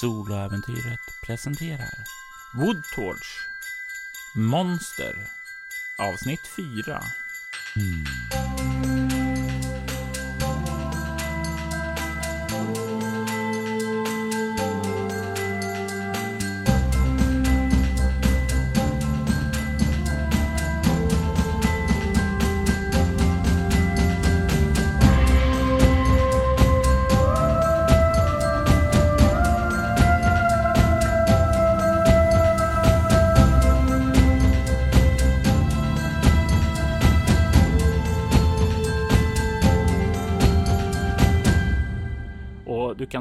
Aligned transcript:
Soloäventyret 0.00 1.00
presenterar 1.26 2.04
Woodtorch 2.54 3.48
Monster 4.34 5.14
Avsnitt 5.98 6.46
4 6.56 7.02
Och 7.76 8.27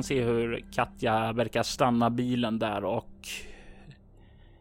se 0.07 0.23
hur 0.23 0.65
Katja 0.71 1.33
verkar 1.33 1.63
stanna 1.63 2.09
bilen 2.09 2.59
där 2.59 2.83
och 2.83 3.27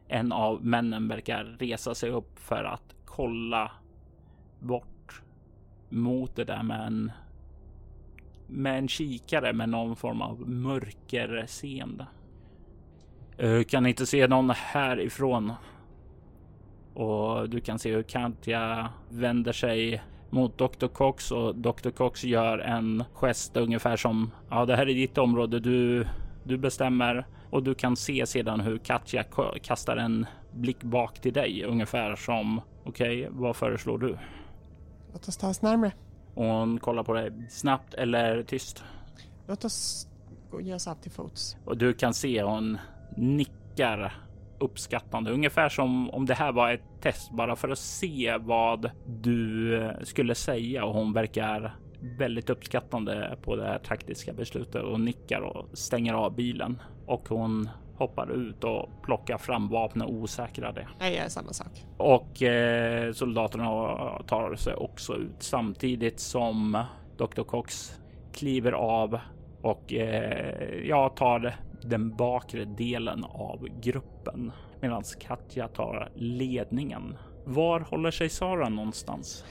en 0.08 0.32
av 0.32 0.64
männen 0.64 1.08
verkar 1.08 1.44
resa 1.44 1.94
sig 1.94 2.10
upp 2.10 2.38
för 2.38 2.64
att 2.64 2.94
kolla 3.04 3.70
bort 4.58 5.22
mot 5.88 6.36
det 6.36 6.44
där 6.44 6.62
med 6.62 6.86
en 6.86 7.12
med 8.46 8.78
en 8.78 8.88
kikare 8.88 9.52
med 9.52 9.68
någon 9.68 9.96
form 9.96 10.22
av 10.22 10.48
mörkerseende. 10.48 12.06
Jag 13.36 13.68
kan 13.68 13.86
inte 13.86 14.06
se 14.06 14.26
någon 14.26 14.50
härifrån. 14.50 15.52
Och 16.94 17.50
du 17.50 17.60
kan 17.60 17.78
se 17.78 17.94
hur 17.94 18.02
Katja 18.02 18.88
vänder 19.08 19.52
sig 19.52 20.02
mot 20.30 20.58
Dr. 20.58 20.86
Cox 20.86 21.30
och 21.30 21.54
Dr. 21.54 21.90
Cox 21.90 22.24
gör 22.24 22.58
en 22.58 23.04
gest 23.12 23.56
ungefär 23.56 23.96
som 23.96 24.30
ja, 24.50 24.66
det 24.66 24.76
här 24.76 24.88
är 24.88 24.94
ditt 24.94 25.18
område. 25.18 25.60
Du, 25.60 26.06
du 26.44 26.58
bestämmer 26.58 27.26
och 27.50 27.62
du 27.62 27.74
kan 27.74 27.96
se 27.96 28.26
sedan 28.26 28.60
hur 28.60 28.78
Katja 28.78 29.24
kastar 29.62 29.96
en 29.96 30.26
blick 30.52 30.82
bak 30.82 31.20
till 31.20 31.32
dig 31.32 31.64
ungefär 31.64 32.16
som 32.16 32.60
okej, 32.84 33.26
okay, 33.26 33.40
vad 33.40 33.56
föreslår 33.56 33.98
du? 33.98 34.18
Låt 35.12 35.28
oss 35.28 35.36
ta 35.36 35.48
oss 35.48 35.62
närmre. 35.62 35.92
Och 36.34 36.44
hon 36.44 36.78
kollar 36.78 37.02
på 37.02 37.12
dig 37.14 37.32
snabbt 37.50 37.94
eller 37.94 38.42
tyst. 38.42 38.84
Låt 39.46 39.64
oss 39.64 40.08
gå 40.50 40.60
ge 40.60 40.74
oss 40.74 40.86
av 40.86 40.94
till 40.94 41.10
fots. 41.10 41.56
Och 41.64 41.78
du 41.78 41.94
kan 41.94 42.14
se 42.14 42.42
hon 42.42 42.78
nickar 43.16 44.25
uppskattande, 44.58 45.30
ungefär 45.30 45.68
som 45.68 46.10
om 46.10 46.26
det 46.26 46.34
här 46.34 46.52
var 46.52 46.72
ett 46.72 47.00
test 47.00 47.30
bara 47.30 47.56
för 47.56 47.68
att 47.68 47.78
se 47.78 48.36
vad 48.40 48.90
du 49.06 49.92
skulle 50.02 50.34
säga 50.34 50.84
och 50.84 50.94
hon 50.94 51.12
verkar 51.12 51.76
väldigt 52.18 52.50
uppskattande 52.50 53.36
på 53.42 53.56
det 53.56 53.64
här 53.64 53.78
taktiska 53.78 54.32
beslutet 54.32 54.82
och 54.82 55.00
nickar 55.00 55.40
och 55.40 55.78
stänger 55.78 56.14
av 56.14 56.34
bilen 56.34 56.82
och 57.06 57.28
hon 57.28 57.68
hoppar 57.96 58.32
ut 58.32 58.64
och 58.64 59.02
plockar 59.02 59.38
fram 59.38 59.68
vapnet 59.68 60.08
osäkrade. 60.08 60.88
Jag 61.00 61.14
gör 61.14 61.28
samma 61.28 61.52
sak. 61.52 61.84
Och 61.96 62.42
eh, 62.42 63.12
soldaterna 63.12 63.66
tar 64.26 64.54
sig 64.54 64.74
också 64.74 65.16
ut 65.16 65.36
samtidigt 65.38 66.20
som 66.20 66.84
Dr. 67.16 67.42
Cox 67.42 68.00
kliver 68.32 68.72
av 68.72 69.18
och 69.62 69.92
eh, 69.92 70.86
jag 70.88 71.16
tar 71.16 71.56
den 71.88 72.16
bakre 72.16 72.64
delen 72.64 73.24
av 73.24 73.68
gruppen 73.80 74.52
medan 74.80 75.02
Katja 75.20 75.68
tar 75.68 76.10
ledningen. 76.14 77.16
Var 77.44 77.80
håller 77.80 78.10
sig 78.10 78.28
Sara 78.28 78.68
någonstans? 78.68 79.44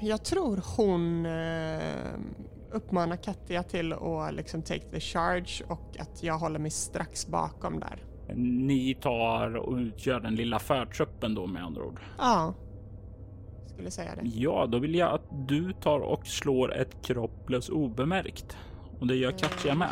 Jag 0.00 0.24
tror 0.24 0.62
hon 0.76 1.26
eh, 1.26 2.70
uppmanar 2.70 3.16
Katja 3.16 3.62
till 3.62 3.92
att 3.92 4.34
liksom 4.34 4.62
take 4.62 4.90
the 4.90 5.00
charge 5.00 5.64
och 5.68 5.96
att 5.98 6.22
jag 6.22 6.38
håller 6.38 6.58
mig 6.58 6.70
strax 6.70 7.26
bakom 7.26 7.80
där. 7.80 8.04
Ni 8.36 8.94
tar 8.94 9.56
och 9.56 9.76
utgör 9.76 10.20
den 10.20 10.34
lilla 10.34 10.58
förtruppen 10.58 11.34
då 11.34 11.46
med 11.46 11.64
andra 11.64 11.84
ord? 11.84 12.00
Ja, 12.18 12.54
skulle 13.66 13.90
säga 13.90 14.14
det. 14.14 14.28
Ja, 14.28 14.66
då 14.66 14.78
vill 14.78 14.94
jag 14.94 15.14
att 15.14 15.48
du 15.48 15.72
tar 15.72 16.00
och 16.00 16.26
slår 16.26 16.74
ett 16.74 17.02
kropp 17.02 17.46
plus 17.46 17.68
obemärkt. 17.68 18.56
Och 19.00 19.06
det 19.06 19.16
gör 19.16 19.30
Katja 19.30 19.74
med. 19.74 19.88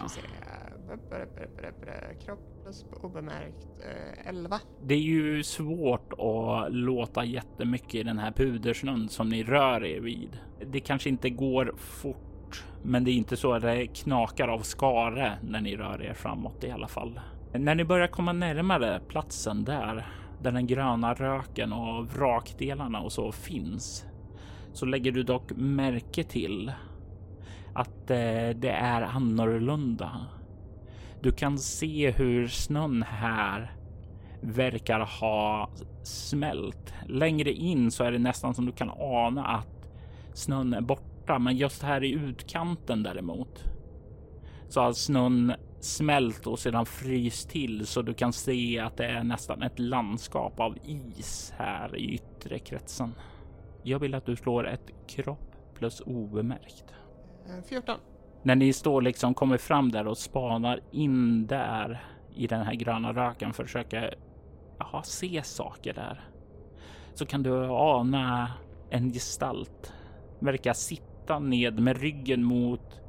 Kropp 2.24 2.62
plus 2.62 2.84
obemärkt 3.02 3.66
eh, 3.80 4.28
11. 4.28 4.60
Det 4.82 4.94
är 4.94 4.98
ju 4.98 5.42
svårt 5.42 6.12
att 6.12 6.72
låta 6.72 7.24
jättemycket 7.24 7.94
i 7.94 8.02
den 8.02 8.18
här 8.18 8.32
pudersnön 8.32 9.08
som 9.08 9.28
ni 9.28 9.42
rör 9.42 9.84
er 9.84 10.00
vid. 10.00 10.38
Det 10.66 10.80
kanske 10.80 11.08
inte 11.08 11.30
går 11.30 11.74
fort, 11.76 12.64
men 12.82 13.04
det 13.04 13.10
är 13.10 13.14
inte 13.14 13.36
så 13.36 13.52
att 13.52 13.62
det 13.62 13.86
knakar 13.86 14.48
av 14.48 14.60
skare 14.60 15.38
när 15.42 15.60
ni 15.60 15.76
rör 15.76 16.02
er 16.02 16.14
framåt 16.14 16.64
i 16.64 16.70
alla 16.70 16.88
fall. 16.88 17.20
När 17.52 17.74
ni 17.74 17.84
börjar 17.84 18.08
komma 18.08 18.32
närmare 18.32 19.00
platsen 19.08 19.64
där, 19.64 20.06
där 20.42 20.52
den 20.52 20.66
gröna 20.66 21.14
röken 21.14 21.72
och 21.72 22.06
vrakdelarna 22.06 23.00
och 23.00 23.12
så 23.12 23.32
finns, 23.32 24.04
så 24.72 24.86
lägger 24.86 25.12
du 25.12 25.22
dock 25.22 25.50
märke 25.56 26.24
till 26.24 26.72
att 27.74 28.10
eh, 28.10 28.50
det 28.56 28.70
är 28.80 29.02
annorlunda. 29.02 30.26
Du 31.22 31.32
kan 31.32 31.58
se 31.58 32.10
hur 32.10 32.48
snön 32.48 33.02
här 33.02 33.72
verkar 34.40 35.00
ha 35.00 35.70
smält. 36.02 36.94
Längre 37.06 37.52
in 37.52 37.90
så 37.90 38.04
är 38.04 38.12
det 38.12 38.18
nästan 38.18 38.54
som 38.54 38.66
du 38.66 38.72
kan 38.72 38.90
ana 38.98 39.46
att 39.46 39.90
snön 40.34 40.74
är 40.74 40.80
borta, 40.80 41.38
men 41.38 41.56
just 41.56 41.82
här 41.82 42.04
i 42.04 42.10
utkanten 42.10 43.02
däremot 43.02 43.64
så 44.68 44.80
har 44.80 44.92
snön 44.92 45.52
smält 45.80 46.46
och 46.46 46.58
sedan 46.58 46.86
fryst 46.86 47.50
till 47.50 47.86
så 47.86 48.02
du 48.02 48.14
kan 48.14 48.32
se 48.32 48.78
att 48.78 48.96
det 48.96 49.06
är 49.06 49.24
nästan 49.24 49.62
ett 49.62 49.78
landskap 49.78 50.60
av 50.60 50.76
is 50.84 51.52
här 51.56 51.96
i 51.96 52.14
yttre 52.14 52.58
kretsen. 52.58 53.14
Jag 53.82 53.98
vill 53.98 54.14
att 54.14 54.26
du 54.26 54.36
slår 54.36 54.68
ett 54.68 54.90
kropp 55.06 55.56
plus 55.74 56.00
obemärkt. 56.00 56.94
14. 57.68 57.94
Eh, 57.94 58.00
när 58.42 58.54
ni 58.54 58.72
står 58.72 59.02
liksom 59.02 59.34
kommer 59.34 59.58
fram 59.58 59.92
där 59.92 60.06
och 60.06 60.18
spanar 60.18 60.80
in 60.90 61.46
där 61.46 62.04
i 62.34 62.46
den 62.46 62.62
här 62.62 62.74
gröna 62.74 63.12
röken 63.12 63.52
för 63.52 63.62
att 63.62 63.68
försöka 63.68 64.10
aha, 64.80 65.02
se 65.02 65.42
saker 65.42 65.94
där 65.94 66.20
så 67.14 67.26
kan 67.26 67.42
du 67.42 67.66
ana 67.66 68.52
en 68.90 69.12
gestalt 69.12 69.92
verkar 70.38 70.72
sitta 70.72 71.38
ned 71.38 71.78
med 71.78 72.00
ryggen 72.00 72.44
mot 72.44 73.00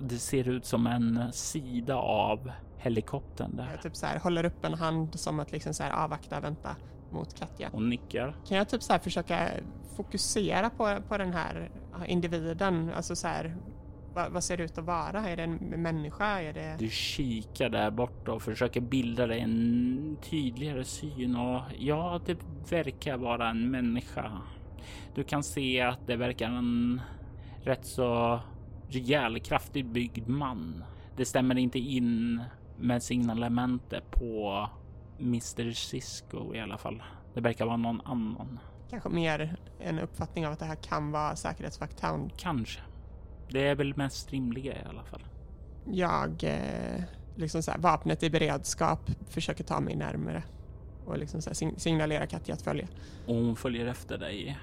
det 0.00 0.18
ser 0.18 0.48
ut 0.48 0.64
som 0.64 0.86
en 0.86 1.32
sida 1.32 1.96
av 1.96 2.50
helikoptern 2.78 3.56
där. 3.56 3.68
Jag 3.70 3.82
typ 3.82 3.96
så 3.96 4.06
här 4.06 4.18
håller 4.18 4.44
upp 4.44 4.64
en 4.64 4.74
hand 4.74 5.18
som 5.18 5.40
att 5.40 5.52
liksom 5.52 5.74
så 5.74 5.82
här 5.82 5.90
avvakta, 6.04 6.40
vänta 6.40 6.76
mot 7.10 7.34
Katja. 7.38 7.70
Och 7.72 7.82
nickar. 7.82 8.36
Kan 8.48 8.56
jag 8.56 8.68
typ 8.68 8.82
så 8.82 8.92
här 8.92 9.00
försöka 9.00 9.48
fokusera 9.96 10.70
på, 10.70 10.96
på 11.08 11.18
den 11.18 11.32
här 11.32 11.70
individen? 12.06 12.90
Alltså 12.96 13.16
så 13.16 13.28
här, 13.28 13.56
vad, 14.14 14.32
vad 14.32 14.44
ser 14.44 14.56
det 14.56 14.62
ut 14.62 14.78
att 14.78 14.84
vara? 14.84 15.28
Är 15.28 15.36
det 15.36 15.42
en 15.42 15.56
människa? 15.56 16.40
Är 16.40 16.52
det... 16.52 16.76
Du 16.78 16.88
kikar 16.88 17.68
där 17.68 17.90
borta 17.90 18.32
och 18.32 18.42
försöker 18.42 18.80
bilda 18.80 19.26
dig 19.26 19.40
en 19.40 20.16
tydligare 20.22 20.84
syn 20.84 21.36
och 21.36 21.62
ja, 21.78 22.20
det 22.26 22.38
verkar 22.70 23.16
vara 23.16 23.50
en 23.50 23.70
människa. 23.70 24.32
Du 25.14 25.24
kan 25.24 25.42
se 25.42 25.80
att 25.80 26.06
det 26.06 26.16
verkar 26.16 26.48
en 26.48 27.00
rätt 27.62 27.86
så 27.86 28.40
rejäl, 28.88 29.40
kraftigt 29.40 29.86
byggd 29.86 30.28
man. 30.28 30.84
Det 31.16 31.24
stämmer 31.24 31.58
inte 31.58 31.78
in 31.78 32.42
med 32.78 33.02
signalementet 33.02 34.10
på 34.10 34.68
Mr 35.18 35.72
Cisco 35.72 36.54
i 36.54 36.60
alla 36.60 36.78
fall. 36.78 37.02
Det 37.34 37.40
verkar 37.40 37.66
vara 37.66 37.76
någon 37.76 38.00
annan. 38.00 38.58
Kanske 38.90 39.08
mer 39.08 39.56
en 39.80 39.98
uppfattning 39.98 40.46
av 40.46 40.52
att 40.52 40.58
det 40.58 40.64
här 40.64 40.76
kan 40.76 41.12
vara 41.12 41.36
säkerhetsvakt 41.36 42.00
Town. 42.00 42.30
Kanske. 42.36 42.80
Det 43.52 43.68
är 43.68 43.74
väl 43.74 43.96
mest 43.96 44.32
rimliga 44.32 44.72
i 44.72 44.84
alla 44.88 45.04
fall. 45.04 45.22
Jag, 45.90 46.44
eh, 46.44 47.02
liksom 47.36 47.62
så 47.62 47.70
här, 47.70 47.78
vapnet 47.78 48.22
i 48.22 48.30
beredskap, 48.30 49.10
försöker 49.28 49.64
ta 49.64 49.80
mig 49.80 49.96
närmare 49.96 50.42
och 51.06 51.18
liksom 51.18 51.42
så 51.42 51.50
här, 51.50 51.78
signalera 51.78 52.26
Katja 52.26 52.54
att 52.54 52.62
följa. 52.62 52.86
Och 53.26 53.34
hon 53.34 53.56
följer 53.56 53.86
efter 53.86 54.18
dig. 54.18 54.58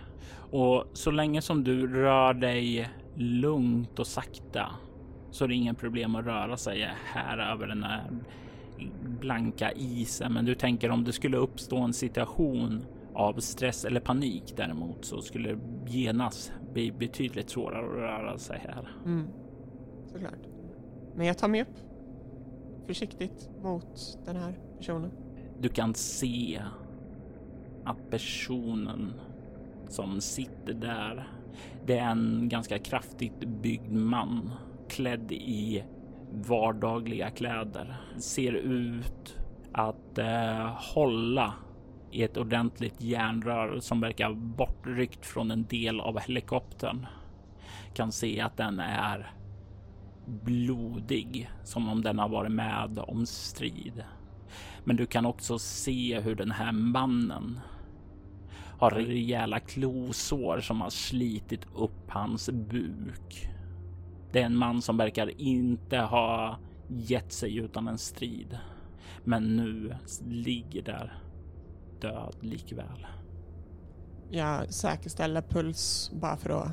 Och 0.51 0.86
så 0.94 1.12
länge 1.12 1.41
som 1.41 1.63
du 1.63 1.88
rör 1.88 2.33
dig 2.33 2.89
lugnt 3.15 4.00
och 4.00 4.07
sakta 4.07 4.71
så 5.31 5.44
är 5.44 5.47
det 5.47 5.56
inga 5.56 5.74
problem 5.74 6.15
att 6.15 6.25
röra 6.25 6.57
sig 6.57 6.89
här 7.06 7.38
över 7.38 7.68
den 7.68 7.83
här 7.83 8.03
blanka 9.03 9.71
isen. 9.71 10.33
Men 10.33 10.45
du 10.45 10.56
tänker 10.56 10.91
om 10.91 11.03
det 11.03 11.13
skulle 11.13 11.38
uppstå 11.38 11.77
en 11.77 11.94
situation 11.94 12.86
av 13.19 13.39
stress 13.39 13.86
eller 13.86 14.00
panik 14.00 14.54
däremot 14.57 15.06
så 15.06 15.21
skulle 15.21 15.50
det 15.50 15.60
genast 15.92 16.51
bli 16.74 16.92
betydligt 16.92 17.50
svårare 17.50 17.86
att 17.86 17.95
röra 17.95 18.38
sig 18.38 18.60
här. 18.60 18.89
Mm. 19.06 19.27
Såklart. 20.12 20.48
Men 21.16 21.27
jag 21.27 21.38
tar 21.38 21.48
mig 21.48 21.62
upp. 21.62 21.77
försiktigt 22.88 23.50
mot 23.63 24.19
den 24.25 24.36
här 24.36 24.60
personen. 24.77 25.12
Du 25.60 25.69
kan 25.69 25.94
se 25.94 26.62
att 27.86 28.10
personen 28.10 29.13
som 29.89 30.22
sitter 30.22 30.74
där, 30.74 31.27
det 31.86 31.98
är 31.98 32.12
en 32.12 32.50
ganska 32.50 32.80
kraftigt 32.80 33.39
byggd 33.39 33.92
man 33.92 34.51
klädd 34.89 35.31
i 35.31 35.83
vardagliga 36.31 37.30
kläder. 37.30 38.01
Ser 38.18 38.54
ut 38.54 39.38
att 39.72 40.18
eh, 40.18 40.68
hålla 40.94 41.54
i 42.12 42.24
ett 42.24 42.38
ordentligt 42.38 43.02
järnrör 43.02 43.80
som 43.80 44.02
verkar 44.02 44.34
bortryckt 44.34 45.26
från 45.26 45.52
en 45.52 45.66
del 45.66 46.00
av 46.00 46.20
helikoptern. 46.20 47.06
Kan 47.94 48.12
se 48.12 48.42
att 48.42 48.58
den 48.58 48.80
är 48.80 49.32
blodig 50.26 51.50
som 51.64 51.90
om 51.90 52.02
den 52.02 52.20
har 52.20 52.30
varit 52.30 52.52
med 52.52 53.00
om 53.00 53.26
strid. 53.26 54.04
Men 54.84 54.96
du 54.96 55.06
kan 55.06 55.26
också 55.26 55.60
se 55.60 56.20
hur 56.20 56.36
den 56.36 56.52
här 56.52 56.72
mannen 56.72 57.60
har 58.80 58.92
rejäla 58.92 59.60
klosår 59.60 60.60
som 60.60 60.82
har 60.82 60.90
slitit 60.90 61.66
upp 61.76 62.10
hans 62.10 62.50
buk. 62.50 63.50
Det 64.32 64.42
är 64.42 64.46
en 64.46 64.56
man 64.56 64.82
som 64.82 64.98
verkar 64.98 65.42
inte 65.42 65.98
ha 65.98 66.60
gett 66.88 67.32
sig 67.32 67.58
utan 67.58 67.88
en 67.88 67.98
strid, 67.98 68.58
men 69.24 69.56
nu 69.56 69.96
ligger 70.28 70.82
där 70.82 71.14
död 72.01 72.36
likväl. 72.40 73.07
Jag 74.31 74.74
säkerställer 74.74 75.42
puls 75.42 76.12
bara 76.13 76.38
för 76.38 76.50
att 76.50 76.72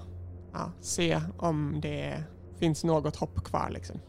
ja, 0.53 0.73
se 0.81 1.21
om 1.39 1.81
det 1.83 2.25
finns 2.59 2.85
något 2.85 3.17
hopp 3.17 3.45
kvar 3.45 3.71
liksom. 3.71 4.01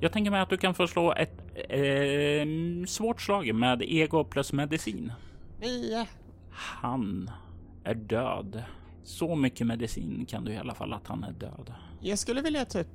Jag 0.00 0.12
tänker 0.12 0.30
mig 0.30 0.40
att 0.40 0.50
du 0.50 0.56
kan 0.56 0.74
få 0.74 0.86
slå 0.86 1.14
ett 1.14 1.42
eh, 1.54 2.86
svårt 2.86 3.20
slag 3.20 3.54
med 3.54 3.82
ego 3.82 4.24
plus 4.24 4.52
medicin. 4.52 5.12
Nio. 5.60 6.06
Han 6.50 7.30
är 7.84 7.94
död. 7.94 8.62
Så 9.02 9.34
mycket 9.34 9.66
medicin 9.66 10.26
kan 10.26 10.44
du 10.44 10.52
i 10.52 10.56
alla 10.56 10.74
fall 10.74 10.92
att 10.92 11.06
han 11.06 11.24
är 11.24 11.32
död. 11.32 11.74
Jag 12.00 12.18
skulle 12.18 12.42
vilja 12.42 12.64
typ 12.64 12.88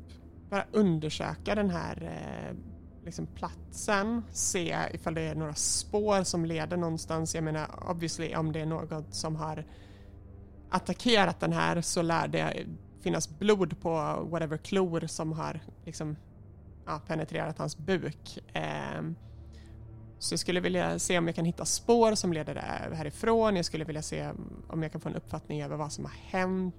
bara 0.50 0.66
undersöka 0.72 1.56
den 1.56 1.70
här 1.70 2.04
eh, 2.04 2.56
liksom 3.06 3.28
platsen, 3.28 4.24
se 4.32 4.78
ifall 4.94 5.14
det 5.14 5.22
är 5.22 5.36
några 5.36 5.54
spår 5.54 6.24
som 6.24 6.46
leder 6.46 6.78
någonstans. 6.78 7.36
Jag 7.36 7.44
menar 7.44 7.90
obviously 7.90 8.36
om 8.36 8.52
det 8.52 8.60
är 8.60 8.66
något 8.66 9.14
som 9.14 9.36
har 9.36 9.66
attackerat 10.70 11.40
den 11.40 11.54
här 11.54 11.82
så 11.82 12.02
lär 12.02 12.28
det 12.28 12.66
finnas 13.02 13.40
blod 13.40 13.82
på 13.82 13.90
whatever 14.32 14.58
klor 14.58 15.08
som 15.08 15.32
har 15.32 15.60
liksom 15.86 16.16
ja, 16.86 17.02
penetrerat 17.08 17.58
hans 17.58 17.78
buk. 17.78 18.40
Eh, 18.54 19.02
så 20.20 20.34
jag 20.34 20.40
skulle 20.40 20.60
vilja 20.60 21.00
se 21.00 21.18
om 21.18 21.28
jag 21.28 21.36
kan 21.36 21.46
hitta 21.46 21.66
spår 21.66 22.16
som 22.16 22.34
leder 22.34 22.56
eh, 22.56 22.98
härifrån. 22.98 23.56
Jag 23.56 23.66
skulle 23.66 23.86
vilja 23.86 24.02
se 24.02 24.30
om 24.68 24.84
jag 24.84 24.92
kan 24.92 25.02
få 25.02 25.10
en 25.10 25.16
uppfattning 25.16 25.62
över 25.62 25.76
vad 25.76 25.92
som 25.92 26.06
har 26.06 26.14
hänt. 26.40 26.76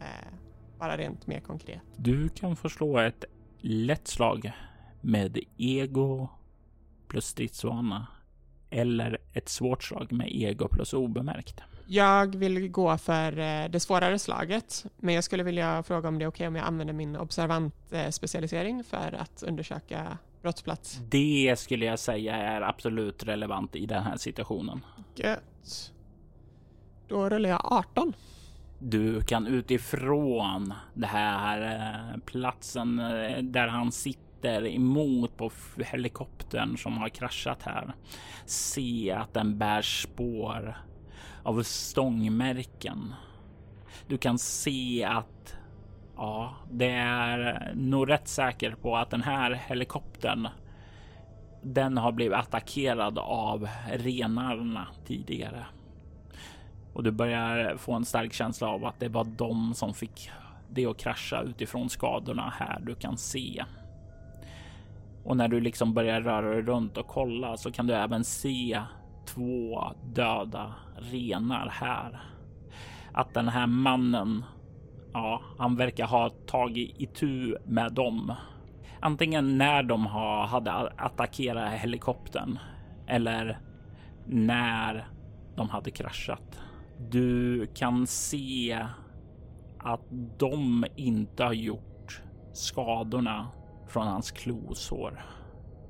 Eh, 0.00 0.34
bara 0.78 0.96
rent 0.96 1.26
mer 1.26 1.40
konkret. 1.40 1.80
Du 1.96 2.28
kan 2.28 2.56
få 2.56 2.68
slå 2.68 2.98
ett 2.98 3.24
lätt 3.60 4.08
slag 4.08 4.52
med 5.00 5.38
ego 5.56 6.28
plus 7.08 7.26
stridsvana 7.26 8.06
eller 8.70 9.18
ett 9.32 9.48
svårt 9.48 9.82
slag 9.82 10.12
med 10.12 10.28
ego 10.30 10.68
plus 10.68 10.92
obemärkt. 10.92 11.60
Jag 11.86 12.36
vill 12.36 12.68
gå 12.68 12.98
för 12.98 13.38
eh, 13.38 13.70
det 13.70 13.80
svårare 13.80 14.18
slaget, 14.18 14.86
men 14.96 15.14
jag 15.14 15.24
skulle 15.24 15.42
vilja 15.42 15.82
fråga 15.82 16.08
om 16.08 16.18
det 16.18 16.24
är 16.24 16.28
okej 16.28 16.36
okay 16.36 16.46
om 16.46 16.56
jag 16.56 16.66
använder 16.66 16.94
min 16.94 17.16
observant 17.16 17.74
eh, 17.90 18.10
specialisering 18.10 18.84
för 18.84 19.16
att 19.20 19.42
undersöka 19.42 20.18
brottsplats. 20.42 21.00
Det 21.10 21.58
skulle 21.58 21.84
jag 21.84 21.98
säga 21.98 22.36
är 22.36 22.60
absolut 22.60 23.24
relevant 23.24 23.76
i 23.76 23.86
den 23.86 24.02
här 24.02 24.16
situationen. 24.16 24.84
Gött. 25.14 25.92
Då 27.08 27.28
rullar 27.28 27.50
jag 27.50 27.60
18. 27.64 28.12
Du 28.78 29.20
kan 29.20 29.46
utifrån 29.46 30.74
det 30.94 31.06
här 31.06 31.60
eh, 32.14 32.20
platsen 32.20 32.96
där 33.42 33.66
han 33.66 33.92
sitter 33.92 34.29
emot 34.44 35.36
på 35.36 35.50
helikoptern 35.84 36.76
som 36.76 36.98
har 36.98 37.08
kraschat 37.08 37.62
här 37.62 37.94
se 38.46 39.12
att 39.12 39.34
den 39.34 39.58
bär 39.58 39.82
spår 39.82 40.76
av 41.42 41.62
stångmärken. 41.62 43.14
Du 44.06 44.18
kan 44.18 44.38
se 44.38 45.04
att 45.04 45.56
ja, 46.16 46.54
det 46.70 46.90
är 46.90 47.72
nog 47.74 48.10
rätt 48.10 48.28
säker 48.28 48.74
på 48.74 48.96
att 48.96 49.10
den 49.10 49.22
här 49.22 49.50
helikoptern 49.52 50.48
den 51.62 51.98
har 51.98 52.12
blivit 52.12 52.38
attackerad 52.38 53.18
av 53.18 53.68
renarna 53.92 54.86
tidigare. 55.06 55.66
Och 56.92 57.02
du 57.02 57.10
börjar 57.10 57.76
få 57.76 57.92
en 57.92 58.04
stark 58.04 58.32
känsla 58.32 58.68
av 58.68 58.84
att 58.84 59.00
det 59.00 59.08
var 59.08 59.24
de 59.24 59.74
som 59.74 59.94
fick 59.94 60.30
det 60.70 60.86
att 60.86 60.98
krascha 60.98 61.42
utifrån 61.42 61.90
skadorna 61.90 62.52
här 62.58 62.80
du 62.80 62.94
kan 62.94 63.16
se. 63.16 63.64
Och 65.30 65.36
när 65.36 65.48
du 65.48 65.60
liksom 65.60 65.94
börjar 65.94 66.20
röra 66.20 66.50
dig 66.50 66.62
runt 66.62 66.96
och 66.96 67.06
kolla 67.06 67.56
så 67.56 67.72
kan 67.72 67.86
du 67.86 67.94
även 67.94 68.24
se 68.24 68.82
två 69.26 69.82
döda 70.14 70.74
renar 70.96 71.68
här. 71.68 72.20
Att 73.12 73.34
den 73.34 73.48
här 73.48 73.66
mannen, 73.66 74.44
ja, 75.12 75.42
han 75.58 75.76
verkar 75.76 76.06
ha 76.06 76.30
tagit 76.30 77.00
itu 77.00 77.56
med 77.64 77.92
dem. 77.92 78.34
Antingen 79.00 79.58
när 79.58 79.82
de 79.82 80.06
har, 80.06 80.46
hade 80.46 80.72
attackerat 80.96 81.72
helikoptern 81.72 82.58
eller 83.06 83.58
när 84.26 85.08
de 85.56 85.68
hade 85.68 85.90
kraschat. 85.90 86.60
Du 87.10 87.66
kan 87.66 88.06
se 88.06 88.86
att 89.78 90.04
de 90.38 90.84
inte 90.96 91.44
har 91.44 91.52
gjort 91.52 92.22
skadorna 92.52 93.48
från 93.90 94.06
hans 94.06 94.30
klosår 94.30 95.22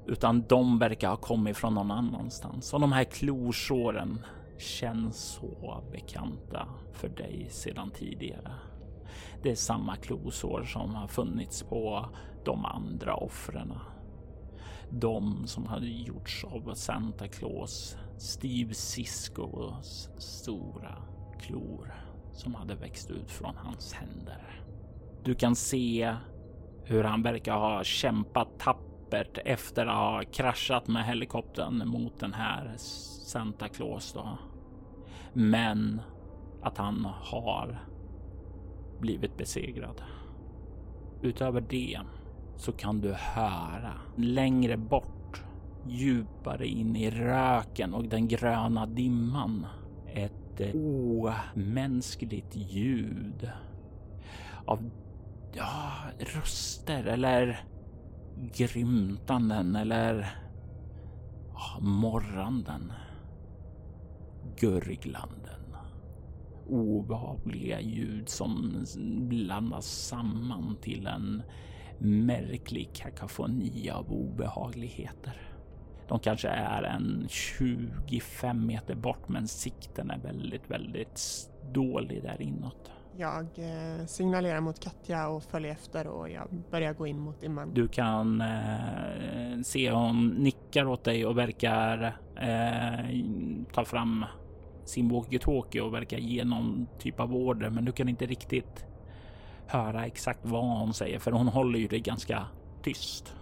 utan 0.06 0.44
de 0.48 0.78
verkar 0.78 1.08
ha 1.08 1.16
kommit 1.16 1.56
från 1.56 1.74
någon 1.74 1.90
annanstans. 1.90 2.74
Och 2.74 2.80
de 2.80 2.92
här 2.92 3.04
klosåren 3.04 4.24
känns 4.58 5.16
så 5.16 5.82
bekanta 5.92 6.68
för 6.92 7.08
dig 7.08 7.46
sedan 7.50 7.90
tidigare. 7.90 8.52
Det 9.42 9.50
är 9.50 9.54
samma 9.54 9.96
klosår 9.96 10.64
som 10.64 10.94
har 10.94 11.08
funnits 11.08 11.62
på 11.62 12.08
de 12.44 12.64
andra 12.64 13.16
offren. 13.16 13.72
De 14.90 15.46
som 15.46 15.66
hade 15.66 15.86
gjorts 15.86 16.44
av 16.44 16.74
Santa 16.74 17.28
Claus, 17.28 17.96
Steve 18.18 18.74
Siskos 18.74 20.10
stora 20.18 20.96
klor 21.40 21.94
som 22.32 22.54
hade 22.54 22.74
växt 22.74 23.10
ut 23.10 23.30
från 23.30 23.56
hans 23.56 23.92
händer. 23.92 24.62
Du 25.24 25.34
kan 25.34 25.56
se 25.56 26.16
hur 26.90 27.04
han 27.04 27.22
verkar 27.22 27.54
ha 27.54 27.84
kämpat 27.84 28.58
tappert 28.58 29.38
efter 29.44 29.86
att 29.86 29.96
ha 29.96 30.22
kraschat 30.32 30.88
med 30.88 31.04
helikoptern 31.04 31.88
mot 31.88 32.20
den 32.20 32.34
här 32.34 32.74
Santa 33.26 33.68
Claus 33.68 34.12
då. 34.12 34.38
Men 35.32 36.00
att 36.62 36.78
han 36.78 37.04
har 37.04 37.78
blivit 39.00 39.36
besegrad. 39.36 40.02
Utöver 41.22 41.60
det 41.60 42.00
så 42.56 42.72
kan 42.72 43.00
du 43.00 43.12
höra 43.12 43.92
längre 44.16 44.76
bort, 44.76 45.42
djupare 45.86 46.66
in 46.66 46.96
i 46.96 47.10
röken 47.10 47.94
och 47.94 48.04
den 48.04 48.28
gröna 48.28 48.86
dimman 48.86 49.66
ett 50.06 50.60
eh, 50.60 50.74
omänskligt 50.74 52.56
ljud 52.56 53.50
av 54.64 54.90
ja, 55.52 55.92
röster 56.18 57.04
eller 57.04 57.64
grymtanden 58.56 59.76
eller 59.76 60.36
ja, 61.54 61.80
morranden. 61.80 62.92
Gurglanden. 64.56 65.76
Obehagliga 66.68 67.80
ljud 67.80 68.28
som 68.28 68.84
blandas 69.28 69.86
samman 69.86 70.76
till 70.80 71.06
en 71.06 71.42
märklig 71.98 72.92
kakafoni 72.94 73.90
av 73.90 74.12
obehagligheter. 74.12 75.50
De 76.08 76.18
kanske 76.18 76.48
är 76.48 76.82
en 76.82 77.26
25 77.28 78.66
meter 78.66 78.94
bort, 78.94 79.28
men 79.28 79.48
sikten 79.48 80.10
är 80.10 80.18
väldigt, 80.18 80.70
väldigt 80.70 81.20
dålig 81.72 82.22
där 82.22 82.42
inåt. 82.42 82.90
Jag 83.16 83.46
eh, 83.56 84.06
signalerar 84.06 84.60
mot 84.60 84.80
Katja 84.80 85.28
och 85.28 85.42
följer 85.42 85.72
efter 85.72 86.06
och 86.06 86.30
jag 86.30 86.48
börjar 86.70 86.94
gå 86.94 87.06
in 87.06 87.20
mot 87.20 87.40
dimman. 87.40 87.74
Du 87.74 87.88
kan 87.88 88.40
eh, 88.40 89.60
se 89.64 89.90
hon 89.90 90.28
nickar 90.28 90.86
åt 90.86 91.04
dig 91.04 91.26
och 91.26 91.38
verkar 91.38 92.16
eh, 92.36 93.20
ta 93.72 93.84
fram 93.84 94.24
sin 94.84 95.10
walkie-talkie 95.10 95.80
och 95.80 95.94
verkar 95.94 96.18
ge 96.18 96.44
någon 96.44 96.86
typ 96.98 97.20
av 97.20 97.34
order, 97.34 97.70
men 97.70 97.84
du 97.84 97.92
kan 97.92 98.08
inte 98.08 98.26
riktigt 98.26 98.84
höra 99.66 100.06
exakt 100.06 100.40
vad 100.42 100.78
hon 100.78 100.94
säger, 100.94 101.18
för 101.18 101.32
hon 101.32 101.48
håller 101.48 101.78
ju 101.78 101.88
det 101.88 102.00
ganska 102.00 102.46
tyst. 102.82 103.34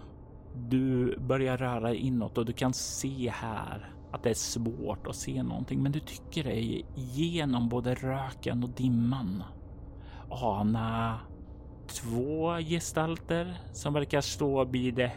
Du 0.55 1.17
börjar 1.19 1.57
röra 1.57 1.93
inåt 1.93 2.37
och 2.37 2.45
du 2.45 2.53
kan 2.53 2.73
se 2.73 3.29
här 3.35 3.93
att 4.11 4.23
det 4.23 4.29
är 4.29 4.33
svårt 4.33 5.07
att 5.07 5.15
se 5.15 5.43
någonting, 5.43 5.83
men 5.83 5.91
du 5.91 5.99
tycker 5.99 6.43
dig 6.43 6.85
genom 6.95 7.69
både 7.69 7.95
röken 7.95 8.63
och 8.63 8.69
dimman 8.69 9.43
ana 10.29 11.19
två 11.87 12.57
gestalter 12.57 13.57
som 13.73 13.93
verkar 13.93 14.21
stå 14.21 14.63
vid 14.63 15.09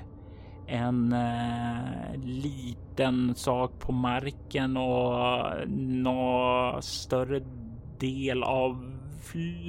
en 0.66 1.12
eh, 1.12 2.16
liten 2.24 3.34
sak 3.34 3.78
på 3.78 3.92
marken 3.92 4.76
och 4.76 5.68
någon 5.68 6.82
större 6.82 7.40
del 7.98 8.42
av 8.42 8.98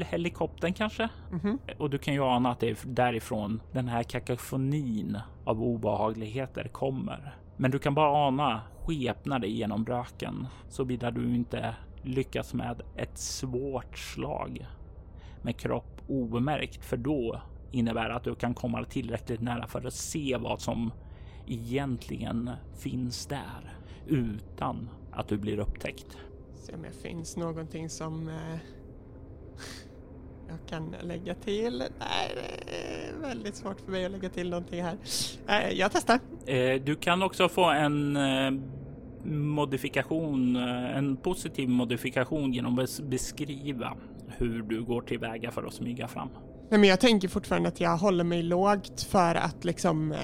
helikoptern 0.05 0.73
kanske. 0.73 1.09
Mm 1.31 1.39
-hmm. 1.39 1.77
Och 1.77 1.89
du 1.89 1.97
kan 1.97 2.13
ju 2.13 2.23
ana 2.23 2.51
att 2.51 2.59
det 2.59 2.69
är 2.69 2.77
därifrån 2.85 3.62
den 3.71 3.88
här 3.88 4.03
kakofonin 4.03 5.17
av 5.45 5.63
obehagligheter 5.63 6.67
kommer. 6.67 7.35
Men 7.57 7.71
du 7.71 7.79
kan 7.79 7.93
bara 7.93 8.27
ana 8.27 8.62
skepnader 8.85 9.47
genom 9.47 9.85
röken 9.85 10.47
såvida 10.69 11.12
du 11.12 11.35
inte 11.35 11.75
lyckas 12.01 12.53
med 12.53 12.81
ett 12.95 13.17
svårt 13.17 13.97
slag 13.97 14.67
med 15.43 15.57
kropp 15.57 16.01
obemärkt, 16.07 16.85
för 16.85 16.97
då 16.97 17.41
innebär 17.71 18.09
att 18.09 18.23
du 18.23 18.35
kan 18.35 18.53
komma 18.53 18.85
tillräckligt 18.85 19.41
nära 19.41 19.67
för 19.67 19.88
att 19.88 19.93
se 19.93 20.38
vad 20.38 20.62
som 20.62 20.91
egentligen 21.47 22.50
finns 22.77 23.25
där 23.25 23.73
utan 24.07 24.89
att 25.12 25.27
du 25.27 25.38
blir 25.38 25.59
upptäckt. 25.59 26.17
Se 26.53 26.73
om 26.73 26.81
det 26.81 27.09
finns 27.09 27.38
någonting 27.38 27.89
som 27.89 28.27
eh, 28.27 28.59
jag 30.50 30.57
kan 30.69 30.95
lägga 31.01 31.35
till. 31.35 31.79
Nej, 31.79 32.31
det 32.35 32.75
är 32.75 33.21
väldigt 33.21 33.55
svårt 33.55 33.79
för 33.79 33.91
mig 33.91 34.05
att 34.05 34.12
lägga 34.12 34.29
till 34.29 34.50
någonting 34.50 34.83
här. 34.83 34.97
Eh, 35.47 35.69
jag 35.69 35.91
testar. 35.91 36.19
Eh, 36.45 36.81
du 36.81 36.95
kan 36.95 37.23
också 37.23 37.50
få 37.50 37.65
en 37.65 38.17
eh, 38.17 38.51
modifikation, 39.31 40.55
eh, 40.55 40.97
en 40.97 41.17
positiv 41.17 41.69
modifikation 41.69 42.53
genom 42.53 42.79
att 42.79 43.00
beskriva 43.00 43.97
hur 44.43 44.62
du 44.62 44.83
går 44.83 45.01
tillväga 45.01 45.51
för 45.51 45.63
att 45.63 45.73
smyga 45.73 46.07
fram. 46.07 46.29
Nej, 46.69 46.79
men 46.79 46.89
jag 46.89 47.00
tänker 47.00 47.27
fortfarande 47.27 47.69
att 47.69 47.81
jag 47.81 47.97
håller 47.97 48.23
mig 48.23 48.43
lågt 48.43 49.01
för 49.01 49.35
att 49.35 49.65
liksom 49.65 50.12
eh, 50.12 50.19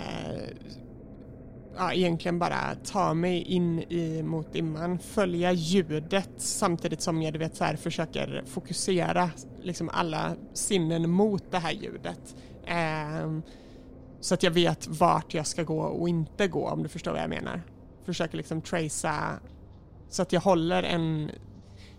ja, 1.78 1.94
egentligen 1.94 2.40
bara 2.40 2.76
ta 2.86 3.14
mig 3.14 3.42
in 3.42 3.80
i, 3.80 4.24
mot 4.24 4.54
dimman, 4.54 5.00
följa 5.00 5.52
ljudet 5.52 6.30
samtidigt 6.38 7.02
som 7.02 7.22
jag 7.22 7.34
du 7.34 7.40
vet, 7.40 7.56
så 7.56 7.64
här, 7.64 7.76
försöker 7.76 8.44
fokusera 8.46 9.30
liksom 9.62 9.90
alla 9.94 10.36
sinnen 10.54 11.10
mot 11.10 11.52
det 11.52 11.58
här 11.58 11.72
ljudet. 11.72 12.36
Eh, 12.66 13.40
så 14.20 14.34
att 14.34 14.44
jag 14.44 14.52
vet 14.52 14.88
vart 14.88 15.34
jag 15.34 15.48
ska 15.48 15.64
gå 15.64 15.80
och 15.80 16.10
inte 16.10 16.48
gå 16.48 16.68
om 16.68 16.84
du 16.84 16.90
förstår 16.90 17.12
vad 17.12 17.22
jag 17.22 17.30
menar. 17.30 17.62
Försöker 18.06 18.38
liksom 18.38 18.62
tracea 18.62 19.40
så 20.10 20.22
att 20.22 20.34
jag 20.34 20.42
håller 20.42 20.84
en 20.84 21.32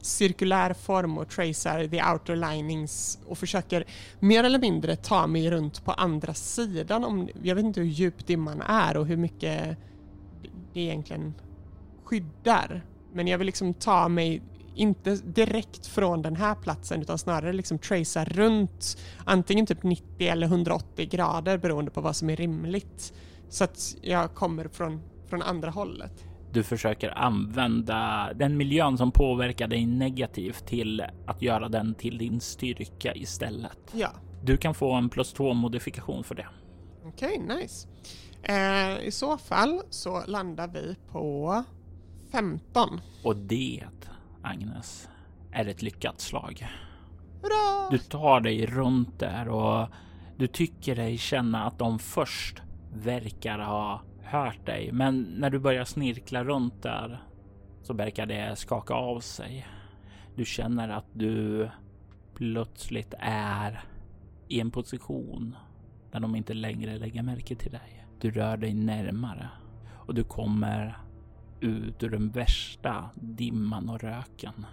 cirkulär 0.03 0.73
form 0.73 1.19
och 1.19 1.29
tracear 1.29 1.89
the 1.89 2.03
outer 2.13 2.37
linings 2.37 3.19
och 3.27 3.39
försöker 3.39 3.85
mer 4.21 4.45
eller 4.45 4.59
mindre 4.59 4.97
ta 4.97 5.27
mig 5.27 5.51
runt 5.51 5.85
på 5.85 5.93
andra 5.93 6.35
sidan. 6.35 7.05
Om, 7.05 7.29
jag 7.43 7.55
vet 7.55 7.65
inte 7.65 7.81
hur 7.81 7.89
djup 7.89 8.27
dimman 8.27 8.61
är 8.61 8.97
och 8.97 9.07
hur 9.07 9.17
mycket 9.17 9.77
det 10.73 10.81
egentligen 10.81 11.35
skyddar. 12.05 12.85
Men 13.13 13.29
jag 13.29 13.39
vill 13.39 13.47
liksom 13.47 13.75
ta 13.75 14.09
mig, 14.09 14.43
inte 14.75 15.15
direkt 15.15 15.87
från 15.87 16.23
den 16.23 16.37
här 16.37 16.55
platsen 16.55 17.03
utan 17.03 17.19
snarare 17.19 17.53
liksom 17.53 17.79
tracea 17.79 18.25
runt 18.25 18.99
antingen 19.25 19.67
typ 19.67 19.83
90 19.83 20.29
eller 20.29 20.47
180 20.47 21.09
grader 21.11 21.59
beroende 21.59 21.91
på 21.91 22.01
vad 22.01 22.17
som 22.17 22.31
är 22.31 22.37
rimligt. 22.37 23.13
Så 23.49 23.65
att 23.65 23.97
jag 24.03 24.35
kommer 24.35 24.69
från, 24.69 25.03
från 25.29 25.43
andra 25.43 25.71
hållet 25.71 26.30
du 26.53 26.63
försöker 26.63 27.19
använda 27.19 28.31
den 28.35 28.57
miljön 28.57 28.99
som 28.99 29.13
påverkar 29.13 29.69
dig 29.69 29.87
negativt 29.87 30.67
till 30.67 31.05
att 31.27 31.43
göra 31.43 31.69
den 31.69 31.95
till 31.95 32.19
din 32.19 32.41
styrka 32.41 33.15
istället. 33.15 33.79
Ja. 33.93 34.11
Du 34.45 34.57
kan 34.57 34.75
få 34.75 34.93
en 34.93 35.09
plus 35.09 35.33
två 35.33 35.55
modifikation 35.55 36.25
för 36.25 36.35
det. 36.35 36.47
Okej, 37.05 37.41
okay, 37.45 37.57
nice. 37.57 37.89
Eh, 38.43 39.07
I 39.07 39.11
så 39.11 39.39
fall 39.39 39.83
så 39.91 40.27
landar 40.27 40.69
vi 40.69 40.97
på 41.13 41.65
15. 42.33 43.01
Och 43.25 43.37
det, 43.37 43.85
Agnes, 44.43 45.09
är 45.53 45.67
ett 45.69 45.83
lyckat 45.83 46.21
slag. 46.21 46.67
Hurra! 47.43 47.91
Du 47.91 47.99
tar 47.99 48.41
dig 48.41 48.67
runt 48.67 49.19
där 49.19 49.49
och 49.49 49.89
du 50.37 50.47
tycker 50.47 50.97
dig 50.97 51.19
känna 51.19 51.65
att 51.65 51.79
de 51.79 51.99
först 51.99 52.63
verkar 52.93 53.59
ha 53.59 54.03
hört 54.31 54.67
dig, 54.67 54.93
men 54.93 55.23
när 55.23 55.51
du 55.51 55.59
börjar 55.59 55.85
snirkla 55.85 56.45
runt 56.45 56.83
där 56.83 57.23
så 57.83 57.95
verkar 57.95 58.27
det 58.27 58.57
skaka 58.57 58.95
av 58.95 59.21
sig. 59.21 59.67
Du 60.37 60.45
känner 60.45 60.89
att 60.89 61.07
du 61.13 61.69
plötsligt 62.35 63.15
är 63.19 63.85
i 64.49 64.61
en 64.61 64.71
position 64.71 65.57
där 66.13 66.21
de 66.21 66.37
inte 66.37 66.55
längre 66.55 66.99
lägger 66.99 67.23
märke 67.23 67.55
till 67.55 67.71
dig. 67.71 68.07
Du 68.21 68.31
rör 68.31 68.57
dig 68.57 68.75
närmare 68.75 69.49
och 70.07 70.15
du 70.15 70.25
kommer 70.25 70.99
ut 71.61 72.03
ur 72.03 72.11
den 72.11 72.31
värsta 72.31 73.11
dimman 73.15 73.89
och 73.89 74.01
röken. 74.01 74.67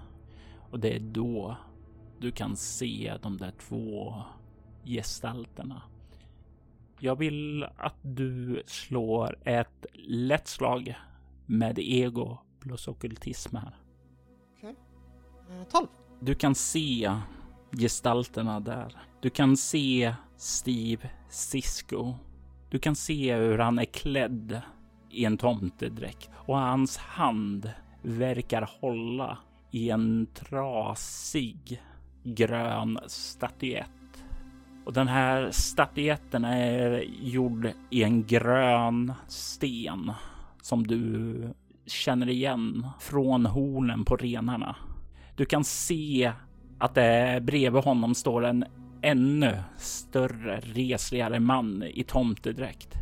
Och 0.72 0.80
det 0.80 0.96
är 0.96 1.00
då 1.00 1.58
du 2.20 2.32
kan 2.32 2.56
se 2.56 3.14
de 3.22 3.38
där 3.38 3.52
två 3.52 4.16
gestalterna 4.86 5.82
jag 7.00 7.16
vill 7.16 7.64
att 7.64 7.98
du 8.02 8.64
slår 8.66 9.38
ett 9.44 9.86
lätt 9.94 10.48
slag 10.48 10.96
med 11.46 11.80
ego 11.80 12.38
plus 12.60 12.88
okultism 12.88 13.56
här. 13.56 13.76
Okej. 14.58 14.76
Okay. 15.48 15.60
Eh, 15.60 15.68
12. 15.68 15.88
Du 16.20 16.36
kan 16.36 16.56
se 16.56 17.12
gestalterna 17.72 18.60
där. 18.60 18.98
Du 19.22 19.30
kan 19.30 19.58
se 19.58 20.16
Steve 20.38 21.10
Cisco. 21.30 22.14
Du 22.70 22.80
kan 22.80 22.96
se 22.96 23.36
hur 23.36 23.58
han 23.58 23.80
är 23.80 23.86
klädd 23.86 24.62
i 25.10 25.26
en 25.26 25.38
tomtedräkt 25.38 26.30
och 26.36 26.58
hans 26.58 26.98
hand 26.98 27.72
verkar 28.02 28.70
hålla 28.82 29.38
i 29.72 29.90
en 29.90 30.28
trasig 30.34 31.82
grön 32.24 33.00
statyett 33.08 33.97
och 34.88 34.94
den 34.94 35.08
här 35.08 35.52
statyetten 35.52 36.46
är 36.46 37.04
gjord 37.22 37.72
i 37.90 38.04
en 38.04 38.24
grön 38.24 39.14
sten 39.28 40.12
som 40.62 40.88
du 40.88 41.36
känner 41.86 42.30
igen 42.30 42.88
från 43.00 43.46
hornen 43.46 44.06
på 44.06 44.16
renarna. 44.16 44.76
Du 45.36 45.46
kan 45.46 45.64
se 45.64 46.32
att 46.78 46.96
det 46.96 47.40
bredvid 47.44 47.84
honom 47.84 48.16
står 48.16 48.46
en 48.46 48.66
ännu 49.02 49.54
större, 49.78 50.60
resligare 50.60 51.40
man 51.40 51.84
i 51.84 52.04
tomtedräkt 52.04 52.94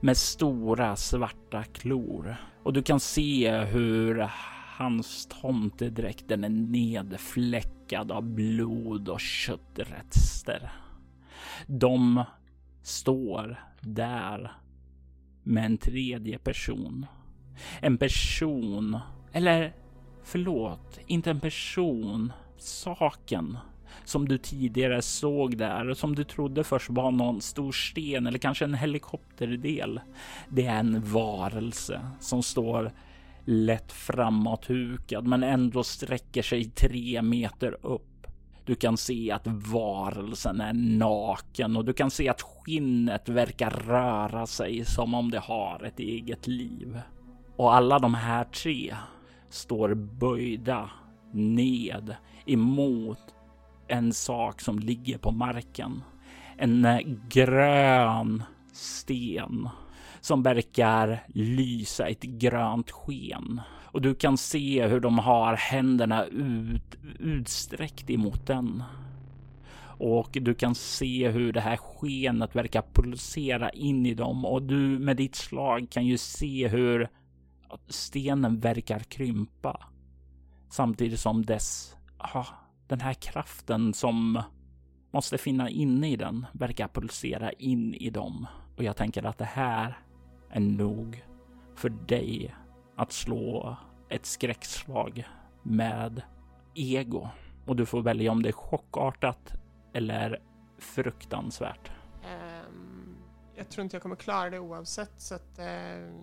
med 0.00 0.16
stora 0.16 0.96
svarta 0.96 1.62
klor 1.62 2.36
och 2.62 2.72
du 2.72 2.82
kan 2.82 3.00
se 3.00 3.58
hur 3.60 4.28
hans 4.76 5.28
tomtedräkt 5.40 6.28
den 6.28 6.44
är 6.44 6.48
täckad 7.90 8.12
av 8.12 8.22
blod 8.22 9.08
och 9.08 9.20
köttrester. 9.20 10.72
De 11.66 12.24
står 12.82 13.64
där 13.80 14.52
med 15.42 15.64
en 15.64 15.78
tredje 15.78 16.38
person. 16.38 17.06
En 17.80 17.98
person, 17.98 18.98
eller 19.32 19.74
förlåt, 20.22 20.98
inte 21.06 21.30
en 21.30 21.40
person, 21.40 22.32
saken 22.56 23.58
som 24.04 24.28
du 24.28 24.38
tidigare 24.38 25.02
såg 25.02 25.56
där 25.56 25.88
och 25.88 25.96
som 25.96 26.14
du 26.14 26.24
trodde 26.24 26.64
först 26.64 26.90
var 26.90 27.10
någon 27.10 27.40
stor 27.40 27.72
sten 27.72 28.26
eller 28.26 28.38
kanske 28.38 28.64
en 28.64 28.74
helikopterdel. 28.74 30.00
Det 30.48 30.66
är 30.66 30.78
en 30.78 31.02
varelse 31.04 32.00
som 32.20 32.42
står 32.42 32.92
lätt 33.50 33.92
framåthukad 33.92 35.26
men 35.26 35.42
ändå 35.42 35.84
sträcker 35.84 36.42
sig 36.42 36.64
tre 36.64 37.22
meter 37.22 37.86
upp. 37.86 38.26
Du 38.64 38.74
kan 38.74 38.96
se 38.96 39.30
att 39.30 39.46
varelsen 39.46 40.60
är 40.60 40.72
naken 40.72 41.76
och 41.76 41.84
du 41.84 41.92
kan 41.92 42.10
se 42.10 42.28
att 42.28 42.42
skinnet 42.42 43.28
verkar 43.28 43.70
röra 43.70 44.46
sig 44.46 44.84
som 44.84 45.14
om 45.14 45.30
det 45.30 45.38
har 45.38 45.84
ett 45.84 46.00
eget 46.00 46.46
liv. 46.46 47.00
Och 47.56 47.74
alla 47.74 47.98
de 47.98 48.14
här 48.14 48.44
tre 48.44 48.96
står 49.48 49.94
böjda 49.94 50.90
ned 51.32 52.16
emot 52.46 53.34
en 53.88 54.12
sak 54.12 54.60
som 54.60 54.78
ligger 54.78 55.18
på 55.18 55.30
marken. 55.30 56.02
En 56.56 56.86
grön 57.28 58.42
sten 58.72 59.68
som 60.20 60.42
verkar 60.42 61.24
lysa 61.28 62.08
ett 62.08 62.22
grönt 62.22 62.90
sken. 62.90 63.60
Och 63.84 64.02
du 64.02 64.14
kan 64.14 64.36
se 64.36 64.86
hur 64.86 65.00
de 65.00 65.18
har 65.18 65.54
händerna 65.54 66.24
ut, 66.24 66.96
utsträckt 67.18 68.10
emot 68.10 68.46
den. 68.46 68.82
och 70.00 70.30
du 70.32 70.54
kan 70.54 70.74
se 70.74 71.28
hur 71.28 71.52
det 71.52 71.60
här 71.60 71.76
skenet 71.76 72.56
verkar 72.56 72.84
pulsera 72.92 73.70
in 73.70 74.06
i 74.06 74.14
dem 74.14 74.44
och 74.44 74.62
du 74.62 74.98
med 74.98 75.16
ditt 75.16 75.34
slag 75.34 75.90
kan 75.90 76.06
ju 76.06 76.18
se 76.18 76.68
hur 76.68 77.08
stenen 77.88 78.60
verkar 78.60 78.98
krympa 78.98 79.86
samtidigt 80.70 81.20
som 81.20 81.44
dess, 81.44 81.96
aha, 82.18 82.46
den 82.88 83.00
här 83.00 83.14
kraften 83.14 83.94
som 83.94 84.42
måste 85.10 85.38
finna 85.38 85.70
inne 85.70 86.10
i 86.10 86.16
den 86.16 86.46
verkar 86.52 86.88
pulsera 86.88 87.52
in 87.52 87.94
i 87.94 88.10
dem. 88.10 88.46
Och 88.76 88.84
jag 88.84 88.96
tänker 88.96 89.26
att 89.26 89.38
det 89.38 89.44
här 89.44 89.98
är 90.50 90.60
nog 90.60 91.24
för 91.74 91.88
dig 91.88 92.54
att 92.96 93.12
slå 93.12 93.76
ett 94.08 94.26
skräckslag 94.26 95.28
med 95.62 96.22
ego. 96.74 97.28
Och 97.66 97.76
du 97.76 97.86
får 97.86 98.02
välja 98.02 98.32
om 98.32 98.42
det 98.42 98.48
är 98.48 98.52
chockartat 98.52 99.52
eller 99.92 100.40
fruktansvärt. 100.78 101.90
Um, 102.24 103.16
jag 103.54 103.68
tror 103.68 103.82
inte 103.82 103.96
jag 103.96 104.02
kommer 104.02 104.16
klara 104.16 104.50
det 104.50 104.58
oavsett 104.58 105.12
så 105.16 105.34
att 105.34 105.58
uh, 105.58 105.64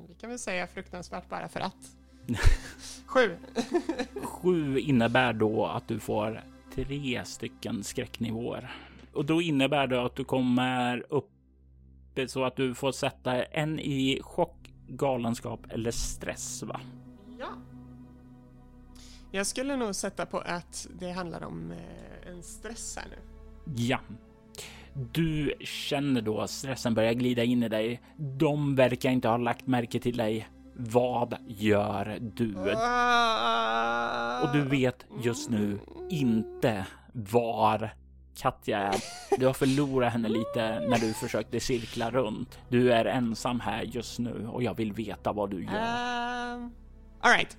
vi 0.08 0.16
kan 0.20 0.30
väl 0.30 0.40
säga 0.40 0.68
fruktansvärt 0.68 1.30
bara 1.30 1.48
för 1.48 1.60
att. 1.60 1.76
Sju. 3.06 3.38
Sju 4.24 4.80
innebär 4.80 5.34
då 5.34 5.66
att 5.66 5.88
du 5.88 6.00
får 6.00 6.44
tre 6.76 7.26
stycken 7.26 7.84
skräcknivåer. 7.84 8.76
Och 9.14 9.26
då 9.26 9.42
innebär 9.42 9.88
det 9.88 10.06
att 10.06 10.16
du 10.16 10.24
kommer 10.24 11.06
upp 11.10 11.30
så 12.26 12.44
att 12.44 12.56
du 12.56 12.76
får 12.76 12.92
sätta 12.92 13.44
en 13.44 13.80
i 13.80 14.20
chock, 14.22 14.74
galenskap 14.88 15.60
eller 15.70 15.92
stress 15.92 16.64
va? 16.64 16.80
Ja. 17.40 17.50
Jag 19.32 19.48
skulle 19.48 19.76
nog 19.76 19.96
sätta 19.96 20.26
på 20.26 20.38
att 20.38 20.88
det 21.00 21.12
handlar 21.12 21.44
om 21.44 21.72
eh, 21.72 22.32
en 22.32 22.44
stress 22.44 22.98
här 22.98 23.08
nu. 23.10 23.18
Ja. 23.76 24.00
Du 25.14 25.54
känner 25.60 26.22
då 26.22 26.48
stressen 26.48 26.94
börja 26.94 27.14
glida 27.14 27.44
in 27.44 27.64
i 27.64 27.70
dig. 27.70 28.02
De 28.18 28.76
verkar 28.76 29.10
inte 29.10 29.28
ha 29.28 29.38
lagt 29.38 29.68
märke 29.68 30.00
till 30.00 30.18
dig. 30.18 30.50
Vad 30.76 31.38
gör 31.48 32.18
du? 32.22 32.56
Och 34.44 34.54
du 34.54 34.70
vet 34.70 35.06
just 35.24 35.50
nu 35.50 35.80
inte 36.10 36.86
var 37.14 37.94
Katja 38.38 38.78
är. 38.78 38.96
Du 39.40 39.46
har 39.46 39.54
förlorat 39.54 40.14
henne 40.14 40.30
lite 40.30 40.80
när 40.80 41.00
du 41.00 41.14
försökte 41.14 41.60
cirkla 41.60 42.12
runt. 42.12 42.60
Du 42.70 42.94
är 42.94 43.06
ensam 43.06 43.60
här 43.60 43.84
just 43.84 44.20
nu 44.20 44.48
och 44.48 44.64
jag 44.64 44.74
vill 44.74 44.94
veta 44.94 45.32
vad 45.34 45.50
du 45.50 45.64
gör. 45.64 45.72
Uh, 45.72 46.68
Alright. 47.22 47.58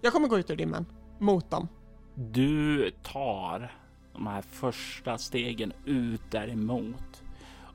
Jag 0.00 0.12
kommer 0.12 0.28
gå 0.28 0.38
ut 0.38 0.50
ur 0.50 0.56
dimman. 0.56 0.86
Mot 1.18 1.50
dem. 1.50 1.68
Du 2.14 2.90
tar 3.02 3.72
de 4.12 4.26
här 4.26 4.42
första 4.42 5.18
stegen 5.18 5.72
ut 5.84 6.22
däremot. 6.30 7.22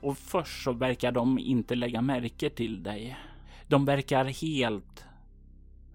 Och 0.02 0.18
först 0.18 0.64
så 0.64 0.72
verkar 0.72 1.12
de 1.12 1.38
inte 1.38 1.74
lägga 1.74 2.02
märke 2.02 2.50
till 2.50 2.82
dig. 2.82 3.18
De 3.68 3.84
verkar 3.84 4.24
helt 4.24 5.04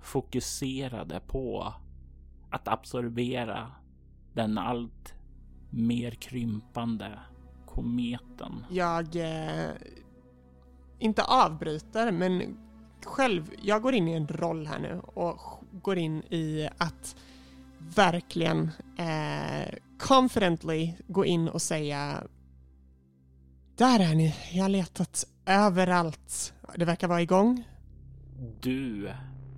fokuserade 0.01 1.19
på 1.27 1.73
att 2.49 2.67
absorbera 2.67 3.71
den 4.33 4.57
allt 4.57 5.16
mer 5.69 6.11
krympande 6.11 7.19
kometen. 7.65 8.65
Jag 8.69 9.15
eh, 9.15 9.71
inte 10.99 11.23
avbryter, 11.23 12.11
men 12.11 12.57
själv, 13.05 13.51
jag 13.61 13.81
går 13.81 13.93
in 13.93 14.07
i 14.07 14.13
en 14.13 14.27
roll 14.27 14.67
här 14.67 14.79
nu 14.79 14.99
och 14.99 15.39
går 15.71 15.97
in 15.97 16.23
i 16.23 16.69
att 16.77 17.15
verkligen 17.95 18.71
eh, 18.97 19.73
confidently 19.99 20.93
gå 21.07 21.25
in 21.25 21.49
och 21.49 21.61
säga 21.61 22.23
Där 23.77 23.99
är 23.99 24.15
ni, 24.15 24.35
jag 24.53 24.63
har 24.63 24.69
letat 24.69 25.27
överallt. 25.45 26.53
Det 26.75 26.85
verkar 26.85 27.07
vara 27.07 27.21
igång. 27.21 27.63
Du 28.61 29.11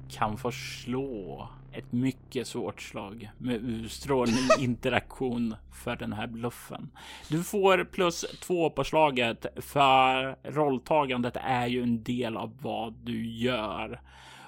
kan 0.09 0.37
få 0.37 0.51
slå 0.51 1.49
ett 1.71 1.91
mycket 1.91 2.47
svårt 2.47 2.81
slag 2.81 3.29
med 3.37 3.55
utstrålning 3.55 4.43
interaktion 4.59 5.55
för 5.83 5.95
den 5.95 6.13
här 6.13 6.27
bluffen. 6.27 6.91
Du 7.27 7.43
får 7.43 7.83
plus 7.83 8.25
två 8.41 8.69
på 8.69 8.83
slaget 8.83 9.45
för 9.55 10.35
rolltagandet 10.51 11.37
är 11.41 11.67
ju 11.67 11.83
en 11.83 12.03
del 12.03 12.37
av 12.37 12.57
vad 12.61 12.93
du 12.93 13.25
gör 13.27 14.01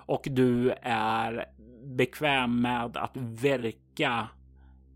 och 0.05 0.27
du 0.31 0.71
är 0.81 1.45
bekväm 1.83 2.61
med 2.61 2.97
att 2.97 3.11
verka 3.15 4.27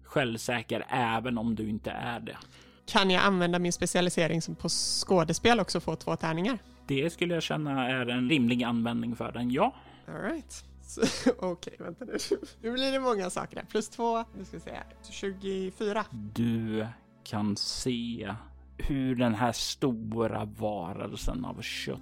självsäker 0.04 0.86
även 0.90 1.38
om 1.38 1.56
du 1.56 1.70
inte 1.70 1.92
är 1.92 2.20
det. 2.20 2.38
Kan 2.86 3.12
jag 3.12 3.24
använda 3.24 3.60
min 3.60 3.74
specialisering 3.74 4.42
som 4.42 4.56
på 4.56 4.70
skådespel 4.70 5.60
också 5.60 5.80
få 5.80 5.96
två 5.96 6.16
tärningar? 6.16 6.58
Det 6.88 7.10
skulle 7.10 7.34
jag 7.34 7.44
känna 7.44 7.88
är 7.88 8.06
en 8.06 8.30
rimlig 8.30 8.64
användning 8.64 9.16
för 9.16 9.32
den, 9.32 9.52
ja. 9.52 9.76
All 10.08 10.22
right. 10.22 10.66
Okej, 11.38 11.74
okay, 11.74 11.74
vänta 11.80 12.06
nu. 12.06 12.18
Nu 12.62 12.72
blir 12.72 12.92
det 12.92 13.00
många 13.00 13.30
saker 13.30 13.58
här. 13.58 13.66
Plus 13.66 13.90
två, 13.90 14.24
nu 14.38 14.46
ska 14.46 14.58
vi 14.58 14.64
se. 14.64 14.80
24. 15.10 16.06
Du 16.12 16.88
kan 17.24 17.56
se 17.58 18.34
hur 18.78 19.16
den 19.16 19.36
här 19.36 19.52
stora 19.52 20.46
varelsen 20.46 21.46
av 21.46 21.62
kött 21.62 22.00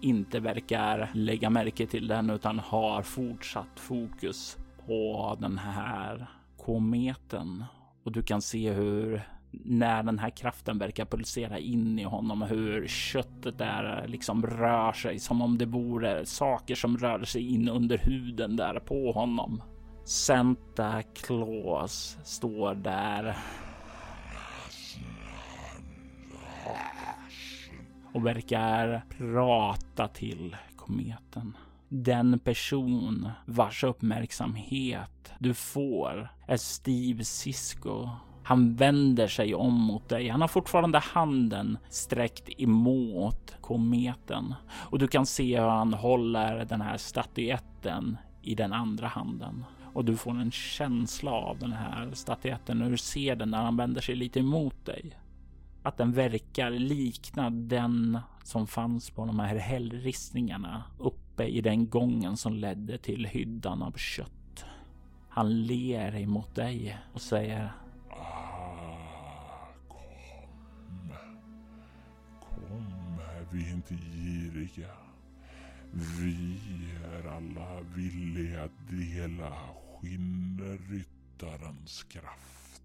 inte 0.00 0.40
verkar 0.40 1.10
lägga 1.14 1.50
märke 1.50 1.86
till 1.86 2.08
den 2.08 2.30
utan 2.30 2.58
har 2.58 3.02
fortsatt 3.02 3.80
fokus 3.80 4.56
på 4.86 5.36
den 5.40 5.58
här 5.58 6.26
kometen. 6.58 7.64
Och 8.04 8.12
du 8.12 8.22
kan 8.22 8.42
se 8.42 8.72
hur 8.72 9.22
när 9.50 10.02
den 10.02 10.18
här 10.18 10.30
kraften 10.30 10.78
verkar 10.78 11.04
pulsera 11.04 11.58
in 11.58 11.98
i 11.98 12.02
honom, 12.02 12.42
hur 12.42 12.86
köttet 12.86 13.58
där 13.58 14.04
liksom 14.08 14.46
rör 14.46 14.92
sig 14.92 15.18
som 15.18 15.42
om 15.42 15.58
det 15.58 15.66
vore 15.66 16.26
saker 16.26 16.74
som 16.74 16.98
rör 16.98 17.24
sig 17.24 17.54
in 17.54 17.68
under 17.68 17.98
huden 17.98 18.56
där 18.56 18.80
på 18.80 19.12
honom. 19.12 19.62
Santa 20.04 21.02
Claus 21.02 22.18
står 22.24 22.74
där. 22.74 23.36
Och 28.12 28.26
verkar 28.26 29.04
prata 29.18 30.08
till 30.08 30.56
kometen. 30.76 31.56
Den 31.88 32.38
person 32.38 33.28
vars 33.46 33.84
uppmärksamhet 33.84 35.32
du 35.38 35.54
får 35.54 36.28
är 36.46 36.56
Steve 36.56 37.24
Cisco 37.24 38.08
han 38.50 38.74
vänder 38.74 39.28
sig 39.28 39.54
om 39.54 39.74
mot 39.74 40.08
dig. 40.08 40.28
Han 40.28 40.40
har 40.40 40.48
fortfarande 40.48 40.98
handen 40.98 41.78
sträckt 41.88 42.60
emot 42.60 43.54
kometen 43.60 44.54
och 44.70 44.98
du 44.98 45.08
kan 45.08 45.26
se 45.26 45.60
hur 45.60 45.68
han 45.68 45.94
håller 45.94 46.64
den 46.64 46.80
här 46.80 46.96
statyetten 46.96 48.16
i 48.42 48.54
den 48.54 48.72
andra 48.72 49.06
handen. 49.06 49.64
Och 49.92 50.04
du 50.04 50.16
får 50.16 50.30
en 50.30 50.50
känsla 50.50 51.30
av 51.30 51.58
den 51.58 51.72
här 51.72 52.10
statyetten 52.12 52.78
när 52.78 52.90
du 52.90 52.96
ser 52.96 53.36
den 53.36 53.50
när 53.50 53.62
han 53.62 53.76
vänder 53.76 54.00
sig 54.00 54.14
lite 54.14 54.40
emot 54.40 54.86
dig. 54.86 55.16
Att 55.82 55.96
den 55.96 56.12
verkar 56.12 56.70
likna 56.70 57.50
den 57.50 58.18
som 58.44 58.66
fanns 58.66 59.10
på 59.10 59.26
de 59.26 59.38
här 59.38 59.56
hällristningarna 59.56 60.82
uppe 60.98 61.44
i 61.44 61.60
den 61.60 61.88
gången 61.88 62.36
som 62.36 62.54
ledde 62.54 62.98
till 62.98 63.26
hyddan 63.26 63.82
av 63.82 63.92
kött. 63.92 64.64
Han 65.28 65.62
ler 65.62 66.16
emot 66.16 66.54
dig 66.54 66.98
och 67.12 67.20
säger 67.20 67.72
vi 73.52 73.70
är 73.70 73.74
inte 73.74 73.94
giriga. 73.94 74.90
Vi 75.92 76.58
är 77.04 77.28
alla 77.36 77.80
villiga 77.94 78.64
att 78.64 78.88
dela 78.90 79.52
skinnryttarens 80.00 82.02
kraft. 82.02 82.82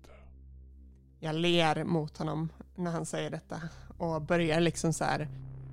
Jag 1.20 1.36
ler 1.36 1.84
mot 1.84 2.18
honom 2.18 2.50
när 2.76 2.92
han 2.92 3.06
säger 3.06 3.30
detta 3.30 3.62
och 3.98 4.22
börjar 4.22 4.60
liksom 4.60 4.94
så 4.94 5.04
här, 5.04 5.28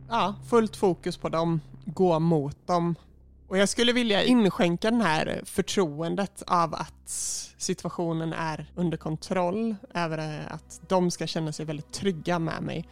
ja, 0.08 0.34
fullt 0.50 0.76
fokus 0.76 1.16
på 1.16 1.28
dem, 1.28 1.60
gå 1.84 2.18
mot 2.18 2.66
dem. 2.66 2.94
Och 3.48 3.58
jag 3.58 3.68
skulle 3.68 3.92
vilja 3.92 4.22
inskänka 4.22 4.90
den 4.90 5.00
här 5.00 5.42
förtroendet 5.44 6.42
av 6.46 6.74
att 6.74 7.08
situationen 7.56 8.32
är 8.32 8.70
under 8.74 8.96
kontroll, 8.96 9.76
över 9.94 10.46
att 10.50 10.80
de 10.88 11.10
ska 11.10 11.26
känna 11.26 11.52
sig 11.52 11.66
väldigt 11.66 11.92
trygga 11.92 12.38
med 12.38 12.62
mig. 12.62 12.88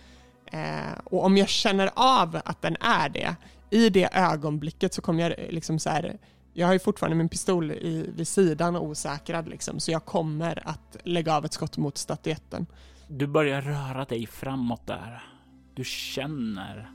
Eh, 0.51 0.93
och 1.05 1.25
om 1.25 1.37
jag 1.37 1.49
känner 1.49 1.91
av 1.95 2.41
att 2.45 2.63
den 2.63 2.77
är 2.81 3.09
det, 3.09 3.37
i 3.71 3.91
det 3.91 4.09
ögonblicket 4.13 4.95
så 4.95 5.03
kommer 5.03 5.23
jag 5.23 5.39
eh, 5.39 5.51
liksom 5.51 5.79
så 5.79 5.91
här, 5.91 6.19
jag 6.53 6.67
har 6.67 6.73
ju 6.73 6.79
fortfarande 6.79 7.17
min 7.17 7.29
pistol 7.29 7.73
i, 7.73 8.11
vid 8.17 8.29
sidan 8.29 8.77
osäkrad 8.77 9.49
liksom, 9.49 9.81
så 9.81 9.91
jag 9.91 10.05
kommer 10.05 10.69
att 10.69 10.97
lägga 11.05 11.37
av 11.37 11.45
ett 11.45 11.53
skott 11.53 11.77
mot 11.77 11.99
statyetten. 11.99 12.67
Du 13.09 13.27
börjar 13.27 13.63
röra 13.63 14.05
dig 14.05 14.27
framåt 14.27 14.87
där. 14.87 15.23
Du 15.75 15.85
känner 15.85 16.91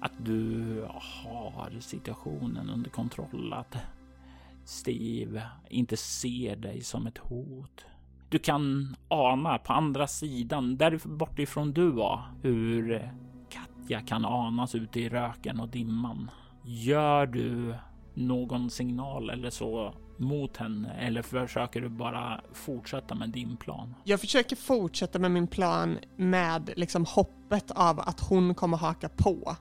att 0.00 0.12
du 0.18 0.86
har 0.88 1.80
situationen 1.80 2.70
under 2.70 2.90
kontroll, 2.90 3.52
att 3.52 3.76
Steve 4.64 5.42
inte 5.68 5.96
ser 5.96 6.56
dig 6.56 6.82
som 6.82 7.06
ett 7.06 7.18
hot. 7.18 7.84
Du 8.36 8.40
kan 8.40 8.96
ana 9.08 9.58
på 9.58 9.72
andra 9.72 10.06
sidan, 10.06 10.76
där 10.76 11.00
bortifrån 11.04 11.72
du 11.72 11.90
var, 11.90 12.22
hur 12.42 12.92
eh, 12.92 13.08
Katja 13.50 14.00
kan 14.00 14.24
anas 14.24 14.74
ute 14.74 15.00
i 15.00 15.08
röken 15.08 15.60
och 15.60 15.68
dimman. 15.68 16.30
Gör 16.64 17.26
du 17.26 17.74
någon 18.14 18.70
signal 18.70 19.30
eller 19.30 19.50
så 19.50 19.94
mot 20.16 20.56
henne 20.56 20.92
eller 20.92 21.22
försöker 21.22 21.80
du 21.80 21.88
bara 21.88 22.40
fortsätta 22.52 23.14
med 23.14 23.30
din 23.30 23.56
plan? 23.56 23.94
Jag 24.04 24.20
försöker 24.20 24.56
fortsätta 24.56 25.18
med 25.18 25.30
min 25.30 25.46
plan 25.46 25.98
med 26.16 26.70
liksom 26.76 27.04
hoppet 27.04 27.70
av 27.70 28.00
att 28.00 28.20
hon 28.20 28.54
kommer 28.54 28.76
haka 28.76 29.08
på. 29.08 29.56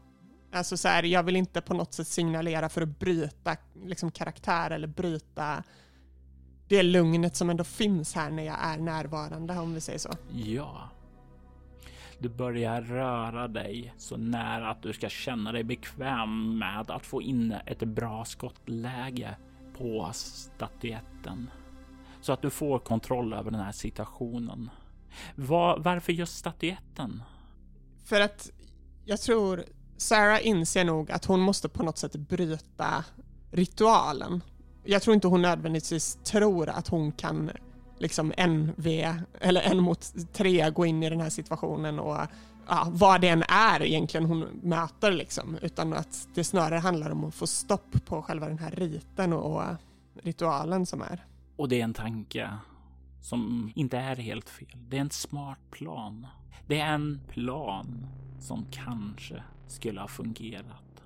Alltså 0.54 0.78
så 0.78 0.88
här, 0.88 1.04
jag 1.04 1.24
vill 1.24 1.36
inte 1.36 1.62
på 1.62 1.74
något 1.74 1.94
sätt 1.94 2.08
signalera 2.08 2.70
för 2.70 2.82
att 2.82 3.00
bryta 3.00 3.56
liksom 3.86 4.12
karaktär 4.12 4.72
eller 4.72 4.88
bryta 4.88 5.64
det 6.68 6.84
lugnet 6.84 7.36
som 7.36 7.50
ändå 7.50 7.64
finns 7.64 8.16
här 8.16 8.32
när 8.32 8.44
jag 8.44 8.58
är 8.60 8.78
närvarande 8.78 9.58
om 9.58 9.74
vi 9.74 9.82
säger 9.82 10.00
så. 10.00 10.12
Ja. 10.32 10.90
Du 12.20 12.30
börjar 12.30 12.82
röra 12.82 13.48
dig 13.48 13.94
så 13.98 14.18
nära 14.18 14.70
att 14.70 14.82
du 14.84 14.94
ska 14.94 15.10
känna 15.10 15.52
dig 15.52 15.64
bekväm 15.64 16.60
med 16.60 16.92
att 16.92 17.06
få 17.06 17.22
in 17.22 17.56
ett 17.66 17.80
bra 17.80 18.26
skottläge 18.26 19.36
på 19.78 20.10
statyetten 20.14 21.50
så 22.22 22.34
att 22.34 22.42
du 22.42 22.50
får 22.50 22.80
kontroll 22.80 23.34
över 23.34 23.52
den 23.52 23.60
här 23.60 23.72
situationen. 23.72 24.70
Var, 25.36 25.80
varför 25.80 26.14
just 26.14 26.38
statyetten? 26.38 27.24
För 28.06 28.22
att 28.22 28.52
jag 29.06 29.22
tror 29.22 29.64
Sarah 29.98 30.48
inser 30.48 30.86
nog 30.86 31.12
att 31.12 31.26
hon 31.26 31.40
måste 31.40 31.70
på 31.70 31.84
något 31.84 31.98
sätt 31.98 32.16
bryta 32.16 33.04
ritualen. 33.52 34.42
Jag 34.86 35.02
tror 35.02 35.14
inte 35.14 35.28
hon 35.28 35.42
nödvändigtvis 35.42 36.16
tror 36.24 36.70
att 36.70 36.88
hon 36.88 37.12
kan 37.12 37.52
liksom 37.98 38.34
en 38.38 38.72
v 38.76 39.14
eller 39.40 39.62
en 39.62 39.80
mot 39.80 40.34
tre 40.34 40.70
gå 40.70 40.86
in 40.86 41.04
i 41.04 41.10
den 41.10 41.22
här 41.22 41.30
situationen 41.30 42.00
och 42.00 42.18
ja, 42.68 42.88
vad 42.90 43.22
det 43.22 43.28
än 43.28 43.44
är 43.50 43.84
egentligen 43.84 44.26
hon 44.26 44.40
möter 44.62 45.12
liksom, 45.12 45.58
utan 45.62 45.94
att 45.94 46.28
det 46.34 46.44
snarare 46.44 46.80
handlar 46.80 47.10
om 47.10 47.26
att 47.26 47.36
få 47.36 47.48
stopp 47.48 48.06
på 48.06 48.22
själva 48.22 48.48
den 48.48 48.60
här 48.60 48.72
riten 48.72 49.34
och, 49.34 49.56
och 49.56 49.64
ritualen 50.24 50.86
som 50.86 51.02
är. 51.02 51.26
Och 51.56 51.70
det 51.70 51.80
är 51.80 51.84
en 51.84 51.94
tanke 51.94 52.50
som 53.22 53.72
inte 53.76 53.98
är 53.98 54.16
helt 54.16 54.50
fel. 54.50 54.78
Det 54.90 54.98
är 54.98 55.02
en 55.02 55.10
smart 55.10 55.60
plan. 55.72 56.28
Det 56.68 56.80
är 56.80 56.94
en 56.94 57.22
plan 57.30 58.08
som 58.40 58.66
kanske 58.72 59.44
skulle 59.68 60.02
ha 60.02 60.08
fungerat. 60.08 61.04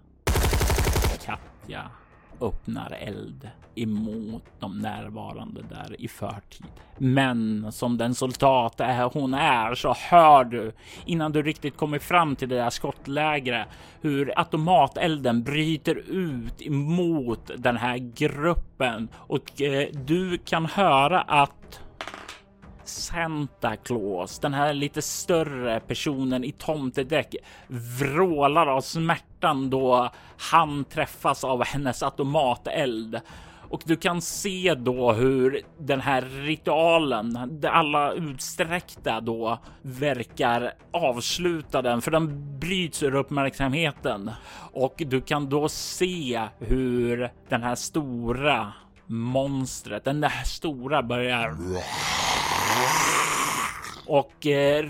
Katja 1.26 1.92
öppnar 2.42 2.98
eld 3.02 3.50
emot 3.76 4.44
de 4.60 4.80
närvarande 4.80 5.62
där 5.70 6.02
i 6.02 6.08
förtid. 6.08 6.66
Men 6.98 7.72
som 7.72 7.98
den 7.98 8.16
soldat 8.16 8.80
är 8.80 9.04
hon 9.04 9.34
är 9.34 9.76
så 9.76 9.94
hör 9.94 10.44
du 10.44 10.72
innan 11.06 11.32
du 11.32 11.42
riktigt 11.42 11.78
kommer 11.78 12.00
fram 12.00 12.36
till 12.36 12.50
det 12.50 12.56
där 12.56 12.70
skottlägret 12.70 13.68
hur 14.02 14.40
automatelden 14.40 15.44
bryter 15.44 15.96
ut 16.10 16.62
emot 16.62 17.52
den 17.58 17.78
här 17.78 17.98
gruppen 17.98 19.10
och 19.16 19.62
eh, 19.62 19.88
du 19.94 20.38
kan 20.38 20.66
höra 20.66 21.22
att 21.22 21.59
Santa 22.90 23.76
Claus, 23.76 24.40
den 24.40 24.54
här 24.54 24.74
lite 24.74 25.02
större 25.02 25.80
personen 25.80 26.44
i 26.44 26.52
tomtedäck, 26.52 27.36
vrålar 28.00 28.68
av 28.68 28.82
smärtan 28.82 29.70
då 29.70 30.10
han 30.38 30.84
träffas 30.84 31.44
av 31.44 31.64
hennes 31.64 32.04
automateld. 32.04 33.22
Och 33.70 33.82
du 33.86 33.96
kan 33.96 34.22
se 34.22 34.76
då 34.78 35.12
hur 35.12 35.62
den 35.80 36.02
här 36.02 36.22
ritualen, 36.22 37.60
alla 37.64 38.12
utsträckta 38.12 39.22
då 39.22 39.60
verkar 39.82 40.74
avsluta 40.92 41.82
den, 41.82 42.02
för 42.02 42.12
den 42.12 42.60
bryts 42.60 43.04
ur 43.04 43.16
uppmärksamheten. 43.16 44.32
Och 44.72 44.96
du 44.98 45.22
kan 45.22 45.50
då 45.50 45.70
se 45.70 46.42
hur 46.60 47.32
den 47.50 47.64
här 47.64 47.76
stora 47.76 48.74
monstret, 49.06 50.04
den 50.04 50.22
där 50.22 50.44
stora 50.46 51.04
börjar 51.04 51.56
och 54.10 54.48
eh, 54.48 54.86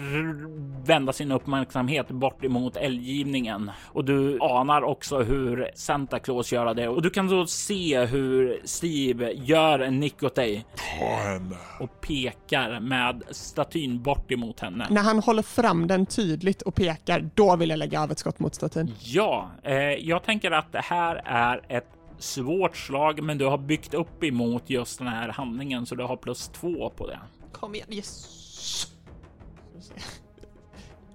vända 0.86 1.14
sin 1.14 1.32
uppmärksamhet 1.32 2.08
bort 2.10 2.46
emot 2.46 2.78
eldgivningen. 2.78 3.72
Och 3.86 4.06
du 4.06 4.38
anar 4.42 4.82
också 4.82 5.20
hur 5.20 5.72
Santa 5.76 6.20
Claus 6.20 6.52
gör 6.52 6.74
det 6.74 6.88
och 6.88 7.02
du 7.02 7.10
kan 7.10 7.28
då 7.28 7.46
se 7.46 8.06
hur 8.06 8.62
Steve 8.64 9.32
gör 9.32 9.80
en 9.80 10.00
nick 10.00 10.24
åt 10.24 10.36
dig. 10.36 10.66
Ta 11.00 11.06
henne. 11.06 11.56
Och 11.80 12.02
pekar 12.02 12.80
med 12.80 13.24
statyn 13.32 14.04
bort 14.04 14.32
emot 14.32 14.60
henne. 14.60 14.88
När 14.90 15.02
han 15.02 15.20
håller 15.20 15.44
fram 15.44 15.88
den 15.88 16.06
tydligt 16.06 16.62
och 16.62 16.76
pekar, 16.76 17.30
då 17.36 17.56
vill 17.56 17.70
jag 17.70 17.80
lägga 17.80 18.02
av 18.02 18.12
ett 18.12 18.20
skott 18.20 18.40
mot 18.40 18.56
statyn. 18.56 18.94
Ja, 19.00 19.52
eh, 19.64 19.76
jag 19.80 20.24
tänker 20.24 20.52
att 20.52 20.72
det 20.72 20.82
här 20.84 21.22
är 21.26 21.62
ett 21.68 21.88
svårt 22.20 22.78
slag, 22.78 23.24
men 23.24 23.38
du 23.38 23.46
har 23.46 23.58
byggt 23.58 23.94
upp 23.94 24.24
emot 24.24 24.64
just 24.70 25.00
den 25.00 25.08
här 25.08 25.30
handlingen 25.30 25.86
så 25.86 25.96
du 25.96 26.04
har 26.04 26.16
plus 26.16 26.48
två 26.48 26.90
på 26.90 27.08
det. 27.08 27.20
Kom 27.60 27.76
igen, 27.76 27.88
yes! 27.90 28.88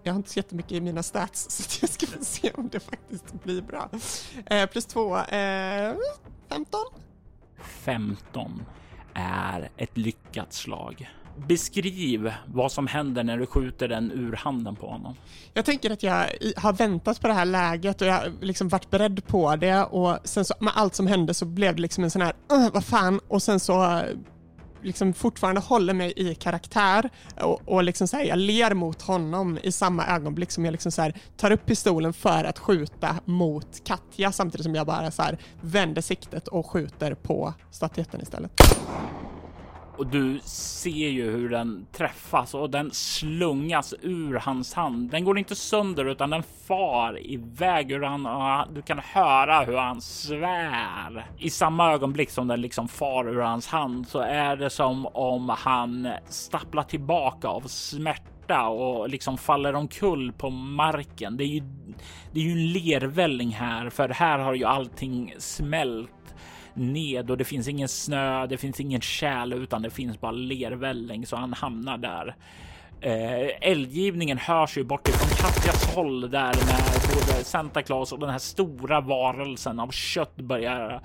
Jag 0.03 0.13
har 0.13 0.17
inte 0.17 0.31
så 0.31 0.39
jättemycket 0.39 0.73
i 0.73 0.81
mina 0.81 1.03
stats 1.03 1.51
så 1.51 1.79
jag 1.83 1.91
ska 1.91 2.07
få 2.07 2.25
se 2.25 2.51
om 2.51 2.69
det 2.69 2.81
faktiskt 2.81 3.43
blir 3.45 3.63
bra. 3.63 3.91
Eh, 4.47 4.67
plus 4.67 4.87
två, 4.87 5.17
eh, 5.17 5.95
15. 6.49 6.81
15 7.63 8.63
är 9.15 9.71
ett 9.77 9.97
lyckat 9.97 10.53
slag. 10.53 11.11
Beskriv 11.37 12.33
vad 12.47 12.73
som 12.73 12.87
händer 12.87 13.25
när 13.25 13.39
du 13.39 13.47
skjuter 13.47 13.89
den 13.89 14.13
ur 14.13 14.33
handen 14.33 14.77
på 14.77 14.87
honom. 14.87 15.15
Jag 15.55 15.65
tänker 15.65 15.91
att 15.91 16.03
jag 16.03 16.27
har 16.57 16.73
väntat 16.73 17.21
på 17.21 17.29
det 17.29 17.35
här 17.35 17.45
läget 17.45 18.01
och 18.01 18.07
jag 18.07 18.15
har 18.15 18.33
liksom 18.41 18.69
varit 18.69 18.91
beredd 18.91 19.27
på 19.27 19.57
det 19.57 19.85
och 19.85 20.19
sen 20.25 20.45
så 20.45 20.55
med 20.61 20.73
allt 20.77 20.95
som 20.95 21.07
hände 21.07 21.35
så 21.35 21.45
blev 21.47 21.77
det 21.77 21.83
liksom 21.83 22.05
en 22.05 22.11
sån 22.11 22.23
här, 22.23 22.35
uh, 22.53 22.73
vad 22.73 22.85
fan, 22.85 23.21
och 23.29 23.43
sen 23.43 23.61
så 23.61 24.03
liksom 24.85 25.13
fortfarande 25.13 25.61
håller 25.61 25.95
mig 25.95 26.13
i 26.17 26.35
karaktär 26.35 27.11
och, 27.41 27.69
och 27.69 27.85
liksom 27.85 28.09
så 28.09 28.17
här, 28.17 28.25
jag 28.25 28.39
ler 28.39 28.75
mot 28.75 29.03
honom 29.03 29.59
i 29.63 29.73
samma 29.73 30.07
ögonblick 30.07 30.51
som 30.51 30.65
jag 30.65 30.73
liksom 30.73 30.93
så 30.93 31.03
här, 31.03 31.15
tar 31.37 31.51
upp 31.51 31.67
pistolen 31.67 32.13
för 32.13 32.45
att 32.45 32.59
skjuta 32.59 33.17
mot 33.25 33.85
Katja 33.85 34.33
samtidigt 34.33 34.65
som 34.65 34.75
jag 34.75 34.87
bara 34.87 35.11
så 35.11 35.23
här, 35.23 35.39
vänder 35.61 36.03
siktet 36.03 36.49
och 36.49 36.67
skjuter 36.67 37.15
på 37.15 37.55
statyetten 37.71 38.21
istället. 38.21 38.61
Och 39.97 40.07
du 40.07 40.41
ser 40.45 41.09
ju 41.09 41.31
hur 41.31 41.49
den 41.49 41.87
träffas 41.93 42.55
och 42.55 42.71
den 42.71 42.91
slungas 42.93 43.95
ur 44.03 44.35
hans 44.35 44.75
hand. 44.75 45.11
Den 45.11 45.25
går 45.25 45.39
inte 45.39 45.55
sönder 45.55 46.05
utan 46.05 46.31
den 46.31 46.43
far 46.43 47.27
iväg 47.27 47.93
ur 47.93 48.03
han 48.03 48.27
och 48.27 48.75
du 48.75 48.83
kan 48.83 48.99
höra 48.99 49.65
hur 49.65 49.77
han 49.77 50.01
svär. 50.01 51.27
I 51.39 51.51
samma 51.51 51.93
ögonblick 51.93 52.31
som 52.31 52.49
den 52.49 52.61
liksom 52.61 52.89
far 52.89 53.29
ur 53.29 53.41
hans 53.41 53.67
hand 53.67 54.09
så 54.09 54.19
är 54.19 54.57
det 54.57 54.71
som 54.71 55.07
om 55.07 55.49
han 55.49 56.09
stapplar 56.29 56.83
tillbaka 56.83 57.49
av 57.49 57.61
smärta 57.61 58.69
och 58.69 59.09
liksom 59.09 59.39
faller 59.39 59.75
omkull 59.75 60.33
på 60.33 60.51
marken. 60.51 61.37
Det 61.37 61.45
är 61.45 61.49
ju, 61.49 61.63
det 62.33 62.41
är 62.41 62.45
ju 62.45 62.53
en 62.53 62.73
lervälling 62.73 63.51
här, 63.51 63.91
för 63.91 64.09
här 64.09 64.39
har 64.39 64.55
ju 64.55 64.65
allting 64.65 65.35
smält 65.39 66.11
ned 66.77 67.31
och 67.31 67.37
det 67.37 67.45
finns 67.45 67.69
ingen 67.69 67.89
snö, 67.89 68.47
det 68.47 68.57
finns 68.57 68.81
ingen 68.81 69.01
kärl 69.01 69.53
utan 69.53 69.83
det 69.83 69.91
finns 69.91 70.21
bara 70.21 70.33
lervälling 70.33 71.27
så 71.27 71.37
han 71.37 71.53
hamnar 71.53 71.99
där. 71.99 72.37
Eh, 73.01 73.71
eldgivningen 73.71 74.39
hörs 74.39 74.79
ju 74.79 74.85
bortifrån 74.85 75.29
Katjas 75.29 75.95
håll 75.95 76.21
där 76.21 76.55
när 76.67 77.15
både 77.15 77.45
Santa 77.45 77.83
Claus 77.83 78.13
och 78.13 78.19
den 78.19 78.31
här 78.31 78.39
stora 78.39 79.01
varelsen 79.01 79.81
av 79.81 79.91
kött 79.91 80.37
börjar 80.37 81.03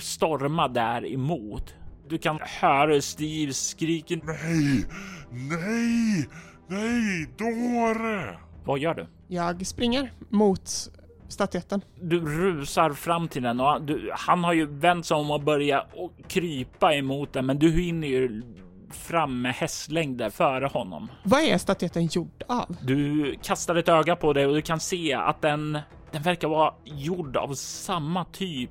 storma 0.00 0.68
där 0.68 1.12
emot. 1.12 1.74
Du 2.08 2.18
kan 2.18 2.38
höra 2.42 3.00
Steve 3.00 3.52
skriken. 3.52 4.20
Nej, 4.24 4.84
nej, 5.30 6.28
nej, 6.66 7.26
dåre! 7.38 8.38
Vad 8.64 8.78
gör 8.78 8.94
du? 8.94 9.06
Jag 9.28 9.66
springer 9.66 10.12
mot 10.28 10.90
statyetten. 11.32 11.80
Du 12.00 12.20
rusar 12.20 12.90
fram 12.90 13.28
till 13.28 13.42
den 13.42 13.60
och 13.60 13.82
du, 13.82 14.10
han 14.14 14.44
har 14.44 14.52
ju 14.52 14.66
vänt 14.66 15.06
sig 15.06 15.14
om 15.14 15.30
och 15.30 15.40
börjat 15.40 15.86
krypa 16.28 16.94
emot 16.94 17.32
den, 17.32 17.46
men 17.46 17.58
du 17.58 17.70
hinner 17.70 18.08
ju 18.08 18.42
fram 18.90 19.42
med 19.42 19.54
hästlängder 19.54 20.30
före 20.30 20.66
honom. 20.66 21.10
Vad 21.22 21.40
är 21.40 21.58
statyetten 21.58 22.06
gjord 22.06 22.44
av? 22.46 22.76
Du 22.80 23.34
kastar 23.42 23.74
ett 23.74 23.88
öga 23.88 24.16
på 24.16 24.32
det 24.32 24.46
och 24.46 24.54
du 24.54 24.62
kan 24.62 24.80
se 24.80 25.14
att 25.14 25.42
den, 25.42 25.78
den 26.10 26.22
verkar 26.22 26.48
vara 26.48 26.74
gjord 26.84 27.36
av 27.36 27.54
samma 27.54 28.24
typ 28.24 28.70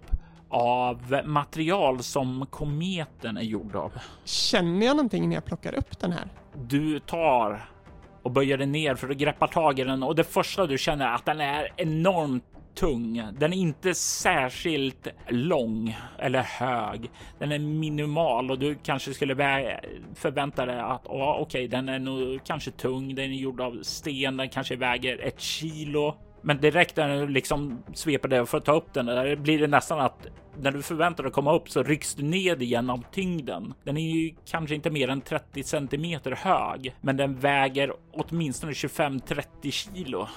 av 0.50 1.22
material 1.26 2.04
som 2.04 2.46
kometen 2.50 3.38
är 3.38 3.42
gjord 3.42 3.76
av. 3.76 3.94
Känner 4.24 4.86
jag 4.86 4.96
någonting 4.96 5.30
när 5.30 5.36
jag 5.36 5.46
plockar 5.46 5.76
upp 5.76 6.00
den 6.00 6.12
här? 6.12 6.28
Du 6.54 7.00
tar 7.00 7.70
och 8.24 8.32
böjer 8.32 8.58
dig 8.58 8.68
ner 8.68 8.96
för 8.96 9.10
att 9.10 9.18
greppa 9.18 9.48
tag 9.48 9.80
i 9.80 9.84
den 9.84 10.04
och 10.04 10.16
det 10.16 10.24
första 10.24 10.68
du 10.68 10.78
känner 10.78 11.08
är 11.08 11.14
att 11.14 11.26
den 11.26 11.42
är 11.42 11.68
enormt 11.78 12.51
tung. 12.76 13.24
Den 13.40 13.54
är 13.54 13.58
inte 13.58 13.94
särskilt 13.94 15.08
lång 15.30 15.98
eller 16.20 16.42
hög. 16.42 17.10
Den 17.40 17.52
är 17.52 17.60
minimal 17.60 18.52
och 18.52 18.60
du 18.60 18.76
kanske 18.84 19.14
skulle 19.14 19.36
förvänta 20.16 20.66
dig 20.66 20.80
att 20.80 21.02
ja, 21.06 21.38
okej, 21.40 21.66
okay, 21.66 21.68
den 21.68 21.90
är 21.90 22.00
nog 22.00 22.40
kanske 22.44 22.72
tung. 22.72 23.16
Den 23.16 23.26
är 23.26 23.36
gjord 23.36 23.62
av 23.62 23.84
sten. 23.84 24.38
Den 24.38 24.50
kanske 24.50 24.76
väger 24.76 25.20
ett 25.22 25.40
kilo. 25.40 26.16
Men 26.42 26.62
direkt 26.62 26.98
när 26.98 27.22
du 27.22 27.28
liksom 27.28 27.84
sveper 27.94 28.30
det 28.30 28.46
för 28.46 28.58
att 28.58 28.66
ta 28.66 28.74
upp 28.74 28.94
den 28.94 29.06
där 29.06 29.36
blir 29.36 29.60
det 29.60 29.68
nästan 29.68 30.00
att 30.00 30.28
när 30.60 30.72
du 30.72 30.82
förväntar 30.82 31.24
dig 31.24 31.28
att 31.28 31.34
komma 31.34 31.56
upp 31.56 31.70
så 31.70 31.84
rycks 31.84 32.16
du 32.16 32.24
ned 32.24 32.62
igen 32.62 32.90
av 32.90 33.04
tyngden. 33.12 33.74
Den 33.84 33.98
är 33.98 34.12
ju 34.12 34.36
kanske 34.46 34.76
inte 34.76 34.90
mer 34.90 35.08
än 35.08 35.22
30 35.22 35.64
centimeter 35.64 36.32
hög, 36.32 36.96
men 37.02 37.18
den 37.18 37.40
väger 37.40 37.94
åtminstone 38.14 38.72
25-30 38.72 39.72
kilo. 39.72 40.28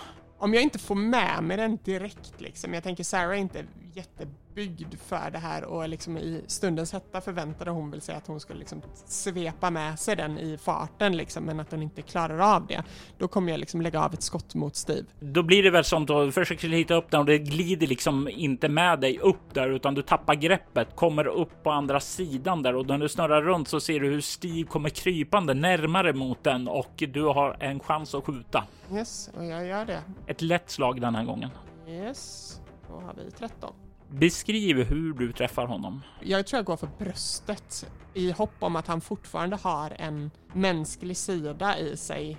Om 0.44 0.54
jag 0.54 0.62
inte 0.62 0.78
får 0.78 0.94
med 0.94 1.42
mig 1.42 1.56
den 1.56 1.78
direkt 1.84 2.40
liksom, 2.40 2.74
jag 2.74 2.82
tänker 2.82 3.04
Sarah 3.04 3.30
är 3.30 3.34
inte 3.34 3.64
jätte 3.96 4.26
byggd 4.54 4.94
för 4.94 5.30
det 5.30 5.38
här 5.38 5.64
och 5.64 5.88
liksom 5.88 6.18
i 6.18 6.44
stundens 6.46 6.92
hetta 6.92 7.20
förväntade 7.20 7.70
hon 7.70 7.90
väl 7.90 8.00
sig 8.00 8.14
att 8.14 8.26
hon 8.26 8.40
skulle 8.40 8.58
liksom 8.58 8.82
svepa 9.06 9.70
med 9.70 9.98
sig 9.98 10.16
den 10.16 10.38
i 10.38 10.58
farten 10.58 11.16
liksom, 11.16 11.44
men 11.44 11.60
att 11.60 11.70
hon 11.70 11.82
inte 11.82 12.02
klarar 12.02 12.54
av 12.56 12.66
det. 12.66 12.82
Då 13.18 13.28
kommer 13.28 13.52
jag 13.52 13.60
liksom 13.60 13.80
lägga 13.80 14.00
av 14.00 14.14
ett 14.14 14.22
skott 14.22 14.54
mot 14.54 14.76
Steve. 14.76 15.06
Då 15.20 15.42
blir 15.42 15.62
det 15.62 15.70
väl 15.70 15.84
som 15.84 16.06
då 16.06 16.30
försöker 16.30 16.68
hitta 16.68 16.94
upp 16.94 17.10
den 17.10 17.20
och 17.20 17.26
det 17.26 17.38
glider 17.38 17.86
liksom 17.86 18.28
inte 18.28 18.68
med 18.68 19.00
dig 19.00 19.18
upp 19.18 19.54
där 19.54 19.68
utan 19.68 19.94
du 19.94 20.02
tappar 20.02 20.34
greppet, 20.34 20.96
kommer 20.96 21.26
upp 21.26 21.62
på 21.62 21.70
andra 21.70 22.00
sidan 22.00 22.62
där 22.62 22.74
och 22.74 22.86
när 22.86 22.98
du 22.98 23.08
snurrar 23.08 23.42
runt 23.42 23.68
så 23.68 23.80
ser 23.80 24.00
du 24.00 24.08
hur 24.08 24.20
Steve 24.20 24.68
kommer 24.68 24.88
krypande 24.88 25.54
närmare 25.54 26.12
mot 26.12 26.44
den 26.44 26.68
och 26.68 26.92
du 26.96 27.22
har 27.22 27.56
en 27.60 27.80
chans 27.80 28.14
att 28.14 28.24
skjuta. 28.24 28.64
Yes, 28.92 29.30
och 29.36 29.44
jag 29.44 29.66
gör 29.66 29.84
det. 29.84 30.02
Ett 30.26 30.42
lätt 30.42 30.70
slag 30.70 31.00
den 31.00 31.14
här 31.14 31.24
gången. 31.24 31.50
Yes, 31.88 32.60
då 32.88 32.94
har 32.94 33.14
vi 33.14 33.30
13. 33.30 33.74
Beskriv 34.18 34.82
hur 34.82 35.12
du 35.12 35.32
träffar 35.32 35.66
honom. 35.66 36.02
Jag 36.22 36.46
tror 36.46 36.58
jag 36.58 36.64
går 36.64 36.76
för 36.76 36.88
bröstet 36.98 37.86
i 38.14 38.30
hopp 38.30 38.54
om 38.58 38.76
att 38.76 38.86
han 38.86 39.00
fortfarande 39.00 39.56
har 39.56 39.96
en 39.98 40.30
mänsklig 40.52 41.16
sida 41.16 41.78
i 41.78 41.96
sig. 41.96 42.36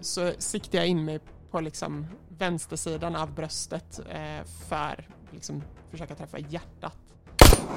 Så 0.00 0.32
siktar 0.38 0.78
jag 0.78 0.88
in 0.88 1.04
mig 1.04 1.20
på 1.50 1.60
liksom 1.60 2.06
vänstersidan 2.28 3.16
av 3.16 3.34
bröstet 3.34 4.00
eh, 4.10 4.44
för 4.68 5.08
liksom 5.30 5.62
försöka 5.90 6.14
träffa 6.14 6.38
hjärtat. 6.38 6.98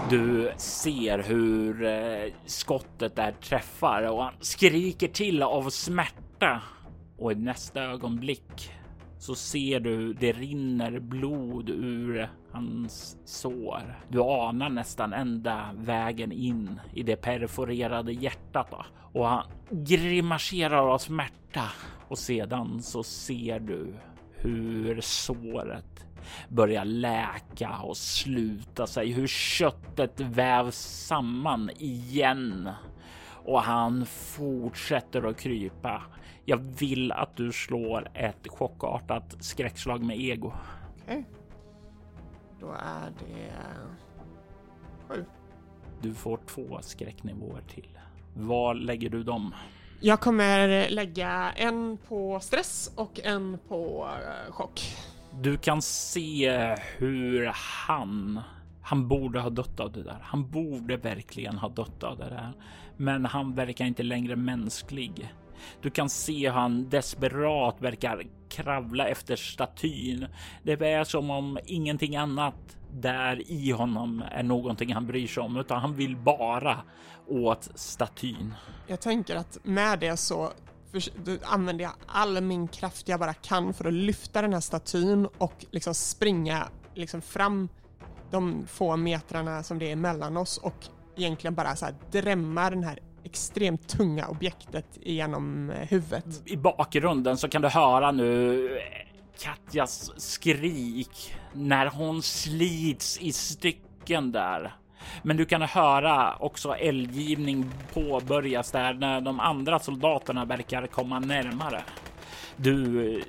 Du 0.10 0.52
ser 0.58 1.20
hur 1.20 1.86
eh, 1.86 2.34
skottet 2.46 3.16
där 3.16 3.32
träffar 3.32 4.04
och 4.04 4.24
han 4.24 4.34
skriker 4.40 5.08
till 5.08 5.44
av 5.44 5.70
smärta 5.70 6.62
och 7.18 7.32
i 7.32 7.36
nästa 7.36 7.82
ögonblick 7.82 8.72
så 9.20 9.36
ser 9.36 9.80
du 9.80 10.14
det 10.14 10.32
rinner 10.32 11.00
blod 11.00 11.70
ur 11.70 12.30
hans 12.58 13.18
sår. 13.26 14.00
Du 14.10 14.22
anar 14.22 14.70
nästan 14.70 15.14
ända 15.14 15.70
vägen 15.76 16.32
in 16.32 16.80
i 16.94 17.04
det 17.04 17.16
perforerade 17.16 18.14
hjärtat 18.14 18.68
då. 18.72 18.86
och 19.20 19.28
han 19.28 19.46
grimaserar 19.70 20.94
av 20.94 20.98
smärta 20.98 21.64
och 22.08 22.18
sedan 22.18 22.82
så 22.82 23.04
ser 23.04 23.60
du 23.60 23.94
hur 24.36 25.02
såret 25.02 26.06
börjar 26.50 26.86
läka 26.86 27.78
och 27.84 27.98
sluta 27.98 28.88
sig, 28.88 29.12
hur 29.12 29.28
köttet 29.28 30.20
vävs 30.20 31.06
samman 31.08 31.70
igen 31.80 32.70
och 33.46 33.62
han 33.62 34.06
fortsätter 34.06 35.30
att 35.30 35.40
krypa. 35.40 36.04
Jag 36.46 36.58
vill 36.58 37.12
att 37.12 37.38
du 37.38 37.52
slår 37.52 38.10
ett 38.14 38.48
chockartat 38.48 39.36
skräckslag 39.40 40.04
med 40.04 40.20
ego. 40.20 40.54
Okay. 41.04 41.24
Då 42.60 42.72
är 42.72 43.14
det 43.20 43.52
sju. 45.08 45.26
Du 46.02 46.14
får 46.14 46.40
två 46.48 46.80
skräcknivåer 46.82 47.62
till. 47.68 48.00
Var 48.34 48.74
lägger 48.74 49.10
du 49.10 49.24
dem? 49.24 49.54
Jag 50.00 50.20
kommer 50.20 50.90
lägga 50.90 51.52
en 51.52 51.98
på 52.08 52.40
stress 52.40 52.92
och 52.96 53.20
en 53.24 53.60
på 53.68 54.06
uh, 54.06 54.52
chock. 54.52 54.82
Du 55.42 55.58
kan 55.58 55.82
se 55.82 56.76
hur 56.98 57.52
han 57.54 58.42
han 58.88 59.08
borde 59.08 59.40
ha 59.40 59.50
dött 59.50 59.80
av 59.80 59.92
det 59.92 60.04
där. 60.04 60.18
Han 60.22 60.50
borde 60.50 60.98
verkligen 60.98 61.58
ha 61.58 61.70
dött 61.70 62.04
av 62.04 62.18
det 62.18 62.30
där. 62.30 62.54
Men 62.98 63.26
han 63.26 63.56
verkar 63.56 63.86
inte 63.86 64.04
längre 64.04 64.36
mänsklig. 64.36 65.34
Du 65.82 65.90
kan 65.90 66.10
se 66.10 66.48
hur 66.48 66.54
han 66.54 66.90
desperat 66.90 67.82
verkar 67.82 68.24
kravla 68.50 69.08
efter 69.08 69.36
statyn. 69.36 70.28
Det 70.64 70.82
är 70.82 71.04
som 71.04 71.30
om 71.30 71.60
ingenting 71.66 72.16
annat 72.16 72.78
där 72.94 73.52
i 73.52 73.72
honom 73.72 74.24
är 74.32 74.44
någonting 74.44 74.94
han 74.94 75.08
bryr 75.08 75.28
sig 75.28 75.44
om, 75.44 75.58
utan 75.58 75.82
han 75.82 75.96
vill 75.96 76.18
bara 76.18 76.78
åt 77.28 77.70
statyn. 77.76 78.54
Jag 78.88 79.02
tänker 79.02 79.36
att 79.36 79.58
med 79.64 80.00
det 80.00 80.18
så 80.18 80.52
använder 81.44 81.84
jag 81.84 81.94
all 82.06 82.42
min 82.42 82.68
kraft 82.68 83.08
jag 83.08 83.20
bara 83.20 83.34
kan 83.34 83.74
för 83.74 83.86
att 83.86 83.94
lyfta 83.94 84.42
den 84.42 84.54
här 84.54 84.60
statyn 84.60 85.28
och 85.38 85.66
liksom 85.72 85.94
springa 85.94 86.68
liksom 86.94 87.22
fram 87.22 87.70
de 88.32 88.68
få 88.68 88.96
metrarna 88.98 89.64
som 89.64 89.80
det 89.80 89.92
är 89.92 89.96
mellan 89.96 90.38
oss 90.38 90.58
och 90.58 90.88
egentligen 91.18 91.56
bara 91.56 91.76
så 91.76 91.86
här 91.86 91.96
drämma 92.12 92.70
den 92.70 92.84
här 92.84 93.00
extremt 93.28 93.88
tunga 93.88 94.28
objektet 94.28 94.86
genom 95.02 95.70
eh, 95.70 95.88
huvudet. 95.88 96.26
I 96.46 96.58
bakgrunden 96.58 97.38
så 97.38 97.50
kan 97.50 97.62
du 97.62 97.68
höra 97.68 98.12
nu 98.12 98.66
eh, 98.78 99.08
Katjas 99.40 100.12
skrik 100.18 101.36
när 101.54 101.86
hon 101.86 102.22
slits 102.22 103.18
i 103.22 103.32
stycken 103.32 104.32
där. 104.32 104.76
Men 105.24 105.38
du 105.38 105.46
kan 105.46 105.62
höra 105.62 106.36
också 106.36 106.76
eldgivning 106.76 107.72
påbörjas 107.94 108.72
där 108.72 108.94
när 108.94 109.22
de 109.22 109.40
andra 109.40 109.80
soldaterna 109.80 110.46
verkar 110.46 110.88
komma 110.88 111.20
närmare. 111.20 111.84
Du 112.56 113.14
eh, 113.16 113.24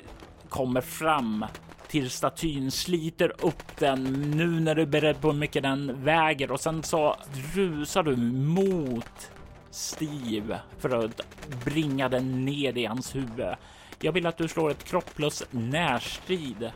kommer 0.48 0.80
fram 0.80 1.44
till 1.88 2.10
statyn, 2.10 2.70
sliter 2.70 3.32
upp 3.46 3.76
den 3.78 4.04
nu 4.30 4.60
när 4.60 4.74
du 4.74 4.82
är 4.82 4.86
beredd 4.86 5.20
på 5.20 5.30
hur 5.30 5.38
mycket 5.38 5.62
den 5.62 6.04
väger 6.04 6.50
och 6.50 6.60
sen 6.60 6.82
så 6.82 7.16
rusar 7.54 8.02
du 8.02 8.16
mot 8.16 9.30
Steve 9.70 10.60
för 10.78 11.04
att 11.04 11.20
bringa 11.64 12.08
den 12.08 12.44
ned 12.44 12.78
i 12.78 12.84
hans 12.84 13.14
huvud. 13.14 13.54
Jag 14.00 14.12
vill 14.12 14.26
att 14.26 14.36
du 14.36 14.48
slår 14.48 14.70
ett 14.70 14.84
kropp 14.84 15.14
plus 15.14 15.44
närstrid 15.50 16.70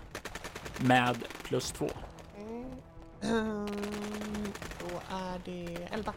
med 0.79 1.17
plus 1.43 1.73
två. 1.73 1.89
Mm, 3.23 3.67
då 4.81 5.01
är 5.11 5.41
det 5.45 5.89
11. 5.91 6.13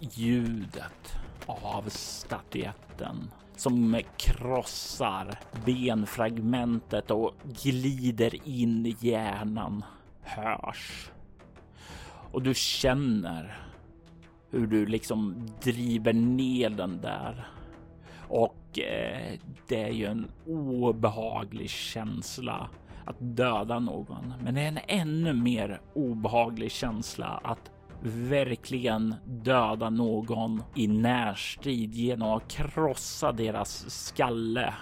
Ljudet 0.00 1.14
av 1.46 1.88
statyetten 1.88 3.30
som 3.56 4.00
krossar 4.16 5.38
benfragmentet 5.64 7.10
och 7.10 7.34
glider 7.62 8.48
in 8.48 8.86
i 8.86 8.96
hjärnan 9.00 9.84
hörs. 10.22 11.10
Och 12.32 12.42
du 12.42 12.54
känner 12.54 13.71
hur 14.52 14.66
du 14.66 14.86
liksom 14.86 15.46
driver 15.62 16.12
ner 16.12 16.70
den 16.70 17.00
där. 17.00 17.46
Och 18.28 18.78
eh, 18.78 19.38
det 19.68 19.82
är 19.82 19.92
ju 19.92 20.06
en 20.06 20.30
obehaglig 20.46 21.70
känsla 21.70 22.68
att 23.04 23.16
döda 23.18 23.78
någon. 23.78 24.34
Men 24.44 24.54
det 24.54 24.60
är 24.60 24.68
en 24.68 24.78
ännu 24.88 25.32
mer 25.32 25.80
obehaglig 25.94 26.70
känsla 26.70 27.40
att 27.44 27.70
verkligen 28.04 29.14
döda 29.24 29.90
någon 29.90 30.62
i 30.74 30.86
närstrid 30.86 31.94
genom 31.94 32.30
att 32.30 32.48
krossa 32.48 33.32
deras 33.32 33.90
skalle 33.90 34.74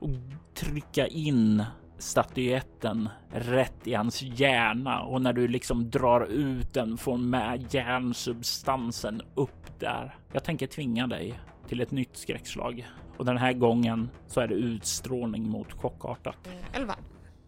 och 0.00 0.10
trycka 0.54 1.06
in 1.06 1.64
statyetten 1.98 3.08
rätt 3.30 3.86
i 3.86 3.94
hans 3.94 4.22
hjärna 4.22 5.00
och 5.00 5.22
när 5.22 5.32
du 5.32 5.48
liksom 5.48 5.90
drar 5.90 6.26
ut 6.26 6.74
den 6.74 6.96
får 6.96 7.16
med 7.16 7.74
hjärnsubstansen 7.74 9.22
upp 9.34 9.78
där. 9.78 10.14
Jag 10.32 10.44
tänker 10.44 10.66
tvinga 10.66 11.06
dig 11.06 11.40
till 11.68 11.80
ett 11.80 11.90
nytt 11.90 12.16
skräckslag 12.16 12.86
och 13.16 13.24
den 13.24 13.36
här 13.36 13.52
gången 13.52 14.10
så 14.26 14.40
är 14.40 14.48
det 14.48 14.54
utstrålning 14.54 15.48
mot 15.48 15.72
chockartat. 15.72 16.48
11. 16.72 16.94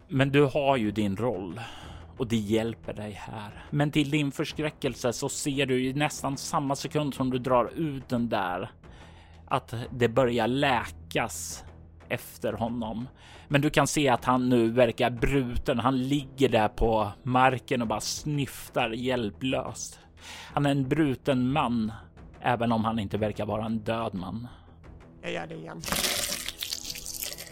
Men 0.07 0.29
du 0.29 0.45
har 0.45 0.77
ju 0.77 0.91
din 0.91 1.17
roll 1.17 1.61
och 2.17 2.27
det 2.27 2.37
hjälper 2.37 2.93
dig 2.93 3.11
här. 3.11 3.63
Men 3.69 3.91
till 3.91 4.09
din 4.09 4.31
förskräckelse 4.31 5.13
så 5.13 5.29
ser 5.29 5.65
du 5.65 5.85
i 5.85 5.93
nästan 5.93 6.37
samma 6.37 6.75
sekund 6.75 7.13
som 7.13 7.29
du 7.29 7.37
drar 7.39 7.71
ut 7.75 8.09
den 8.09 8.29
där 8.29 8.71
att 9.47 9.73
det 9.91 10.07
börjar 10.07 10.47
läkas 10.47 11.63
efter 12.09 12.53
honom. 12.53 13.07
Men 13.51 13.61
du 13.61 13.69
kan 13.69 13.87
se 13.87 14.09
att 14.09 14.25
han 14.25 14.49
nu 14.49 14.71
verkar 14.71 15.09
bruten. 15.09 15.79
Han 15.79 16.07
ligger 16.07 16.49
där 16.49 16.67
på 16.67 17.11
marken 17.23 17.81
och 17.81 17.87
bara 17.87 18.01
snyftar 18.01 18.89
hjälplöst. 18.89 19.99
Han 20.53 20.65
är 20.65 20.71
en 20.71 20.89
bruten 20.89 21.51
man, 21.51 21.91
även 22.41 22.71
om 22.71 22.85
han 22.85 22.99
inte 22.99 23.17
verkar 23.17 23.45
vara 23.45 23.65
en 23.65 23.79
död 23.79 24.13
man. 24.13 24.47
Jag 25.21 25.31
gör 25.31 25.47
det 25.47 25.55
igen. 25.55 25.81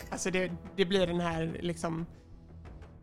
Alltså 0.10 0.32
det, 0.32 0.52
det 0.76 0.86
blir 0.86 1.08
den 1.08 1.20
här 1.20 1.58
liksom 1.60 2.06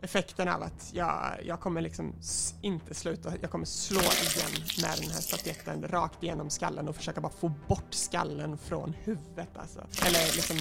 effekten 0.03 0.49
av 0.49 0.63
att 0.63 0.91
jag, 0.95 1.41
jag 1.45 1.61
kommer 1.61 1.81
liksom 1.81 2.15
inte 2.63 2.95
sluta, 2.95 3.33
jag 3.41 3.51
kommer 3.51 3.65
slå 3.65 4.01
igen 4.01 4.65
med 4.83 4.99
den 5.01 5.11
här 5.11 5.21
statyetten 5.21 5.89
rakt 5.89 6.23
igenom 6.23 6.51
skallen 6.51 6.89
och 6.89 6.97
försöka 6.97 7.21
bara 7.21 7.33
få 7.33 7.53
bort 7.69 7.95
skallen 7.95 8.59
från 8.59 8.95
huvudet 9.05 9.59
alltså. 9.59 9.79
Eller 9.79 10.37
liksom 10.37 10.57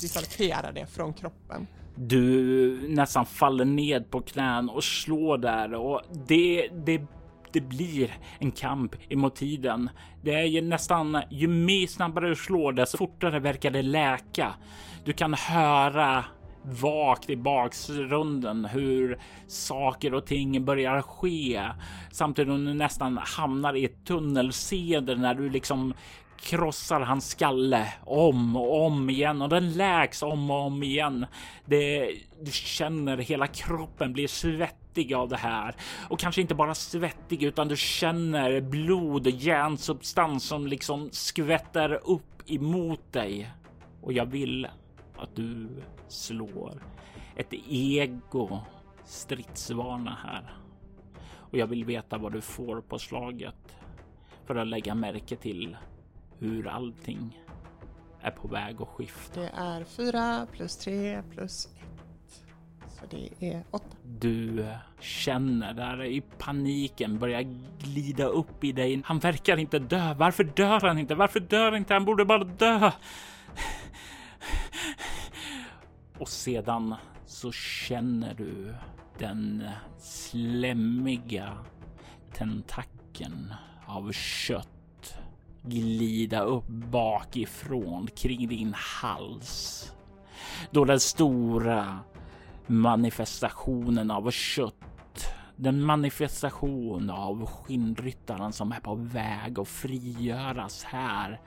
distansera 0.00 0.72
det 0.72 0.86
från 0.86 1.12
kroppen. 1.12 1.66
Du 1.94 2.88
nästan 2.88 3.26
faller 3.26 3.64
ned 3.64 4.10
på 4.10 4.20
knän 4.20 4.70
och 4.70 4.84
slår 4.84 5.38
där 5.38 5.74
och 5.74 6.02
det, 6.26 6.68
det 6.86 7.00
det 7.52 7.60
blir 7.60 8.18
en 8.38 8.50
kamp 8.50 8.94
emot 9.08 9.36
tiden. 9.36 9.90
Det 10.22 10.34
är 10.34 10.44
ju 10.44 10.60
nästan 10.60 11.22
ju 11.30 11.48
mer 11.48 11.86
snabbare 11.86 12.28
du 12.28 12.36
slår 12.36 12.72
desto 12.72 12.98
fortare 12.98 13.40
verkar 13.40 13.70
det 13.70 13.82
läka. 13.82 14.54
Du 15.04 15.12
kan 15.12 15.34
höra 15.34 16.24
vagt 16.62 17.30
i 17.30 17.36
bakgrunden 17.36 18.64
hur 18.64 19.18
saker 19.46 20.14
och 20.14 20.26
ting 20.26 20.64
börjar 20.64 21.02
ske 21.02 21.62
samtidigt 22.12 22.52
som 22.52 22.64
du 22.64 22.74
nästan 22.74 23.18
hamnar 23.18 23.76
i 23.76 23.84
ett 23.84 24.04
tunnelseende 24.04 25.14
när 25.14 25.34
du 25.34 25.50
liksom 25.50 25.94
krossar 26.40 27.00
hans 27.00 27.28
skalle 27.28 27.92
om 28.04 28.56
och 28.56 28.86
om 28.86 29.10
igen 29.10 29.42
och 29.42 29.48
den 29.48 29.72
läks 29.72 30.22
om 30.22 30.50
och 30.50 30.60
om 30.60 30.82
igen. 30.82 31.26
Det, 31.64 32.14
du 32.40 32.50
känner 32.52 33.18
hela 33.18 33.46
kroppen 33.46 34.12
blir 34.12 34.28
svettig 34.28 35.14
av 35.14 35.28
det 35.28 35.36
här 35.36 35.74
och 36.08 36.18
kanske 36.18 36.40
inte 36.40 36.54
bara 36.54 36.74
svettig 36.74 37.42
utan 37.42 37.68
du 37.68 37.76
känner 37.76 38.60
blod 38.60 39.26
och 39.26 39.32
järnsubstans 39.32 40.44
som 40.44 40.66
liksom 40.66 41.08
skvätter 41.12 42.00
upp 42.04 42.50
emot 42.50 43.12
dig. 43.12 43.50
Och 44.02 44.12
jag 44.12 44.26
vill 44.26 44.68
att 45.16 45.36
du 45.36 45.68
slår 46.08 46.82
ett 47.36 47.54
ego 47.68 48.60
stridsvana 49.04 50.18
här. 50.24 50.56
Och 51.34 51.58
jag 51.58 51.66
vill 51.66 51.84
veta 51.84 52.18
vad 52.18 52.32
du 52.32 52.40
får 52.40 52.80
på 52.80 52.98
slaget 52.98 53.76
för 54.46 54.56
att 54.56 54.66
lägga 54.66 54.94
märke 54.94 55.36
till 55.36 55.76
hur 56.38 56.68
allting 56.68 57.38
är 58.20 58.30
på 58.30 58.48
väg 58.48 58.82
att 58.82 58.88
skifta. 58.88 59.40
Det 59.40 59.50
är 59.54 59.84
fyra 59.84 60.46
plus 60.52 60.76
tre 60.76 61.22
plus 61.22 61.66
ett. 61.66 62.44
Så 62.88 63.06
det 63.10 63.46
är 63.50 63.64
åtta. 63.70 63.96
Du 64.02 64.66
känner 65.00 65.74
där 65.74 66.04
i 66.04 66.20
paniken 66.38 67.18
börjar 67.18 67.42
glida 67.78 68.24
upp 68.24 68.64
i 68.64 68.72
dig. 68.72 69.02
Han 69.04 69.18
verkar 69.18 69.56
inte 69.56 69.78
dö. 69.78 70.14
Varför 70.14 70.44
dör 70.44 70.80
han 70.80 70.98
inte? 70.98 71.14
Varför 71.14 71.40
dör 71.40 71.76
inte? 71.76 71.94
Han 71.94 72.04
borde 72.04 72.24
bara 72.24 72.44
dö. 72.44 72.90
Och 76.18 76.28
sedan 76.28 76.94
så 77.26 77.52
känner 77.52 78.34
du 78.34 78.74
den 79.18 79.68
slemmiga 79.98 81.58
tentakeln 82.32 83.54
av 83.86 84.12
kött 84.12 84.75
glida 85.66 86.40
upp 86.40 86.68
bakifrån 86.68 88.06
kring 88.06 88.48
din 88.48 88.74
hals. 88.76 89.92
Då 90.70 90.84
den 90.84 91.00
stora 91.00 91.98
manifestationen 92.66 94.10
av 94.10 94.30
kött, 94.30 94.74
den 95.56 95.82
manifestation 95.82 97.10
av 97.10 97.46
skinnryttaren 97.46 98.52
som 98.52 98.72
är 98.72 98.80
på 98.80 98.94
väg 98.94 99.58
att 99.58 99.68
frigöras 99.68 100.84
här 100.84 101.40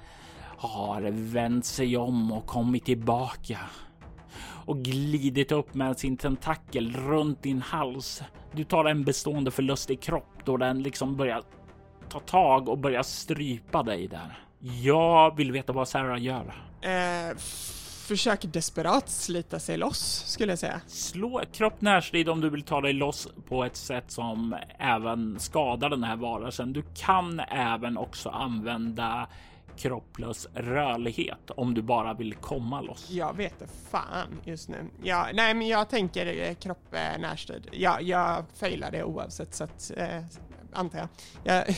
har 0.58 1.01
vänt 1.12 1.65
sig 1.65 1.97
om 1.97 2.32
och 2.32 2.45
kommit 2.45 2.86
tillbaka 2.86 3.60
och 4.65 4.77
glidit 4.77 5.51
upp 5.51 5.73
med 5.73 5.99
sin 5.99 6.17
tentakel 6.17 6.91
runt 6.93 7.43
din 7.43 7.62
hals. 7.62 8.23
Du 8.51 8.63
tar 8.63 8.86
en 8.86 9.03
bestående 9.03 9.51
förlust 9.51 9.89
i 9.89 9.95
kropp 9.95 10.45
då 10.45 10.58
den 10.58 10.84
liksom 10.84 11.15
börjar 11.15 11.41
ta 12.10 12.19
tag 12.19 12.69
och 12.69 12.78
börjar 12.78 13.04
strypa 13.04 13.84
dig 13.84 14.08
där. 14.08 14.39
Jag 14.82 15.36
vill 15.36 15.52
veta 15.52 15.74
vad 15.74 15.88
Sarah 15.88 16.22
gör. 16.22 16.54
Eh, 16.82 17.38
försöker 18.08 18.48
desperat 18.48 19.10
slita 19.10 19.60
sig 19.60 19.78
loss 19.78 20.24
skulle 20.28 20.52
jag 20.52 20.60
säga. 20.60 20.82
Slå 20.88 21.41
kropp 21.52 21.82
närstrid 21.82 22.30
om 22.30 22.41
du 22.41 22.50
vill 22.50 22.63
ta 22.63 22.82
dig 22.82 22.93
loss 22.93 23.28
på 23.48 23.63
ett 23.63 23.76
sätt 23.76 24.12
som 24.12 24.56
även 24.80 25.39
skadar 25.39 25.89
den 25.89 26.04
här 26.04 26.15
varelsen. 26.15 26.74
Du 26.74 26.84
kan 26.95 27.39
även 27.39 27.98
också 27.98 28.30
använda 28.30 29.28
kropplös 29.78 30.48
rörlighet 30.54 31.52
om 31.52 31.74
du 31.74 31.82
bara 31.82 32.13
vill 32.13 32.34
komma 32.34 32.82
loss. 32.82 33.10
Jag 33.10 33.38
vet 33.38 33.62
inte 33.62 33.74
fan 33.89 34.28
just 34.43 34.69
nu. 34.69 34.86
Ja, 35.04 35.28
nej, 35.34 35.54
men 35.54 35.67
jag 35.67 35.89
tänker 35.89 36.48
eh, 36.48 36.54
kropp 36.54 36.93
eh, 36.93 37.22
närstrid. 37.22 37.67
Ja, 37.72 38.02
jag 38.02 38.45
failar 38.56 38.91
det 38.91 39.04
oavsett 39.04 39.54
så 39.56 39.63
att 39.63 39.91
eh, 39.98 40.22
antar 40.73 40.99
jag. 40.99 41.08
Jag, 41.43 41.75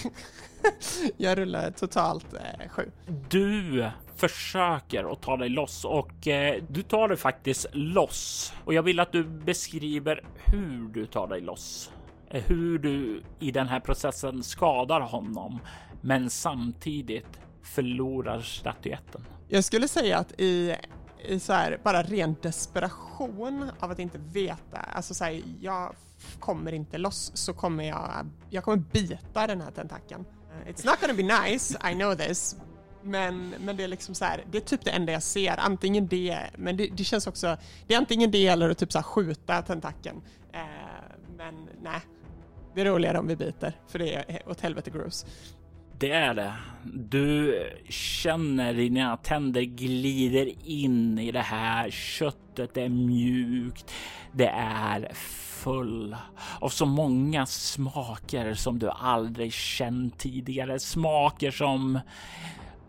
jag 1.17 1.37
rullar 1.37 1.71
totalt 1.71 2.33
eh, 2.33 2.69
sju. 2.69 2.91
Du 3.29 3.89
försöker 4.15 5.11
att 5.13 5.21
ta 5.21 5.37
dig 5.37 5.49
loss 5.49 5.85
och 5.85 6.27
eh, 6.27 6.63
du 6.69 6.81
tar 6.81 7.07
dig 7.07 7.17
faktiskt 7.17 7.65
loss 7.71 8.53
och 8.65 8.73
jag 8.73 8.83
vill 8.83 8.99
att 8.99 9.11
du 9.11 9.23
beskriver 9.23 10.23
hur 10.45 10.87
du 10.93 11.05
tar 11.05 11.27
dig 11.27 11.41
loss. 11.41 11.91
Eh, 12.29 12.43
hur 12.43 12.79
du 12.79 13.23
i 13.39 13.51
den 13.51 13.67
här 13.67 13.79
processen 13.79 14.43
skadar 14.43 15.01
honom, 15.01 15.59
men 16.01 16.29
samtidigt 16.29 17.39
förlorar 17.63 18.39
statyetten. 18.39 19.25
Jag 19.47 19.63
skulle 19.63 19.87
säga 19.87 20.17
att 20.17 20.41
i, 20.41 20.75
i 21.27 21.39
så 21.39 21.53
här, 21.53 21.79
bara 21.83 22.03
ren 22.03 22.35
desperation 22.41 23.71
av 23.79 23.91
att 23.91 23.99
inte 23.99 24.17
veta, 24.17 24.77
alltså 24.77 25.13
så 25.13 25.23
här, 25.23 25.41
jag 25.61 25.95
kommer 26.39 26.71
inte 26.71 26.97
loss 26.97 27.31
så 27.33 27.53
kommer 27.53 27.83
jag, 27.83 28.29
jag 28.49 28.63
kommer 28.63 28.77
bita 28.77 29.47
den 29.47 29.61
här 29.61 29.71
tentakeln. 29.71 30.25
It's 30.67 30.85
not 30.85 31.01
gonna 31.01 31.13
be 31.13 31.49
nice, 31.49 31.77
I 31.91 31.93
know 31.93 32.15
this. 32.15 32.55
Men, 33.03 33.55
men 33.59 33.77
det 33.77 33.83
är 33.83 33.87
liksom 33.87 34.15
så 34.15 34.25
här, 34.25 34.43
det 34.51 34.57
är 34.57 34.61
typ 34.61 34.85
det 34.85 34.91
enda 34.91 35.11
jag 35.11 35.23
ser. 35.23 35.59
Antingen 35.59 36.07
det, 36.07 36.39
men 36.57 36.77
det, 36.77 36.87
det 36.87 37.03
känns 37.03 37.27
också, 37.27 37.57
det 37.87 37.93
är 37.93 37.97
antingen 37.97 38.31
det 38.31 38.47
eller 38.47 38.69
att 38.69 38.77
typ 38.77 38.91
så 38.91 38.97
här 38.97 39.03
skjuta 39.03 39.61
tentakeln. 39.61 40.21
Eh, 40.53 40.61
men 41.37 41.69
nej, 41.81 42.01
det 42.75 42.81
är 42.81 42.85
roligare 42.85 43.19
om 43.19 43.27
vi 43.27 43.35
biter, 43.35 43.73
för 43.87 43.99
det 43.99 44.15
är 44.15 44.49
åt 44.49 44.61
helvete 44.61 44.89
gross. 44.89 45.25
Det 45.99 46.11
är 46.11 46.33
det. 46.33 46.53
Du 46.83 47.59
känner 47.89 48.73
dina 48.73 49.17
tänder 49.17 49.61
glider 49.61 50.67
in 50.67 51.19
i 51.19 51.31
det 51.31 51.39
här. 51.39 51.89
Köttet 51.89 52.77
är 52.77 52.89
mjukt. 52.89 53.91
Det 54.31 54.47
är 54.57 55.11
full 55.63 56.15
av 56.59 56.69
så 56.69 56.85
många 56.85 57.45
smaker 57.45 58.53
som 58.53 58.79
du 58.79 58.89
aldrig 58.89 59.53
känt 59.53 60.19
tidigare. 60.19 60.79
Smaker 60.79 61.51
som 61.51 61.99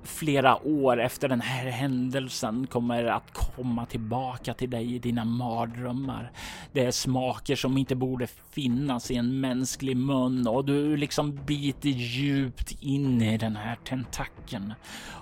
flera 0.05 0.67
år 0.67 1.01
efter 1.01 1.29
den 1.29 1.41
här 1.41 1.71
händelsen 1.71 2.67
kommer 2.67 3.05
att 3.05 3.33
komma 3.33 3.87
tillbaka 3.87 4.55
till 4.55 4.71
dig 4.71 4.95
i 4.95 4.99
dina 4.99 5.25
mardrömmar. 5.25 6.33
Det 6.73 6.85
är 6.85 6.91
smaker 6.91 7.57
som 7.57 7.79
inte 7.79 7.95
borde 7.95 8.27
finnas 8.51 9.11
i 9.11 9.17
en 9.17 9.41
mänsklig 9.41 9.97
mun 9.97 10.47
och 10.47 10.65
du 10.65 10.97
liksom 10.97 11.45
biter 11.47 11.89
djupt 11.89 12.77
in 12.81 13.23
i 13.23 13.39
den 13.39 13.57
här 13.57 13.77
tentakeln 13.85 14.75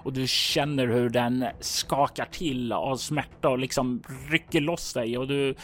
och 0.03 0.13
du 0.13 0.27
känner 0.27 0.87
hur 0.87 1.11
den 1.11 1.47
skakar 1.61 2.27
till 2.27 2.73
av 2.73 2.97
smärta 2.97 3.49
och 3.49 3.59
liksom 3.59 4.03
rycker 4.31 4.61
loss 4.61 4.93
dig 4.93 5.19
och 5.19 5.29
du 5.29 5.55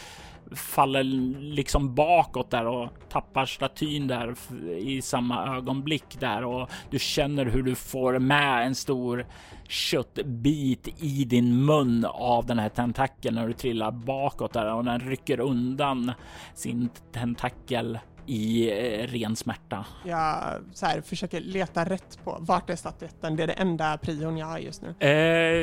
faller 0.54 1.04
liksom 1.40 1.94
bakåt 1.94 2.50
där 2.50 2.66
och 2.66 2.88
tappar 3.08 3.46
statyn 3.46 4.06
där 4.06 4.34
i 4.78 5.02
samma 5.02 5.56
ögonblick 5.56 6.20
där 6.20 6.44
och 6.44 6.70
du 6.90 6.98
känner 6.98 7.44
hur 7.44 7.62
du 7.62 7.74
får 7.74 8.18
med 8.18 8.66
en 8.66 8.74
stor 8.74 9.26
köttbit 9.68 11.02
i 11.02 11.24
din 11.24 11.64
mun 11.64 12.04
av 12.04 12.46
den 12.46 12.58
här 12.58 12.68
tentakeln 12.68 13.34
när 13.34 13.46
du 13.46 13.52
trillar 13.52 13.90
bakåt 13.90 14.52
där 14.52 14.74
och 14.74 14.84
den 14.84 15.00
rycker 15.00 15.40
undan 15.40 16.12
sin 16.54 16.88
tentakel 17.12 17.98
i 18.26 18.70
eh, 18.70 19.06
ren 19.06 19.36
smärta. 19.36 19.86
Jag 20.04 20.36
så 20.72 20.86
här, 20.86 21.00
försöker 21.00 21.40
leta 21.40 21.84
rätt 21.84 22.18
på 22.24 22.36
vart 22.40 22.70
är 22.70 22.76
statyetten. 22.76 23.36
Det 23.36 23.42
är 23.42 23.46
det 23.46 23.52
enda 23.52 23.98
prion 23.98 24.36
jag 24.36 24.46
har 24.46 24.58
just 24.58 24.82
nu. 24.82 24.94
Eh, 25.00 25.10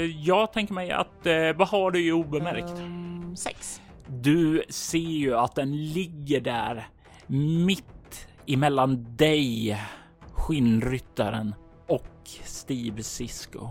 jag 0.05 0.53
tänker 0.53 0.73
mig 0.73 0.91
att 0.91 1.25
eh, 1.25 1.53
vad 1.55 1.67
har 1.67 1.91
du 1.91 2.07
i 2.07 2.11
obemärkt? 2.11 2.79
Um, 2.79 3.35
sex. 3.35 3.81
Du 4.07 4.63
ser 4.69 4.97
ju 4.97 5.35
att 5.35 5.55
den 5.55 5.93
ligger 5.93 6.41
där 6.41 6.87
mitt 7.27 8.27
emellan 8.45 9.15
dig, 9.15 9.81
skinnryttaren 10.33 11.55
och 11.87 12.29
Steve 12.43 13.03
Cisco. 13.03 13.69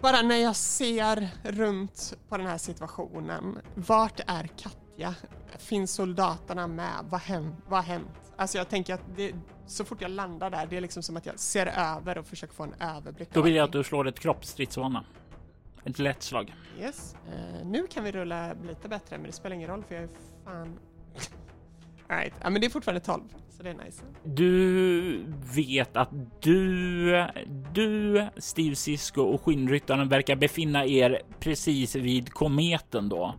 Bara 0.00 0.22
när 0.22 0.36
jag 0.36 0.56
ser 0.56 1.28
runt 1.42 2.14
på 2.28 2.36
den 2.36 2.46
här 2.46 2.58
situationen, 2.58 3.58
vart 3.74 4.20
är 4.26 4.46
Katja? 4.56 5.14
Finns 5.58 5.92
soldaterna 5.92 6.66
med? 6.66 7.04
Vad, 7.08 7.20
hänt, 7.20 7.54
vad 7.68 7.78
har 7.78 7.84
hänt? 7.84 8.32
Alltså 8.36 8.58
jag 8.58 8.68
tänker 8.68 8.94
att 8.94 9.16
det, 9.16 9.32
så 9.66 9.84
fort 9.84 10.02
jag 10.02 10.10
landar 10.10 10.50
där, 10.50 10.66
det 10.66 10.76
är 10.76 10.80
liksom 10.80 11.02
som 11.02 11.16
att 11.16 11.26
jag 11.26 11.38
ser 11.38 11.66
över 11.66 12.18
och 12.18 12.26
försöker 12.26 12.54
få 12.54 12.62
en 12.62 12.74
överblick. 12.80 13.28
Då 13.32 13.42
vill 13.42 13.54
jag 13.54 13.64
att 13.64 13.72
du 13.72 13.84
slår 13.84 14.08
ett 14.08 14.20
kroppsstridsvana. 14.20 15.04
Ett 15.86 15.98
lätt 15.98 16.22
slag. 16.22 16.54
Yes. 16.80 17.16
Uh, 17.28 17.66
nu 17.66 17.86
kan 17.86 18.04
vi 18.04 18.12
rulla 18.12 18.54
lite 18.68 18.88
bättre, 18.88 19.18
men 19.18 19.26
det 19.26 19.32
spelar 19.32 19.56
ingen 19.56 19.68
roll 19.68 19.84
för 19.88 19.94
jag 19.94 20.04
är 20.04 20.08
fan... 20.44 20.78
Right. 22.08 22.34
Ja, 22.42 22.50
men 22.50 22.60
det 22.60 22.66
är 22.66 22.70
fortfarande 22.70 23.00
12, 23.00 23.22
så 23.50 23.62
det 23.62 23.70
är 23.70 23.74
nice. 23.84 24.02
Du 24.24 25.24
vet 25.54 25.96
att 25.96 26.08
du, 26.40 27.26
du, 27.72 28.26
Steve 28.36 28.76
Sisko 28.76 29.22
och 29.22 29.42
skinnryttaren 29.42 30.08
verkar 30.08 30.36
befinna 30.36 30.86
er 30.86 31.22
precis 31.40 31.94
vid 31.94 32.32
kometen 32.32 33.08
då. 33.08 33.34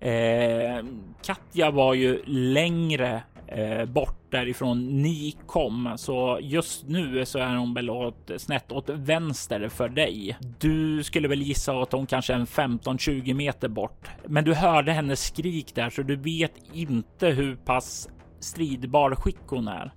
Eh, 0.00 0.84
Katja 1.22 1.70
var 1.70 1.94
ju 1.94 2.22
längre 2.26 3.22
eh, 3.50 3.84
bort 3.84 4.16
därifrån 4.30 5.02
ni 5.02 5.36
kom, 5.46 5.92
så 5.96 6.38
just 6.42 6.88
nu 6.88 7.24
så 7.24 7.38
är 7.38 7.56
hon 7.56 7.74
väl 7.74 7.90
åt, 7.90 8.30
snett 8.36 8.72
åt 8.72 8.88
vänster 8.88 9.68
för 9.68 9.88
dig. 9.88 10.36
Du 10.58 11.02
skulle 11.02 11.28
väl 11.28 11.42
gissa 11.42 11.72
att 11.72 11.92
hon 11.92 12.06
kanske 12.06 12.32
är 12.32 12.38
en 12.38 12.46
15-20 12.46 13.34
meter 13.34 13.68
bort, 13.68 14.10
men 14.26 14.44
du 14.44 14.54
hörde 14.54 14.92
hennes 14.92 15.24
skrik 15.24 15.74
där 15.74 15.90
så 15.90 16.02
du 16.02 16.16
vet 16.16 16.52
inte 16.72 17.26
hur 17.26 17.56
pass 17.56 18.08
stridbar 18.40 19.14
skick 19.14 19.46
hon 19.46 19.68
är. 19.68 19.92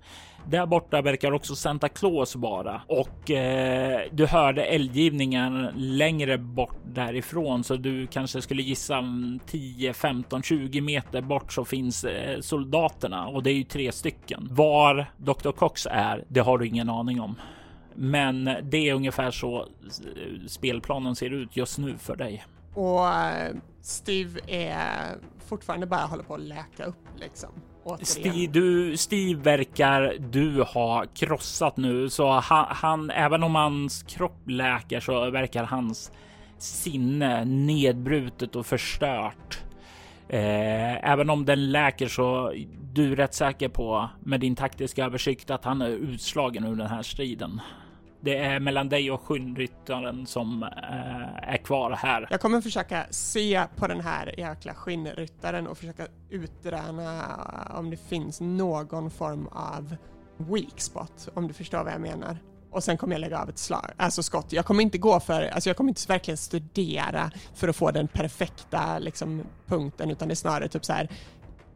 Där 0.50 0.66
borta 0.66 1.02
verkar 1.02 1.32
också 1.32 1.56
Santa 1.56 1.90
Claus 1.90 2.36
vara 2.36 2.82
och 2.88 3.32
eh, 3.32 4.02
du 4.12 4.26
hörde 4.26 4.66
eldgivningen 4.66 5.70
längre 5.76 6.38
bort 6.38 6.78
därifrån 6.86 7.64
så 7.64 7.76
du 7.76 8.08
kanske 8.08 8.42
skulle 8.42 8.62
gissa 8.62 9.04
10, 9.46 9.94
15, 9.94 10.44
20 10.44 10.82
meter 10.82 11.22
bort 11.22 11.54
så 11.54 11.66
finns 11.66 12.04
eh, 12.04 12.40
soldaterna 12.40 13.28
och 13.28 13.44
det 13.44 13.50
är 13.50 13.56
ju 13.56 13.64
tre 13.64 13.92
stycken. 13.92 14.48
Var 14.52 15.06
Dr. 15.18 15.52
Cox 15.52 15.88
är, 15.92 16.24
det 16.28 16.40
har 16.40 16.58
du 16.58 16.68
ingen 16.68 16.90
aning 16.90 17.22
om. 17.22 17.36
Men 17.96 18.50
det 18.64 18.90
är 18.90 18.94
ungefär 18.94 19.32
så 19.32 19.62
eh, 19.62 19.68
spelplanen 20.48 21.16
ser 21.16 21.30
ut 21.30 21.58
just 21.58 21.78
nu 21.78 21.98
för 21.98 22.16
dig. 22.16 22.46
Och 22.74 23.08
eh, 23.08 23.56
Steve 23.82 24.40
är 24.48 25.18
fortfarande 25.48 25.88
bara 25.88 26.06
håller 26.06 26.24
på 26.24 26.34
att 26.34 26.42
läka 26.42 26.86
upp 26.86 27.08
liksom. 27.16 27.50
Steve, 28.02 28.52
du, 28.52 28.98
Steve 28.98 29.42
verkar 29.42 30.16
du 30.20 30.62
ha 30.62 31.06
krossat 31.14 31.78
nu, 31.78 32.10
så 32.10 32.32
han, 32.32 32.66
han, 32.70 33.10
även 33.10 33.44
om 33.44 33.56
hans 33.56 34.04
kropp 34.04 34.40
läker 34.46 35.00
så 35.00 35.30
verkar 35.30 35.64
hans 35.64 36.12
sinne 36.58 37.46
nedbrutet 37.46 38.56
och 38.56 38.66
förstört. 38.66 39.60
Eh, 40.30 41.10
även 41.12 41.30
om 41.30 41.46
den 41.46 41.72
läker 41.72 42.08
så 42.08 42.54
du 42.94 43.12
är 43.12 43.16
rätt 43.16 43.34
säker 43.34 43.70
på 43.70 44.10
med 44.24 44.40
din 44.40 44.56
taktiska 44.56 45.06
översikt 45.06 45.52
att 45.52 45.66
han 45.66 45.82
är 45.82 45.90
utslagen 45.90 46.66
ur 46.66 46.76
den 46.76 46.88
här 46.88 47.02
striden. 47.02 47.62
Det 48.24 48.38
är 48.38 48.60
mellan 48.60 48.90
dig 48.90 49.12
och 49.12 49.22
skinnryttaren 49.22 50.26
som 50.26 50.64
eh, 50.64 51.54
är 51.54 51.58
kvar 51.58 51.92
här. 51.92 52.28
Jag 52.30 52.42
kommer 52.42 52.62
försöka 52.62 53.06
se 53.10 53.64
på 53.76 53.88
den 53.88 54.02
här 54.02 54.40
jäkla 54.40 54.74
skinnryttaren 54.74 55.68
och 55.68 55.78
försöka 55.78 56.08
utröna 56.30 57.20
eh, 57.70 57.80
om 57.80 57.90
det 57.90 57.98
finns 57.98 58.42
någon 58.42 59.12
form 59.12 59.48
av 59.48 59.96
weak 60.38 60.82
spot, 60.82 61.30
om 61.34 61.48
du 61.48 61.54
förstår 61.54 61.84
vad 61.84 61.94
jag 61.94 62.02
menar. 62.02 62.38
Och 62.72 62.84
sen 62.84 62.98
kommer 62.98 63.16
jag 63.16 63.20
lägga 63.20 63.40
av 63.40 63.50
ett 63.50 63.58
slag, 63.58 63.92
alltså 63.98 64.24
skott. 64.24 64.54
Jag 64.54 64.66
kommer 64.66 64.84
inte 64.84 64.98
gå 64.98 65.20
för, 65.20 65.44
alltså 65.44 65.70
jag 65.70 65.78
kommer 65.78 65.90
inte 65.90 66.02
verkligen 66.08 66.38
studera 66.38 67.32
för 67.56 67.68
att 67.68 67.76
få 67.76 67.92
den 67.92 68.08
perfekta 68.08 69.00
liksom, 69.00 69.44
punkten, 69.66 70.12
utan 70.12 70.28
det 70.28 70.34
är 70.34 70.36
snarare 70.36 70.68
typ 70.68 70.86
så 70.86 70.94
här, 70.94 71.10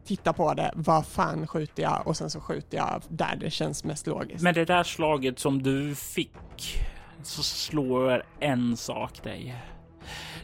titta 0.08 0.32
på 0.32 0.54
det, 0.54 0.72
vad 0.74 1.06
fan 1.06 1.46
skjuter 1.46 1.82
jag 1.82 2.06
och 2.06 2.16
sen 2.16 2.30
så 2.30 2.40
skjuter 2.40 2.76
jag 2.76 3.02
där 3.08 3.36
det 3.36 3.50
känns 3.50 3.84
mest 3.84 4.06
logiskt. 4.06 4.42
Men 4.42 4.54
det 4.54 4.64
där 4.64 4.82
slaget 4.82 5.38
som 5.38 5.62
du 5.62 5.94
fick 5.94 6.78
så 7.22 7.42
slår 7.42 8.24
en 8.40 8.76
sak 8.76 9.22
dig. 9.22 9.54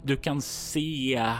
Du 0.02 0.16
kan 0.16 0.42
se 0.42 1.32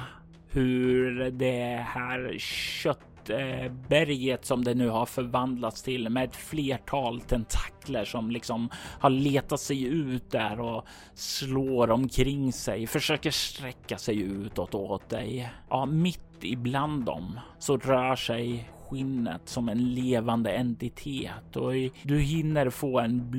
hur 0.48 1.30
det 1.30 1.86
här 1.88 2.36
köttberget 2.38 4.44
som 4.44 4.64
det 4.64 4.74
nu 4.74 4.88
har 4.88 5.06
förvandlats 5.06 5.82
till 5.82 6.08
med 6.08 6.24
ett 6.24 6.36
flertal 6.36 7.20
tentakler 7.20 8.04
som 8.04 8.30
liksom 8.30 8.68
har 9.00 9.10
letat 9.10 9.60
sig 9.60 9.84
ut 9.84 10.30
där 10.30 10.60
och 10.60 10.84
slår 11.14 11.90
omkring 11.90 12.52
sig, 12.52 12.86
försöker 12.86 13.30
sträcka 13.30 13.98
sig 13.98 14.20
utåt 14.20 14.74
åt 14.74 15.08
dig. 15.08 15.52
Ja, 15.70 15.86
mitt 15.86 16.33
ibland 16.46 17.04
dem 17.04 17.40
så 17.58 17.76
rör 17.76 18.16
sig 18.16 18.70
skinnet 18.88 19.40
som 19.44 19.68
en 19.68 19.94
levande 19.94 20.50
entitet 20.52 21.56
och 21.56 21.72
du 22.02 22.18
hinner 22.18 22.70
få 22.70 23.00
en 23.00 23.30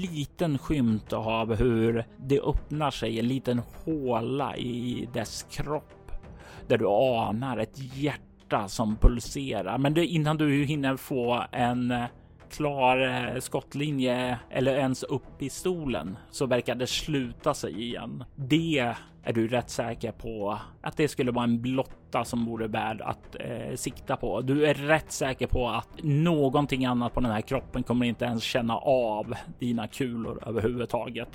liten 0.00 0.58
skymt 0.58 1.12
av 1.12 1.54
hur 1.54 2.04
det 2.16 2.40
öppnar 2.40 2.90
sig 2.90 3.18
en 3.18 3.28
liten 3.28 3.62
håla 3.84 4.56
i 4.56 5.08
dess 5.12 5.46
kropp 5.50 6.12
där 6.68 6.78
du 6.78 6.86
anar 6.88 7.56
ett 7.56 7.94
hjärta 7.94 8.68
som 8.68 8.96
pulserar. 8.96 9.78
Men 9.78 9.94
det, 9.94 10.06
innan 10.06 10.36
du 10.36 10.64
hinner 10.64 10.96
få 10.96 11.44
en 11.52 11.90
eh, 11.90 12.04
klar 12.50 12.98
eh, 12.98 13.40
skottlinje 13.40 14.38
eller 14.50 14.76
ens 14.76 15.02
upp 15.02 15.42
i 15.42 15.50
stolen 15.50 16.16
så 16.30 16.46
verkar 16.46 16.74
det 16.74 16.86
sluta 16.86 17.54
sig 17.54 17.82
igen. 17.82 18.24
Det 18.36 18.94
är 19.22 19.32
du 19.32 19.48
rätt 19.48 19.70
säker 19.70 20.12
på 20.12 20.58
att 20.80 20.96
det 20.96 21.08
skulle 21.08 21.32
vara 21.32 21.44
en 21.44 21.60
blotta 21.60 22.24
som 22.24 22.46
vore 22.46 22.66
värd 22.66 23.00
att 23.00 23.36
eh, 23.40 23.76
sikta 23.76 24.16
på. 24.16 24.40
Du 24.40 24.66
är 24.66 24.74
rätt 24.74 25.12
säker 25.12 25.46
på 25.46 25.68
att 25.68 25.88
någonting 26.02 26.84
annat 26.84 27.14
på 27.14 27.20
den 27.20 27.30
här 27.30 27.40
kroppen 27.40 27.82
kommer 27.82 28.06
inte 28.06 28.24
ens 28.24 28.42
känna 28.42 28.76
av 28.78 29.34
dina 29.58 29.88
kulor 29.88 30.42
överhuvudtaget. 30.46 31.28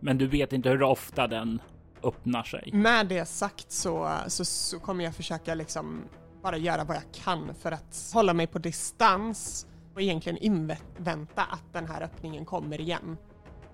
Men 0.00 0.18
du 0.18 0.26
vet 0.26 0.52
inte 0.52 0.68
hur 0.68 0.82
ofta 0.82 1.26
den 1.26 1.60
öppnar 2.02 2.42
sig. 2.42 2.70
Med 2.72 3.06
det 3.06 3.26
sagt 3.26 3.72
så, 3.72 4.10
så, 4.26 4.44
så 4.44 4.78
kommer 4.78 5.04
jag 5.04 5.14
försöka 5.14 5.54
liksom 5.54 6.02
bara 6.42 6.56
göra 6.56 6.84
vad 6.84 6.96
jag 6.96 7.24
kan 7.24 7.54
för 7.54 7.72
att 7.72 8.10
hålla 8.14 8.34
mig 8.34 8.46
på 8.46 8.58
distans 8.58 9.66
och 9.94 10.02
egentligen 10.02 10.38
invänta 10.38 11.42
att 11.42 11.72
den 11.72 11.86
här 11.86 12.02
öppningen 12.02 12.44
kommer 12.44 12.80
igen. 12.80 13.16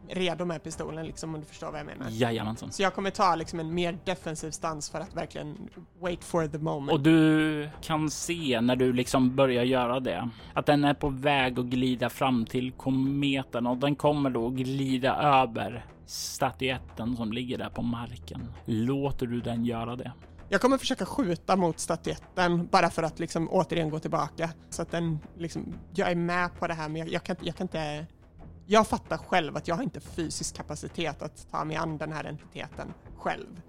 Redo 0.08 0.44
med 0.44 0.62
pistolen 0.62 1.06
liksom 1.06 1.34
om 1.34 1.40
du 1.40 1.46
förstår 1.46 1.70
vad 1.70 1.80
jag 1.80 1.86
menar. 1.86 2.06
Jajamensan. 2.10 2.72
Så 2.72 2.82
jag 2.82 2.94
kommer 2.94 3.10
ta 3.10 3.34
liksom 3.34 3.60
en 3.60 3.74
mer 3.74 3.98
defensiv 4.04 4.50
stans 4.50 4.90
för 4.90 5.00
att 5.00 5.16
verkligen 5.16 5.68
wait 6.00 6.24
for 6.24 6.46
the 6.46 6.58
moment. 6.58 6.92
Och 6.92 7.00
du 7.00 7.68
kan 7.82 8.10
se 8.10 8.60
när 8.60 8.76
du 8.76 8.92
liksom 8.92 9.36
börjar 9.36 9.64
göra 9.64 10.00
det 10.00 10.30
att 10.54 10.66
den 10.66 10.84
är 10.84 10.94
på 10.94 11.08
väg 11.08 11.58
att 11.58 11.66
glida 11.66 12.10
fram 12.10 12.46
till 12.46 12.72
kometen 12.72 13.66
och 13.66 13.76
den 13.76 13.96
kommer 13.96 14.30
då 14.30 14.48
glida 14.48 15.16
över 15.16 15.86
statyetten 16.06 17.16
som 17.16 17.32
ligger 17.32 17.58
där 17.58 17.70
på 17.70 17.82
marken. 17.82 18.52
Låter 18.64 19.26
du 19.26 19.40
den 19.40 19.64
göra 19.64 19.96
det? 19.96 20.12
Jag 20.48 20.60
kommer 20.60 20.78
försöka 20.78 21.06
skjuta 21.06 21.56
mot 21.56 21.78
statyetten 21.78 22.66
bara 22.66 22.90
för 22.90 23.02
att 23.02 23.18
liksom 23.18 23.48
återigen 23.50 23.90
gå 23.90 23.98
tillbaka. 23.98 24.50
Så 24.70 24.82
att 24.82 24.90
den 24.90 25.18
liksom, 25.36 25.74
jag 25.94 26.10
är 26.10 26.14
med 26.14 26.58
på 26.58 26.66
det 26.66 26.74
här 26.74 26.88
men 26.88 26.96
jag, 26.96 27.08
jag, 27.08 27.24
kan, 27.24 27.36
jag 27.40 27.56
kan 27.56 27.64
inte... 27.64 28.06
Jag 28.70 28.86
fattar 28.86 29.16
själv 29.16 29.56
att 29.56 29.68
jag 29.68 29.74
har 29.74 29.82
inte 29.82 30.00
fysisk 30.00 30.56
kapacitet 30.56 31.22
att 31.22 31.50
ta 31.50 31.64
mig 31.64 31.76
an 31.76 31.98
den 31.98 32.12
här 32.12 32.24
entiteten 32.24 32.94
själv 33.16 33.60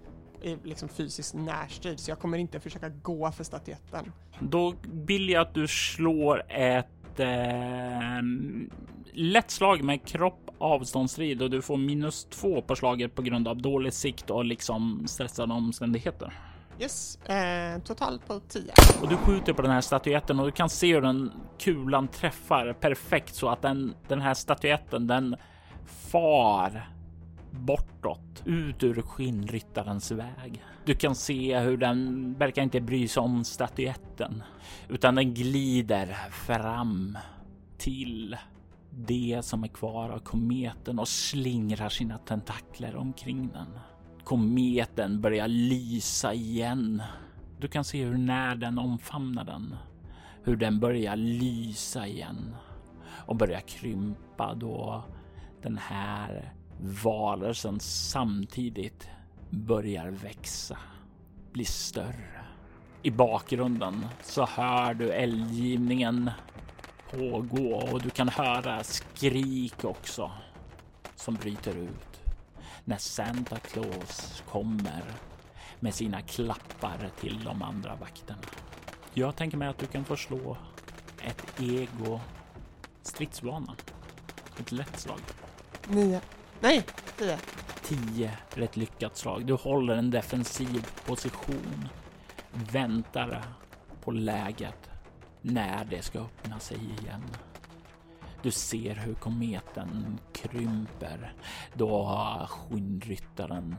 i 0.42 0.56
liksom 0.64 0.88
fysisk 0.88 1.34
närstrid, 1.34 2.00
så 2.00 2.10
jag 2.10 2.18
kommer 2.18 2.38
inte 2.38 2.60
försöka 2.60 2.88
gå 2.88 3.32
för 3.32 3.44
statyetten. 3.44 4.12
Då 4.40 4.74
vill 4.92 5.28
jag 5.28 5.42
att 5.42 5.54
du 5.54 5.68
slår 5.68 6.42
ett 6.48 7.20
eh, 7.20 8.22
lätt 9.12 9.50
slag 9.50 9.82
med 9.82 10.04
kropp 10.06 10.50
avståndsstrid 10.58 11.42
och 11.42 11.50
du 11.50 11.62
får 11.62 11.76
minus 11.76 12.24
två 12.24 12.62
på 12.62 12.76
slaget 12.76 13.14
på 13.14 13.22
grund 13.22 13.48
av 13.48 13.62
dålig 13.62 13.92
sikt 13.92 14.30
och 14.30 14.44
liksom 14.44 15.04
stressade 15.06 15.54
omständigheter. 15.54 16.32
Yes, 16.80 17.16
eh, 17.16 17.82
totalt 17.82 18.26
på 18.26 18.40
10. 18.40 18.72
Och 19.02 19.08
du 19.08 19.16
skjuter 19.16 19.52
på 19.52 19.62
den 19.62 19.70
här 19.70 19.80
statyetten 19.80 20.40
och 20.40 20.46
du 20.46 20.52
kan 20.52 20.70
se 20.70 20.94
hur 20.94 21.00
den 21.00 21.32
kulan 21.58 22.08
träffar 22.08 22.72
perfekt 22.72 23.34
så 23.34 23.48
att 23.48 23.62
den, 23.62 23.94
den 24.08 24.20
här 24.20 24.34
statyetten 24.34 25.06
den 25.06 25.36
far 25.86 26.90
bortåt 27.50 28.42
ut 28.44 28.82
ur 28.82 29.02
skinnryttarens 29.02 30.10
väg. 30.10 30.64
Du 30.84 30.94
kan 30.94 31.14
se 31.14 31.58
hur 31.58 31.76
den 31.76 32.34
verkar 32.38 32.62
inte 32.62 32.80
bry 32.80 33.08
sig 33.08 33.20
om 33.20 33.44
statyetten 33.44 34.42
utan 34.88 35.14
den 35.14 35.34
glider 35.34 36.16
fram 36.30 37.18
till 37.78 38.36
det 38.90 39.40
som 39.42 39.64
är 39.64 39.68
kvar 39.68 40.08
av 40.10 40.18
kometen 40.18 40.98
och 40.98 41.08
slingrar 41.08 41.88
sina 41.88 42.18
tentakler 42.18 42.96
omkring 42.96 43.48
den. 43.52 43.68
Kometen 44.30 45.20
börjar 45.20 45.48
lysa 45.48 46.34
igen. 46.34 47.02
Du 47.58 47.68
kan 47.68 47.84
se 47.84 48.04
hur 48.04 48.18
när 48.18 48.56
den 48.56 48.78
omfamnar 48.78 49.44
den, 49.44 49.76
hur 50.44 50.56
den 50.56 50.80
börjar 50.80 51.16
lysa 51.16 52.06
igen 52.06 52.56
och 53.26 53.36
börjar 53.36 53.60
krympa 53.60 54.54
då 54.54 55.04
den 55.62 55.78
här 55.78 56.52
varelsen 56.80 57.80
samtidigt 57.80 59.08
börjar 59.50 60.10
växa, 60.10 60.78
bli 61.52 61.64
större. 61.64 62.44
I 63.02 63.10
bakgrunden 63.10 64.06
så 64.22 64.46
hör 64.46 64.94
du 64.94 65.12
eldgivningen 65.12 66.30
pågå 67.10 67.74
och 67.74 68.02
du 68.02 68.10
kan 68.10 68.28
höra 68.28 68.84
skrik 68.84 69.84
också 69.84 70.30
som 71.16 71.34
bryter 71.34 71.76
ut 71.76 72.09
när 72.84 72.96
Santa 72.96 73.58
Claus 73.58 74.42
kommer 74.50 75.02
med 75.80 75.94
sina 75.94 76.22
klappar 76.22 77.10
till 77.20 77.44
de 77.44 77.62
andra 77.62 77.96
vakterna. 77.96 78.42
Jag 79.14 79.36
tänker 79.36 79.56
mig 79.56 79.68
att 79.68 79.78
du 79.78 79.86
kan 79.86 80.04
få 80.04 80.16
slå 80.16 80.56
ett 81.22 81.60
ego 81.60 82.20
stridsvana. 83.02 83.76
Ett 84.60 84.72
lätt 84.72 85.00
slag. 85.00 85.20
Nio. 85.88 86.20
Nej, 86.60 86.82
tio. 87.18 87.38
10 87.82 88.36
för 88.48 88.60
ett 88.60 88.76
lyckat 88.76 89.16
slag. 89.16 89.46
Du 89.46 89.54
håller 89.54 89.96
en 89.96 90.10
defensiv 90.10 90.86
position. 91.06 91.88
Väntar 92.52 93.42
på 94.04 94.10
läget 94.10 94.90
när 95.40 95.84
det 95.84 96.02
ska 96.02 96.18
öppna 96.18 96.60
sig 96.60 96.78
igen. 96.78 97.24
Du 98.42 98.50
ser 98.50 98.94
hur 98.94 99.14
kometen 99.14 100.20
krymper 100.32 101.34
då 101.74 102.06
skinnryttaren 102.50 103.76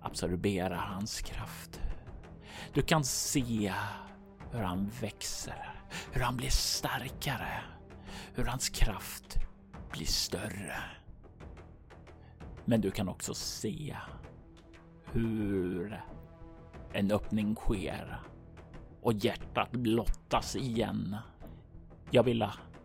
absorberar 0.00 0.76
hans 0.76 1.20
kraft. 1.20 1.80
Du 2.72 2.82
kan 2.82 3.04
se 3.04 3.72
hur 4.50 4.62
han 4.62 4.90
växer, 5.00 5.74
hur 6.12 6.20
han 6.20 6.36
blir 6.36 6.50
starkare, 6.50 7.60
hur 8.34 8.44
hans 8.44 8.68
kraft 8.68 9.38
blir 9.92 10.06
större. 10.06 10.76
Men 12.64 12.80
du 12.80 12.90
kan 12.90 13.08
också 13.08 13.34
se 13.34 13.96
hur 15.04 16.02
en 16.92 17.10
öppning 17.10 17.54
sker 17.54 18.20
och 19.02 19.12
hjärtat 19.12 19.70
blottas 19.72 20.56
igen. 20.56 21.16
Jag 22.10 22.22
vill 22.22 22.42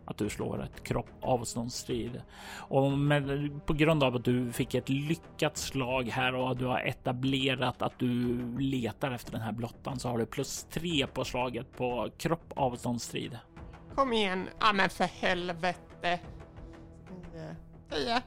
att 0.08 0.16
du 0.16 0.28
slår 0.28 0.62
ett 0.62 0.84
kropp 0.84 1.10
avståndsstrid 1.20 2.22
och 2.58 2.92
med, 2.92 3.50
på 3.66 3.72
grund 3.72 4.04
av 4.04 4.16
att 4.16 4.24
du 4.24 4.52
fick 4.52 4.74
ett 4.74 4.88
lyckat 4.88 5.56
slag 5.56 6.08
här 6.08 6.34
och 6.34 6.56
du 6.56 6.66
har 6.66 6.80
etablerat 6.80 7.82
att 7.82 7.98
du 7.98 8.38
letar 8.58 9.10
efter 9.10 9.32
den 9.32 9.40
här 9.40 9.52
blottan 9.52 9.98
så 9.98 10.08
har 10.08 10.18
du 10.18 10.26
plus 10.26 10.66
tre 10.70 11.06
på 11.06 11.24
slaget 11.24 11.76
på 11.76 12.08
kropp 12.18 12.52
avståndsstrid. 12.56 13.38
Kom 13.94 14.12
igen. 14.12 14.48
Ja 14.60 14.72
men 14.72 14.90
för 14.90 15.04
helvete. 15.04 16.20
Tio. 17.90 18.22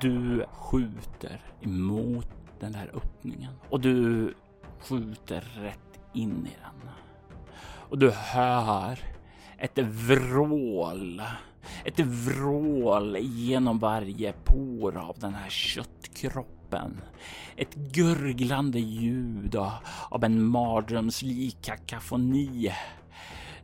Du 0.00 0.46
skjuter 0.52 1.40
emot 1.60 2.28
den 2.60 2.72
där 2.72 2.90
öppningen 2.94 3.52
och 3.68 3.80
du 3.80 4.34
skjuter 4.80 5.40
rätt 5.40 6.00
in 6.14 6.46
i 6.46 6.56
den. 6.62 6.90
Och 7.90 7.98
du 7.98 8.10
hör 8.10 8.98
ett 9.58 9.78
vrål, 9.78 11.22
ett 11.84 12.00
vrål 12.00 13.16
genom 13.20 13.78
varje 13.78 14.32
por 14.32 14.96
av 14.96 15.18
den 15.18 15.34
här 15.34 15.50
köttkroppen. 15.50 17.00
Ett 17.56 17.74
gurglande 17.74 18.78
ljud 18.78 19.56
av 20.10 20.24
en 20.24 20.44
mardrömslik 20.44 21.62
kakafoni 21.62 22.72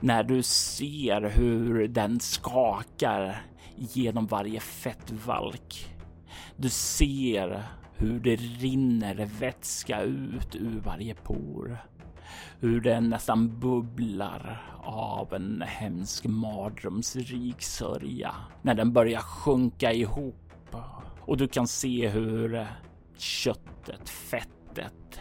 när 0.01 0.22
du 0.22 0.42
ser 0.42 1.30
hur 1.36 1.88
den 1.88 2.20
skakar 2.20 3.42
genom 3.76 4.26
varje 4.26 4.61
fettvalk. 4.61 5.95
Du 6.57 6.68
ser 6.68 7.62
hur 7.97 8.20
det 8.20 8.36
rinner 8.36 9.28
vätska 9.38 10.03
ut 10.03 10.57
ur 10.57 10.80
varje 10.84 11.14
por. 11.14 11.78
Hur 12.61 12.80
den 12.80 13.11
nästan 13.11 13.61
bubblar 13.61 14.62
av 14.82 15.35
en 15.35 15.62
hemsk 15.66 16.24
mardrömsrik 16.24 17.62
sörja 17.62 18.35
när 18.62 18.74
den 18.74 18.93
börjar 18.93 19.20
sjunka 19.20 19.93
ihop. 19.93 20.76
Och 21.20 21.37
du 21.37 21.49
kan 21.49 21.66
se 21.66 22.09
hur 22.09 22.55
eh, 22.55 22.66
köttet, 23.16 24.09
fettet 24.09 25.20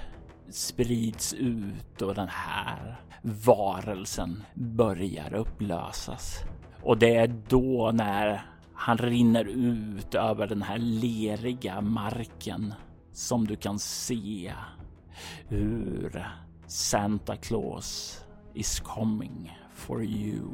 sprids 0.49 1.33
ut 1.33 2.01
och 2.01 2.15
den 2.15 2.27
här 2.27 2.99
varelsen 3.21 4.43
börjar 4.53 5.33
upplösas. 5.33 6.39
Och 6.83 6.97
det 6.97 7.15
är 7.15 7.35
då 7.47 7.91
när 7.93 8.45
han 8.73 8.97
rinner 8.97 9.45
ut 9.45 10.15
över 10.15 10.47
den 10.47 10.61
här 10.61 10.77
leriga 10.77 11.81
marken 11.81 12.73
som 13.11 13.47
du 13.47 13.55
kan 13.55 13.79
se 13.79 14.53
hur 15.47 16.27
Santa 16.73 17.35
Claus 17.35 18.19
is 18.55 18.79
coming 18.79 19.51
for 19.73 20.03
you. 20.03 20.49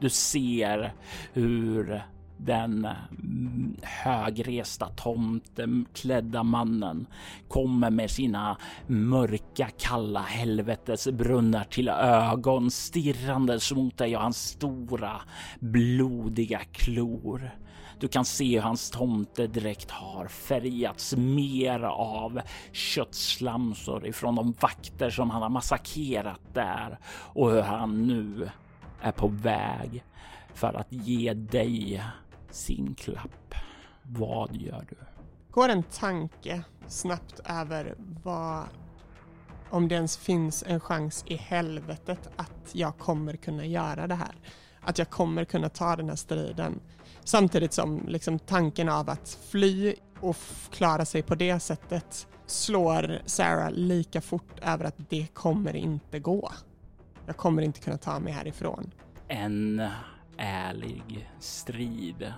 Du 0.00 0.10
ser 0.10 0.92
hur 1.32 2.02
den 2.36 2.84
mm, 2.84 3.76
högresta 3.82 4.88
tomteklädda 4.88 6.42
mannen 6.42 7.06
kommer 7.48 7.90
med 7.90 8.10
sina 8.10 8.58
mörka 8.86 9.68
kalla 9.78 10.20
helvetesbrunnar 10.22 11.64
till 11.64 11.88
ögon 11.88 12.70
stirrandes 12.70 13.72
mot 13.72 13.98
dig 13.98 14.16
och 14.16 14.22
hans 14.22 14.48
stora 14.48 15.20
blodiga 15.60 16.60
klor. 16.72 17.50
Du 17.98 18.08
kan 18.08 18.24
se 18.24 18.54
hur 18.54 18.60
hans 18.60 18.90
tomtedräkt 18.90 19.90
har 19.90 20.28
färgats 20.28 21.16
mer 21.16 21.80
av 21.82 22.40
köttslamsor 22.72 24.06
ifrån 24.06 24.34
de 24.34 24.54
vakter 24.60 25.10
som 25.10 25.30
han 25.30 25.42
har 25.42 25.48
massakrerat 25.48 26.40
där 26.52 26.98
och 27.06 27.50
hur 27.50 27.62
han 27.62 28.06
nu 28.06 28.50
är 29.00 29.12
på 29.12 29.28
väg 29.28 30.04
för 30.54 30.74
att 30.74 30.92
ge 30.92 31.34
dig 31.34 32.02
sin 32.50 32.94
klapp. 32.94 33.54
Vad 34.02 34.56
gör 34.56 34.84
du? 34.88 34.96
Går 35.50 35.68
en 35.68 35.82
tanke 35.82 36.62
snabbt 36.86 37.40
över 37.44 37.94
vad 38.22 38.64
om 39.70 39.88
det 39.88 39.94
ens 39.94 40.16
finns 40.16 40.64
en 40.66 40.80
chans 40.80 41.24
i 41.26 41.36
helvetet 41.36 42.30
att 42.36 42.70
jag 42.72 42.98
kommer 42.98 43.36
kunna 43.36 43.64
göra 43.64 44.06
det 44.06 44.14
här. 44.14 44.34
Att 44.80 44.98
jag 44.98 45.10
kommer 45.10 45.44
kunna 45.44 45.68
ta 45.68 45.96
den 45.96 46.08
här 46.08 46.16
striden. 46.16 46.80
Samtidigt 47.26 47.72
som 47.72 48.04
liksom 48.06 48.38
tanken 48.38 48.88
av 48.88 49.10
att 49.10 49.38
fly 49.50 49.94
och 50.20 50.36
klara 50.70 51.04
sig 51.04 51.22
på 51.22 51.34
det 51.34 51.60
sättet 51.60 52.28
slår 52.46 53.18
Sarah 53.24 53.70
lika 53.70 54.20
fort 54.20 54.60
över 54.62 54.84
att 54.84 55.10
det 55.10 55.26
kommer 55.34 55.76
inte 55.76 56.18
gå. 56.18 56.52
Jag 57.26 57.36
kommer 57.36 57.62
inte 57.62 57.80
kunna 57.80 57.98
ta 57.98 58.18
mig 58.18 58.32
härifrån. 58.32 58.90
En 59.28 59.88
ärlig 60.36 61.30
strid 61.38 62.32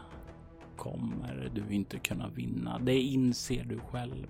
kommer 0.76 1.50
du 1.54 1.74
inte 1.74 1.98
kunna 1.98 2.28
vinna. 2.28 2.78
Det 2.78 3.00
inser 3.00 3.64
du 3.64 3.78
själv. 3.78 4.26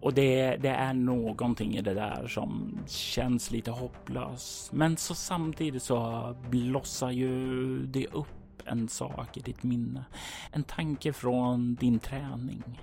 Och 0.00 0.14
det, 0.14 0.56
det, 0.56 0.68
är 0.68 0.94
någonting 0.94 1.76
i 1.76 1.82
det 1.82 1.94
där 1.94 2.26
som 2.26 2.78
känns 2.86 3.50
lite 3.50 3.70
hopplöst. 3.70 4.72
Men 4.72 4.96
så 4.96 5.14
samtidigt 5.14 5.82
så 5.82 6.36
blossar 6.50 7.10
ju 7.10 7.86
det 7.86 8.06
upp 8.06 8.43
en 8.66 8.88
sak 8.88 9.36
i 9.36 9.40
ditt 9.40 9.62
minne. 9.62 10.04
En 10.52 10.64
tanke 10.64 11.12
från 11.12 11.74
din 11.74 11.98
träning. 11.98 12.80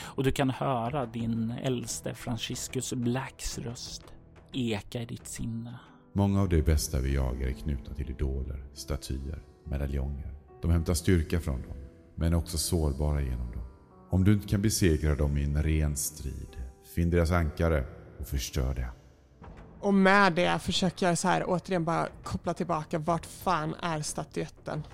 Och 0.00 0.24
du 0.24 0.32
kan 0.32 0.50
höra 0.50 1.06
din 1.06 1.50
äldste 1.62 2.14
Franciscus 2.14 2.92
Blacks 2.92 3.58
röst 3.58 4.04
eka 4.52 5.02
i 5.02 5.06
ditt 5.06 5.26
sinne. 5.26 5.78
Många 6.12 6.40
av 6.40 6.48
de 6.48 6.62
bästa 6.62 7.00
vi 7.00 7.14
jagar 7.14 7.48
är 7.48 7.52
knutna 7.52 7.94
till 7.94 8.10
idoler, 8.10 8.64
statyer, 8.74 9.42
medaljonger. 9.64 10.34
De 10.62 10.70
hämtar 10.70 10.94
styrka 10.94 11.40
från 11.40 11.62
dem, 11.62 11.76
men 12.14 12.32
är 12.32 12.36
också 12.36 12.58
sårbara 12.58 13.22
genom 13.22 13.52
dem. 13.52 13.62
Om 14.10 14.24
du 14.24 14.32
inte 14.32 14.48
kan 14.48 14.62
besegra 14.62 15.14
dem 15.14 15.38
i 15.38 15.44
en 15.44 15.62
ren 15.62 15.96
strid, 15.96 16.56
finn 16.94 17.10
deras 17.10 17.30
ankare 17.30 17.84
och 18.18 18.26
förstör 18.26 18.74
det. 18.74 18.88
Och 19.80 19.94
med 19.94 20.32
det 20.32 20.58
försöker 20.58 21.06
jag 21.06 21.18
så 21.18 21.28
här 21.28 21.44
återigen 21.46 21.84
bara 21.84 22.08
koppla 22.22 22.54
tillbaka. 22.54 22.98
Vart 22.98 23.26
fan 23.26 23.74
är 23.82 24.02
statyetten? 24.02 24.86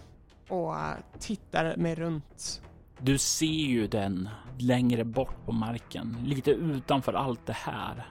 Och 0.49 0.75
eh, 0.75 0.95
tittar 1.19 1.77
mig 1.77 1.95
runt. 1.95 2.63
Du 2.99 3.19
ser 3.19 3.47
ju 3.47 3.87
den 3.87 4.29
längre 4.59 5.05
bort 5.05 5.47
på 5.47 5.53
marken, 5.53 6.17
lite 6.25 6.51
utanför 6.51 7.13
allt 7.13 7.47
det 7.47 7.57
här. 7.57 8.07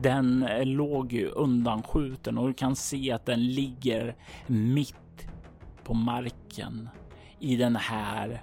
Den 0.00 0.42
eh, 0.42 0.64
låg 0.66 1.12
ju 1.12 1.28
undanskjuten 1.28 2.38
och 2.38 2.46
du 2.46 2.54
kan 2.54 2.76
se 2.76 3.12
att 3.12 3.26
den 3.26 3.46
ligger 3.46 4.16
mitt 4.46 5.28
på 5.84 5.94
marken 5.94 6.88
i 7.38 7.56
den 7.56 7.76
här 7.76 8.42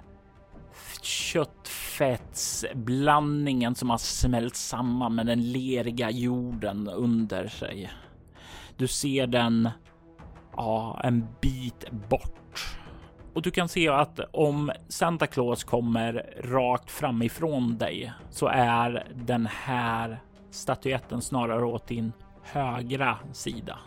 fettsblandningen 1.98 3.74
som 3.74 3.90
har 3.90 3.98
smält 3.98 4.56
samman 4.56 5.14
med 5.14 5.26
den 5.26 5.52
leriga 5.52 6.10
jorden 6.10 6.88
under 6.88 7.48
sig. 7.48 7.90
Du 8.76 8.88
ser 8.88 9.26
den 9.26 9.70
ja, 10.56 11.00
en 11.04 11.26
bit 11.40 11.90
bort. 11.90 12.78
Och 13.34 13.42
du 13.42 13.50
kan 13.50 13.68
se 13.68 13.88
att 13.88 14.20
om 14.32 14.72
Santa 14.88 15.26
Claus 15.26 15.64
kommer 15.64 16.34
rakt 16.42 16.90
framifrån 16.90 17.78
dig 17.78 18.12
så 18.30 18.46
är 18.46 19.12
den 19.14 19.46
här 19.46 20.22
statyetten 20.50 21.22
snarare 21.22 21.64
åt 21.64 21.86
din 21.86 22.12
högra 22.42 23.18
sida. 23.32 23.78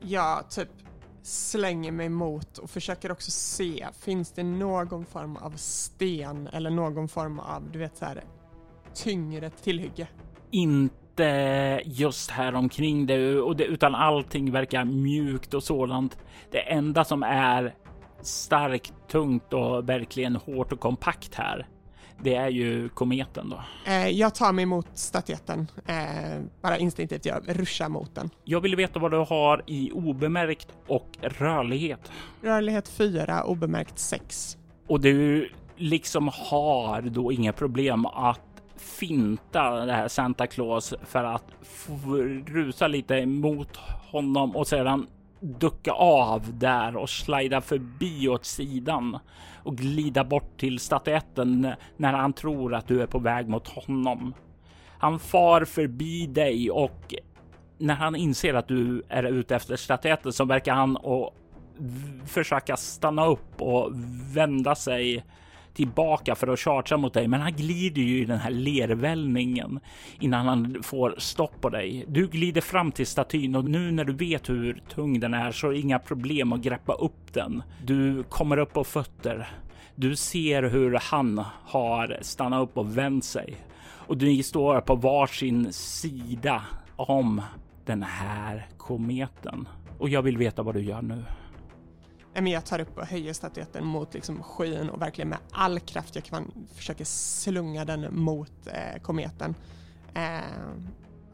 Jag 0.00 0.50
typ 0.50 0.68
slänger 1.22 1.92
mig 1.92 2.08
mot 2.08 2.58
och 2.58 2.70
försöker 2.70 3.12
också 3.12 3.30
se, 3.30 3.86
finns 4.00 4.32
det 4.32 4.42
någon 4.42 5.04
form 5.04 5.36
av 5.36 5.50
sten 5.56 6.46
eller 6.52 6.70
någon 6.70 7.08
form 7.08 7.38
av, 7.38 7.70
du 7.72 7.78
vet 7.78 7.96
så 7.96 8.04
här, 8.04 8.24
tyngre 8.94 9.50
tillhygge? 9.50 10.08
Inte 10.50 11.82
just 11.84 12.30
här 12.30 12.54
omkring 12.54 13.06
det, 13.06 13.40
och 13.40 13.56
det, 13.56 13.64
utan 13.64 13.94
allting 13.94 14.52
verkar 14.52 14.84
mjukt 14.84 15.54
och 15.54 15.62
sådant. 15.62 16.18
Det 16.50 16.58
enda 16.58 17.04
som 17.04 17.22
är 17.22 17.74
starkt, 18.20 18.94
tungt 19.08 19.52
och 19.52 19.88
verkligen 19.88 20.36
hårt 20.36 20.72
och 20.72 20.80
kompakt 20.80 21.34
här. 21.34 21.68
Det 22.22 22.34
är 22.34 22.48
ju 22.48 22.88
kometen 22.88 23.50
då. 23.50 23.62
Eh, 23.86 24.08
jag 24.08 24.34
tar 24.34 24.52
mig 24.52 24.66
mot 24.66 24.86
statyetten, 24.94 25.66
eh, 25.86 26.42
bara 26.62 26.78
instinktivt. 26.78 27.26
Jag 27.26 27.42
ruschar 27.46 27.88
mot 27.88 28.14
den. 28.14 28.30
Jag 28.44 28.60
vill 28.60 28.76
veta 28.76 28.98
vad 28.98 29.10
du 29.10 29.16
har 29.16 29.62
i 29.66 29.90
obemärkt 29.92 30.68
och 30.86 31.08
rörlighet. 31.22 32.12
Rörlighet 32.42 32.88
4, 32.88 33.44
obemärkt 33.44 33.98
6. 33.98 34.58
Och 34.86 35.00
du 35.00 35.50
liksom 35.76 36.30
har 36.32 37.02
då 37.02 37.32
inga 37.32 37.52
problem 37.52 38.06
att 38.06 38.40
finta 38.76 39.86
det 39.86 39.92
här 39.92 40.08
Santa 40.08 40.46
Claus 40.46 40.94
för 41.04 41.24
att 41.24 41.44
rusa 42.46 42.88
lite 42.88 43.26
mot 43.26 43.76
honom 44.10 44.56
och 44.56 44.66
sedan 44.66 45.06
ducka 45.40 45.92
av 45.92 46.58
där 46.58 46.96
och 46.96 47.10
slida 47.10 47.60
förbi 47.60 48.28
åt 48.28 48.44
sidan 48.44 49.18
och 49.62 49.76
glida 49.76 50.24
bort 50.24 50.60
till 50.60 50.78
statyetten 50.78 51.72
när 51.96 52.12
han 52.12 52.32
tror 52.32 52.74
att 52.74 52.88
du 52.88 53.02
är 53.02 53.06
på 53.06 53.18
väg 53.18 53.48
mot 53.48 53.68
honom. 53.68 54.34
Han 54.98 55.18
far 55.18 55.64
förbi 55.64 56.26
dig 56.26 56.70
och 56.70 57.14
när 57.78 57.94
han 57.94 58.16
inser 58.16 58.54
att 58.54 58.68
du 58.68 59.02
är 59.08 59.22
ute 59.22 59.56
efter 59.56 59.76
statyetten 59.76 60.32
så 60.32 60.44
verkar 60.44 60.74
han 60.74 60.96
och 60.96 61.34
försöka 62.26 62.76
stanna 62.76 63.26
upp 63.26 63.62
och 63.62 63.90
vända 64.34 64.74
sig 64.74 65.24
tillbaka 65.80 66.34
för 66.34 66.48
att 66.48 66.60
chargea 66.60 66.98
mot 66.98 67.14
dig, 67.14 67.28
men 67.28 67.40
han 67.40 67.52
glider 67.52 68.02
ju 68.02 68.22
i 68.22 68.24
den 68.24 68.38
här 68.38 68.50
lervällningen 68.50 69.80
innan 70.18 70.46
han 70.46 70.82
får 70.82 71.14
stopp 71.18 71.60
på 71.60 71.68
dig. 71.68 72.04
Du 72.08 72.26
glider 72.26 72.60
fram 72.60 72.92
till 72.92 73.06
statyn 73.06 73.54
och 73.54 73.64
nu 73.64 73.90
när 73.90 74.04
du 74.04 74.12
vet 74.12 74.48
hur 74.48 74.82
tung 74.94 75.20
den 75.20 75.34
är 75.34 75.52
så 75.52 75.66
är 75.66 75.72
det 75.72 75.78
inga 75.78 75.98
problem 75.98 76.52
att 76.52 76.60
greppa 76.60 76.92
upp 76.92 77.32
den. 77.32 77.62
Du 77.84 78.22
kommer 78.22 78.56
upp 78.56 78.72
på 78.72 78.84
fötter. 78.84 79.48
Du 79.94 80.16
ser 80.16 80.62
hur 80.62 80.98
han 81.02 81.44
har 81.64 82.18
stannat 82.20 82.62
upp 82.62 82.78
och 82.78 82.98
vänt 82.98 83.24
sig 83.24 83.56
och 83.82 84.16
ni 84.16 84.42
står 84.42 84.80
på 84.80 84.94
varsin 84.94 85.72
sida 85.72 86.62
om 86.96 87.42
den 87.84 88.02
här 88.02 88.68
kometen. 88.76 89.68
Och 89.98 90.08
jag 90.08 90.22
vill 90.22 90.36
veta 90.36 90.62
vad 90.62 90.74
du 90.74 90.82
gör 90.82 91.02
nu 91.02 91.24
jag 92.34 92.66
tar 92.66 92.80
upp 92.80 92.98
och 92.98 93.06
höjer 93.06 93.32
statyetten 93.32 93.86
mot 93.86 94.14
liksom 94.14 94.42
skyn 94.42 94.90
och 94.90 95.02
verkligen 95.02 95.28
med 95.28 95.38
all 95.50 95.80
kraft 95.80 96.14
jag 96.14 96.24
kan 96.24 96.66
försöker 96.74 97.04
slunga 97.04 97.84
den 97.84 98.20
mot 98.20 98.66
eh, 98.66 99.02
kometen. 99.02 99.54
Eh, 100.14 100.40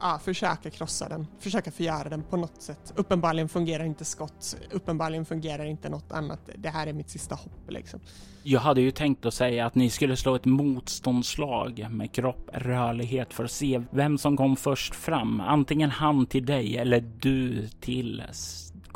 ja, 0.01 0.21
försöka 0.25 0.71
krossa 0.71 1.09
den, 1.09 1.27
försöka 1.39 1.71
förgöra 1.71 2.09
den 2.09 2.23
på 2.23 2.37
något 2.37 2.63
sätt. 2.63 2.93
Uppenbarligen 2.97 3.49
fungerar 3.49 3.85
inte 3.85 4.05
skott, 4.05 4.57
uppenbarligen 4.71 5.25
fungerar 5.25 5.65
inte 5.65 5.89
något 5.89 6.13
annat. 6.13 6.51
Det 6.57 6.69
här 6.69 6.87
är 6.87 6.93
mitt 6.93 7.11
sista 7.11 7.35
hopp 7.35 7.71
liksom. 7.71 8.01
Jag 8.43 8.61
hade 8.61 8.81
ju 8.81 8.91
tänkt 8.91 9.27
att 9.27 9.35
säga 9.35 9.67
att 9.67 9.75
ni 9.75 9.91
skulle 9.91 10.17
slå 10.17 10.35
ett 10.35 10.45
motståndslag 10.45 11.87
med 11.91 12.13
kropp, 12.13 12.51
rörlighet 12.53 13.35
för 13.35 13.45
att 13.45 13.51
se 13.51 13.83
vem 13.91 14.19
som 14.19 14.37
kom 14.37 14.57
först 14.57 14.95
fram. 14.95 15.41
Antingen 15.41 15.91
han 15.91 16.27
till 16.27 16.47
dig 16.47 16.77
eller 16.77 17.01
du 17.01 17.69
till 17.69 18.23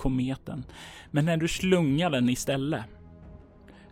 kometen. 0.01 0.65
Men 1.11 1.25
när 1.25 1.37
du 1.37 1.49
slungar 1.49 2.11
den 2.11 2.29
istället 2.29 2.83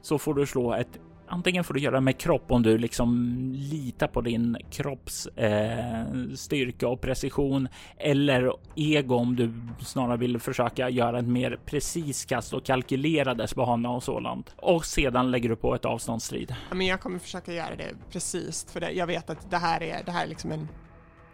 så 0.02 0.18
får 0.18 0.34
du 0.34 0.46
slå 0.46 0.74
ett 0.74 0.98
Antingen 1.30 1.64
får 1.64 1.74
du 1.74 1.80
göra 1.80 2.00
med 2.00 2.18
kropp 2.18 2.50
om 2.50 2.62
du 2.62 2.78
liksom 2.78 3.32
litar 3.56 4.09
på 4.09 4.20
din 4.20 4.56
kropps 4.70 5.26
eh, 5.26 6.04
styrka 6.34 6.88
och 6.88 7.00
precision 7.00 7.68
eller 7.96 8.52
ego 8.74 9.14
om 9.14 9.36
du 9.36 9.52
snarare 9.84 10.16
vill 10.16 10.38
försöka 10.38 10.88
göra 10.88 11.18
ett 11.18 11.26
mer 11.26 11.59
precis 11.66 12.24
kast 12.24 12.54
och 12.54 12.64
kalkylera 12.64 13.34
dess 13.34 13.54
bana 13.54 13.90
och 13.90 14.02
sådant. 14.02 14.54
Och 14.56 14.84
sedan 14.84 15.30
lägger 15.30 15.48
du 15.48 15.56
på 15.56 15.74
ett 15.74 15.84
avståndsstrid. 15.84 16.54
Men 16.70 16.86
jag 16.86 17.00
kommer 17.00 17.18
försöka 17.18 17.52
göra 17.52 17.76
det 17.76 17.94
precis 18.11 18.66
för 18.72 18.80
det. 18.80 18.90
Jag 18.90 19.06
vet 19.06 19.30
att 19.30 19.50
det 19.50 19.59
här 19.59 19.82
är 19.82 20.02
det 20.04 20.12
här 20.12 20.24
är 20.24 20.28
liksom 20.28 20.52
en. 20.52 20.68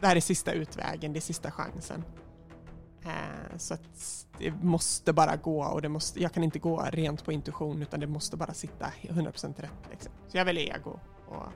Det 0.01 0.07
här 0.07 0.16
är 0.16 0.20
sista 0.20 0.53
utvägen, 0.53 1.12
det 1.12 1.18
är 1.18 1.20
sista 1.20 1.51
chansen. 1.51 2.05
Eh, 3.05 3.57
så 3.57 3.75
att 3.75 4.27
det 4.39 4.51
måste 4.51 5.13
bara 5.13 5.37
gå 5.37 5.65
och 5.65 5.83
det 5.83 5.89
måste, 5.89 6.23
jag 6.23 6.33
kan 6.33 6.45
inte 6.45 6.59
gå 6.59 6.89
rent 6.93 7.25
på 7.25 7.33
intuition 7.33 7.83
utan 7.83 8.01
det 8.01 8.07
måste 8.07 8.37
bara 8.37 8.55
sitta 8.55 8.87
100% 9.03 9.61
rätt. 9.61 9.71
Liksom. 9.91 10.13
Så 10.29 10.37
jag 10.37 10.45
väljer 10.45 10.77
ego 10.77 10.99
och 11.29 11.47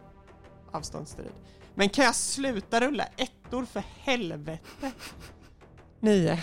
avståndsstrid. 0.72 1.32
Men 1.74 1.88
kan 1.88 2.04
jag 2.04 2.14
sluta 2.14 2.80
rulla 2.80 3.04
ettor 3.16 3.64
för 3.64 3.82
helvete? 3.98 4.60
Nio. 6.00 6.38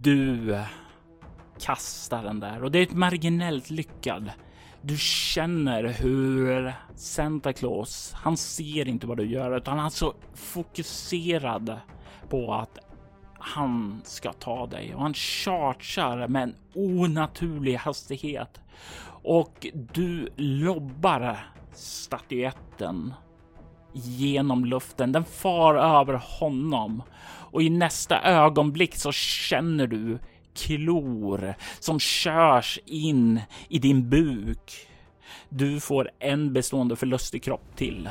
Du 0.00 0.58
kastar 1.60 2.22
den 2.22 2.40
där 2.40 2.64
och 2.64 2.70
det 2.70 2.78
är 2.78 2.82
ett 2.82 2.94
marginellt 2.94 3.70
lyckad. 3.70 4.30
Du 4.82 4.96
känner 4.98 5.84
hur 5.84 6.74
Santa 6.96 7.52
Claus, 7.52 8.12
han 8.14 8.36
ser 8.36 8.88
inte 8.88 9.06
vad 9.06 9.16
du 9.16 9.26
gör 9.26 9.56
utan 9.56 9.78
han 9.78 9.86
är 9.86 9.90
så 9.90 10.14
fokuserad 10.34 11.80
på 12.28 12.54
att 12.54 12.78
han 13.44 14.00
ska 14.04 14.32
ta 14.32 14.66
dig 14.66 14.94
och 14.94 15.02
han 15.02 15.14
chargear 15.14 16.28
med 16.28 16.42
en 16.42 16.54
onaturlig 16.74 17.74
hastighet 17.74 18.60
och 19.22 19.66
du 19.72 20.28
lobbar 20.36 21.38
statyetten 21.72 23.14
genom 23.92 24.64
luften. 24.64 25.12
Den 25.12 25.24
far 25.24 25.74
över 25.74 26.14
honom 26.14 27.02
och 27.24 27.62
i 27.62 27.70
nästa 27.70 28.22
ögonblick 28.22 28.94
så 28.96 29.12
känner 29.12 29.86
du 29.86 30.18
klor 30.54 31.54
som 31.80 32.00
körs 32.00 32.78
in 32.86 33.40
i 33.68 33.78
din 33.78 34.08
buk. 34.08 34.88
Du 35.48 35.80
får 35.80 36.10
en 36.18 36.52
bestående 36.52 36.96
förlust 36.96 37.34
i 37.34 37.38
kropp 37.38 37.76
till. 37.76 38.10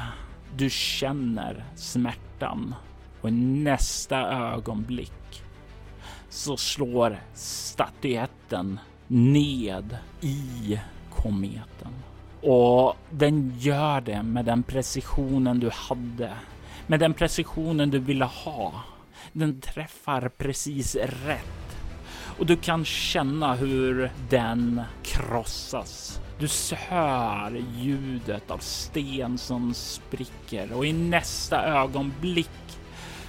Du 0.58 0.70
känner 0.70 1.66
smärtan 1.76 2.76
och 3.22 3.30
i 3.30 3.32
nästa 3.32 4.18
ögonblick 4.18 5.21
så 6.32 6.58
slår 6.58 7.20
statyetten 7.34 8.80
ned 9.08 9.98
i 10.22 10.80
kometen. 11.10 11.94
Och 12.42 12.96
den 13.10 13.54
gör 13.60 14.02
det 14.02 14.24
med 14.24 14.46
den 14.46 14.64
precisionen 14.64 15.60
du 15.60 15.70
hade. 15.74 16.32
Med 16.88 17.00
den 17.00 17.14
precisionen 17.14 17.90
du 17.90 18.00
ville 18.00 18.26
ha. 18.26 18.74
Den 19.32 19.62
träffar 19.62 20.30
precis 20.38 20.96
rätt. 20.96 21.78
Och 22.38 22.46
du 22.46 22.58
kan 22.58 22.86
känna 22.86 23.56
hur 23.56 24.12
den 24.30 24.82
krossas. 25.04 26.20
Du 26.40 26.48
hör 26.76 27.64
ljudet 27.78 28.52
av 28.52 28.58
sten 28.58 29.38
som 29.38 29.74
spricker 29.74 30.74
och 30.74 30.86
i 30.86 30.94
nästa 30.94 31.64
ögonblick 31.64 32.50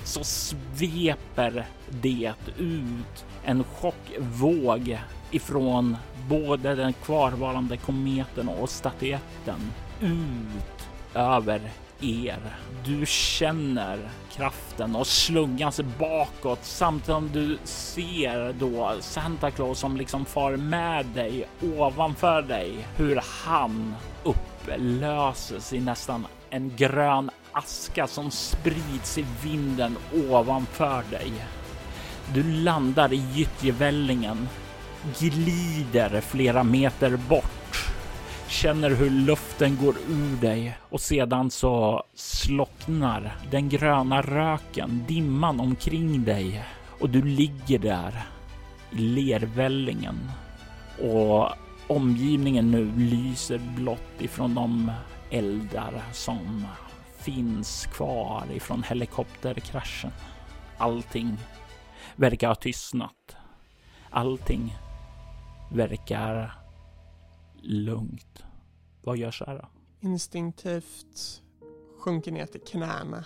så 0.04 0.24
sveper 0.24 1.66
det 2.00 2.34
ut 2.58 3.24
en 3.44 3.64
chockvåg 3.64 4.98
ifrån 5.30 5.96
både 6.28 6.74
den 6.74 6.92
kvarvarande 6.92 7.76
kometen 7.76 8.48
och 8.48 8.70
statyetten 8.70 9.72
ut 10.00 10.88
över 11.14 11.60
er. 12.00 12.38
Du 12.84 13.06
känner 13.06 13.98
kraften 14.32 14.96
och 14.96 15.06
slungas 15.06 15.80
bakåt 15.98 16.58
samtidigt 16.62 17.06
som 17.06 17.30
du 17.32 17.58
ser 17.64 18.52
då 18.52 18.92
Santa 19.00 19.50
Claus 19.50 19.78
som 19.78 19.96
liksom 19.96 20.24
far 20.24 20.56
med 20.56 21.06
dig 21.06 21.48
ovanför 21.78 22.42
dig 22.42 22.86
hur 22.96 23.20
han 23.44 23.94
upplöses 24.24 25.72
i 25.72 25.80
nästan 25.80 26.26
en 26.50 26.76
grön 26.76 27.30
aska 27.52 28.06
som 28.06 28.30
sprids 28.30 29.18
i 29.18 29.24
vinden 29.42 29.96
ovanför 30.30 31.02
dig. 31.10 31.32
Du 32.34 32.42
landar 32.42 33.12
i 33.12 33.24
gyttjevällingen, 33.34 34.48
glider 35.18 36.20
flera 36.20 36.64
meter 36.64 37.16
bort, 37.16 37.90
känner 38.48 38.90
hur 38.90 39.10
luften 39.10 39.78
går 39.82 39.94
ur 40.08 40.36
dig 40.40 40.78
och 40.90 41.00
sedan 41.00 41.50
så 41.50 42.04
slocknar 42.14 43.36
den 43.50 43.68
gröna 43.68 44.22
röken, 44.22 45.04
dimman 45.08 45.60
omkring 45.60 46.24
dig 46.24 46.64
och 47.00 47.10
du 47.10 47.22
ligger 47.22 47.78
där 47.78 48.22
i 48.90 48.98
lervällingen 48.98 50.30
och 50.98 51.48
omgivningen 51.86 52.70
nu 52.70 52.92
lyser 52.96 53.60
blått 53.76 54.20
ifrån 54.20 54.54
de 54.54 54.92
eldar 55.30 56.02
som 56.12 56.66
finns 57.18 57.86
kvar 57.86 58.44
ifrån 58.54 58.82
helikopterkraschen. 58.82 60.10
Allting 60.78 61.38
verkar 62.16 62.48
ha 62.48 62.54
tystnat. 62.54 63.36
Allting 64.10 64.76
verkar 65.72 66.52
lugnt. 67.62 68.44
Vad 69.02 69.16
gör 69.16 69.30
Sara? 69.30 69.68
Instinktivt 70.00 71.42
sjunker 71.98 72.32
ner 72.32 72.46
till 72.46 72.60
knäna 72.60 73.24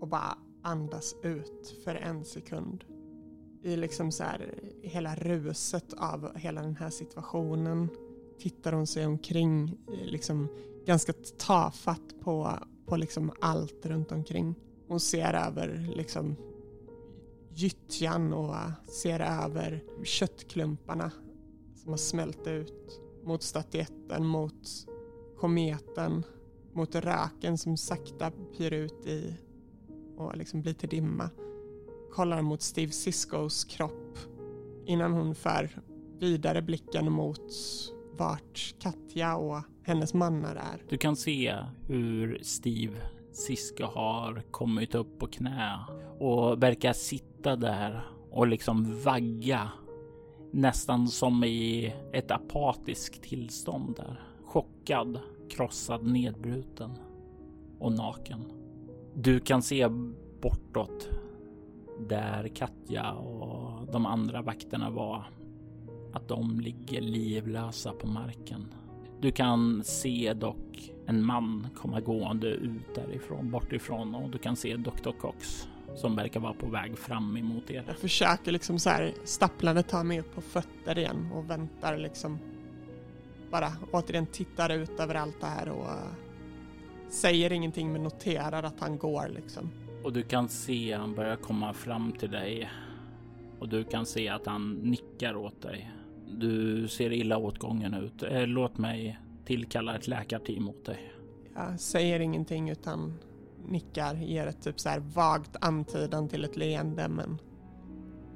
och 0.00 0.08
bara 0.08 0.38
andas 0.62 1.14
ut 1.22 1.80
för 1.84 1.94
en 1.94 2.24
sekund. 2.24 2.84
I 3.62 3.76
liksom 3.76 4.12
så 4.12 4.24
här, 4.24 4.54
hela 4.82 5.14
ruset 5.14 5.92
av 5.92 6.36
hela 6.36 6.62
den 6.62 6.76
här 6.76 6.90
situationen 6.90 7.88
tittar 8.38 8.72
hon 8.72 8.86
sig 8.86 9.06
omkring, 9.06 9.78
liksom 10.04 10.48
ganska 10.86 11.12
tafatt 11.38 12.20
på, 12.20 12.58
på 12.86 12.96
liksom 12.96 13.32
allt 13.40 13.86
runt 13.86 14.12
omkring. 14.12 14.54
Hon 14.88 15.00
ser 15.00 15.34
över 15.34 15.92
liksom 15.96 16.36
gyttjan 17.58 18.32
och 18.32 18.54
äh, 18.54 18.70
ser 18.84 19.20
över 19.20 19.82
köttklumparna 20.04 21.10
som 21.74 21.90
har 21.90 21.96
smält 21.96 22.46
ut 22.46 23.00
mot 23.24 23.42
statyetten, 23.42 24.26
mot 24.26 24.86
kometen, 25.38 26.22
mot 26.72 26.94
röken 26.94 27.58
som 27.58 27.76
sakta 27.76 28.32
pyr 28.56 28.72
ut 28.72 29.06
i 29.06 29.34
och 30.16 30.36
liksom 30.36 30.62
blir 30.62 30.74
till 30.74 30.88
dimma. 30.88 31.30
Kollar 32.12 32.42
mot 32.42 32.62
Steve 32.62 32.92
Siskos 32.92 33.64
kropp 33.64 34.18
innan 34.86 35.12
hon 35.12 35.34
för 35.34 35.80
vidare 36.18 36.62
blicken 36.62 37.12
mot 37.12 37.52
vart 38.12 38.74
Katja 38.78 39.36
och 39.36 39.62
hennes 39.82 40.14
mannar 40.14 40.56
är. 40.56 40.84
Du 40.88 40.98
kan 40.98 41.16
se 41.16 41.56
hur 41.86 42.38
Steve 42.42 42.96
Siska 43.32 43.86
har 43.86 44.42
kommit 44.50 44.94
upp 44.94 45.18
på 45.18 45.26
knä 45.26 45.78
och 46.18 46.62
verkar 46.62 46.92
sitta 46.92 47.27
där 47.42 48.00
och 48.30 48.46
liksom 48.46 49.00
vagga 49.04 49.70
nästan 50.50 51.08
som 51.08 51.44
i 51.44 51.94
ett 52.12 52.30
apatiskt 52.30 53.22
tillstånd 53.22 53.96
där. 53.96 54.22
Chockad, 54.44 55.20
krossad, 55.50 56.06
nedbruten 56.06 56.90
och 57.78 57.92
naken. 57.92 58.44
Du 59.14 59.40
kan 59.40 59.62
se 59.62 59.88
bortåt 60.42 61.08
där 62.08 62.48
Katja 62.48 63.12
och 63.12 63.86
de 63.92 64.06
andra 64.06 64.42
vakterna 64.42 64.90
var. 64.90 65.24
Att 66.12 66.28
de 66.28 66.60
ligger 66.60 67.00
livlösa 67.00 67.92
på 67.92 68.06
marken. 68.06 68.74
Du 69.20 69.30
kan 69.30 69.84
se 69.84 70.34
dock 70.34 70.92
en 71.06 71.26
man 71.26 71.66
komma 71.76 72.00
gående 72.00 72.48
ut 72.48 72.94
därifrån, 72.94 73.50
bortifrån 73.50 74.14
och 74.14 74.30
du 74.30 74.38
kan 74.38 74.56
se 74.56 74.76
Dr. 74.76 75.10
Cox 75.20 75.68
som 75.98 76.16
verkar 76.16 76.40
vara 76.40 76.54
på 76.54 76.66
väg 76.66 76.98
fram 76.98 77.36
emot 77.36 77.70
er. 77.70 77.84
Jag 77.86 77.98
försöker 77.98 78.52
liksom 78.52 78.78
så 78.78 78.90
här 78.90 79.14
stapplande 79.24 79.82
ta 79.82 80.02
mig 80.02 80.20
upp 80.20 80.34
på 80.34 80.40
fötter 80.40 80.98
igen 80.98 81.30
och 81.34 81.50
väntar 81.50 81.98
liksom 81.98 82.38
bara 83.50 83.72
återigen 83.92 84.26
tittar 84.26 84.70
ut 84.70 85.00
över 85.00 85.14
allt 85.14 85.40
det 85.40 85.46
här 85.46 85.68
och 85.68 85.84
uh, 85.84 86.12
säger 87.08 87.52
ingenting 87.52 87.92
men 87.92 88.02
noterar 88.02 88.62
att 88.62 88.80
han 88.80 88.98
går 88.98 89.28
liksom. 89.28 89.70
Och 90.04 90.12
du 90.12 90.22
kan 90.22 90.48
se 90.48 90.92
han 90.92 91.14
börjar 91.14 91.36
komma 91.36 91.72
fram 91.72 92.12
till 92.12 92.30
dig 92.30 92.70
och 93.58 93.68
du 93.68 93.84
kan 93.84 94.06
se 94.06 94.28
att 94.28 94.46
han 94.46 94.72
nickar 94.72 95.36
åt 95.36 95.62
dig. 95.62 95.92
Du 96.30 96.88
ser 96.88 97.12
illa 97.12 97.38
åtgången 97.38 97.94
ut. 97.94 98.22
Eh, 98.22 98.46
låt 98.46 98.78
mig 98.78 99.18
tillkalla 99.44 99.96
ett 99.96 100.08
läkarteam 100.08 100.68
åt 100.68 100.84
dig. 100.84 101.12
Jag 101.54 101.80
säger 101.80 102.20
ingenting 102.20 102.70
utan 102.70 103.14
nickar, 103.70 104.14
ger 104.14 104.46
ett 104.46 104.62
typ 104.62 104.80
så 104.80 104.88
här 104.88 105.00
vagt 105.00 105.56
antydan 105.60 106.28
till 106.28 106.44
ett 106.44 106.56
leende 106.56 107.08
men 107.08 107.38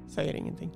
säger 0.07 0.33
ingenting. 0.33 0.71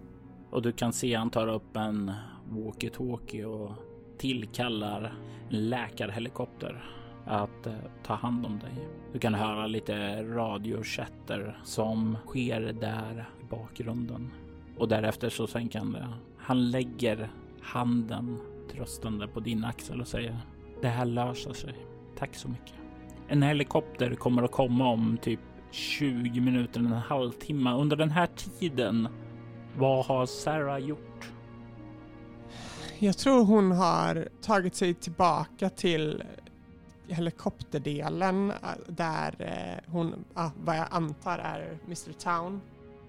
Och 0.49 0.61
du 0.61 0.71
kan 0.71 0.93
se 0.93 1.15
han 1.15 1.29
tar 1.29 1.47
upp 1.47 1.77
en 1.77 2.11
walkie-talkie 2.49 3.43
och 3.43 3.71
tillkallar 4.17 5.17
en 5.49 5.69
läkarhelikopter 5.69 6.83
att 7.25 7.67
eh, 7.67 7.73
ta 8.03 8.13
hand 8.13 8.45
om 8.45 8.59
dig. 8.59 8.87
Du 9.13 9.19
kan 9.19 9.33
höra 9.33 9.67
lite 9.67 10.23
radiochatter 10.23 11.59
som 11.63 12.17
sker 12.25 12.61
där 12.61 13.29
i 13.41 13.43
bakgrunden. 13.49 14.31
Och 14.77 14.87
därefter 14.87 15.29
så 15.29 15.47
sänker 15.47 15.79
han 15.79 15.91
det. 15.91 16.07
Han 16.37 16.71
lägger 16.71 17.29
handen 17.61 18.37
tröstande 18.71 19.27
på 19.27 19.39
din 19.39 19.65
axel 19.65 20.01
och 20.01 20.07
säger 20.07 20.37
det 20.81 20.87
här 20.87 21.05
löser 21.05 21.53
sig. 21.53 21.75
Tack 22.17 22.35
så 22.35 22.49
mycket. 22.49 22.76
En 23.27 23.43
helikopter 23.43 24.15
kommer 24.15 24.43
att 24.43 24.51
komma 24.51 24.87
om 24.87 25.17
typ 25.21 25.39
20 25.71 26.41
minuter, 26.41 26.79
en 26.79 26.91
halvtimme. 26.91 27.73
Under 27.73 27.95
den 27.95 28.11
här 28.11 28.27
tiden, 28.59 29.07
vad 29.77 30.05
har 30.05 30.25
Sarah 30.25 30.77
gjort? 30.77 31.31
Jag 32.99 33.17
tror 33.17 33.45
hon 33.45 33.71
har 33.71 34.27
tagit 34.41 34.75
sig 34.75 34.93
tillbaka 34.93 35.69
till 35.69 36.23
helikopterdelen 37.07 38.53
där 38.87 39.35
eh, 39.39 39.91
hon, 39.91 40.25
ah, 40.33 40.49
vad 40.63 40.77
jag 40.77 40.87
antar 40.91 41.37
är 41.37 41.77
Mr 41.85 42.11
Town 42.11 42.61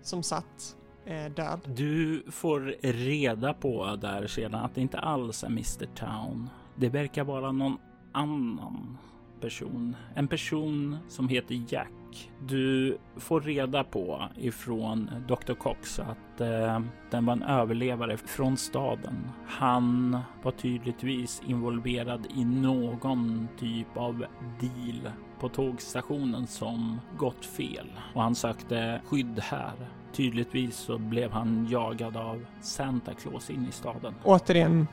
som 0.02 0.22
satt 0.22 0.76
eh, 1.04 1.32
död. 1.32 1.60
Du 1.76 2.22
får 2.30 2.60
reda 2.82 3.54
på 3.54 3.96
där 3.96 4.26
sedan 4.26 4.54
att 4.54 4.74
det 4.74 4.80
inte 4.80 4.98
alls 4.98 5.44
är 5.44 5.48
Mr 5.48 5.86
Town. 5.94 6.50
Det 6.74 6.88
verkar 6.88 7.24
vara 7.24 7.52
någon 7.52 7.78
annan 8.12 8.98
person. 9.38 9.96
En 10.14 10.28
person 10.28 10.96
som 11.08 11.28
heter 11.28 11.62
Jack. 11.68 12.30
Du 12.46 12.98
får 13.16 13.40
reda 13.40 13.84
på 13.84 14.22
ifrån 14.36 15.10
Dr. 15.28 15.54
Cox 15.54 15.98
att 15.98 16.40
eh, 16.40 16.80
den 17.10 17.26
var 17.26 17.32
en 17.32 17.42
överlevare 17.42 18.16
från 18.16 18.56
staden. 18.56 19.30
Han 19.46 20.18
var 20.42 20.52
tydligtvis 20.52 21.42
involverad 21.46 22.26
i 22.36 22.44
någon 22.44 23.48
typ 23.58 23.96
av 23.96 24.24
deal 24.60 25.12
på 25.40 25.48
tågstationen 25.48 26.46
som 26.46 27.00
gått 27.18 27.44
fel 27.44 27.92
och 28.14 28.22
han 28.22 28.34
sökte 28.34 29.00
skydd 29.06 29.40
här. 29.40 29.74
Tydligtvis 30.12 30.76
så 30.76 30.98
blev 30.98 31.30
han 31.30 31.66
jagad 31.70 32.16
av 32.16 32.46
Santa 32.60 33.14
Claus 33.14 33.50
in 33.50 33.66
i 33.68 33.72
staden. 33.72 34.14
Återigen 34.24 34.86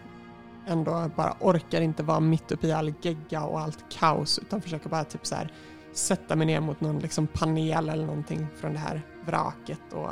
ändå 0.67 1.11
bara 1.15 1.35
orkar 1.39 1.81
inte 1.81 2.03
vara 2.03 2.19
mitt 2.19 2.51
uppe 2.51 2.67
i 2.67 2.71
all 2.71 2.93
gegga 3.01 3.43
och 3.43 3.59
allt 3.59 3.85
kaos 3.89 4.39
utan 4.39 4.61
försöker 4.61 4.89
bara 4.89 5.03
typ 5.03 5.25
så 5.25 5.35
här 5.35 5.51
sätta 5.93 6.35
mig 6.35 6.47
ner 6.47 6.61
mot 6.61 6.81
någon 6.81 6.99
liksom 6.99 7.27
panel 7.27 7.89
eller 7.89 8.05
någonting 8.05 8.47
från 8.55 8.73
det 8.73 8.79
här 8.79 9.01
vraket 9.25 9.93
och 9.93 10.11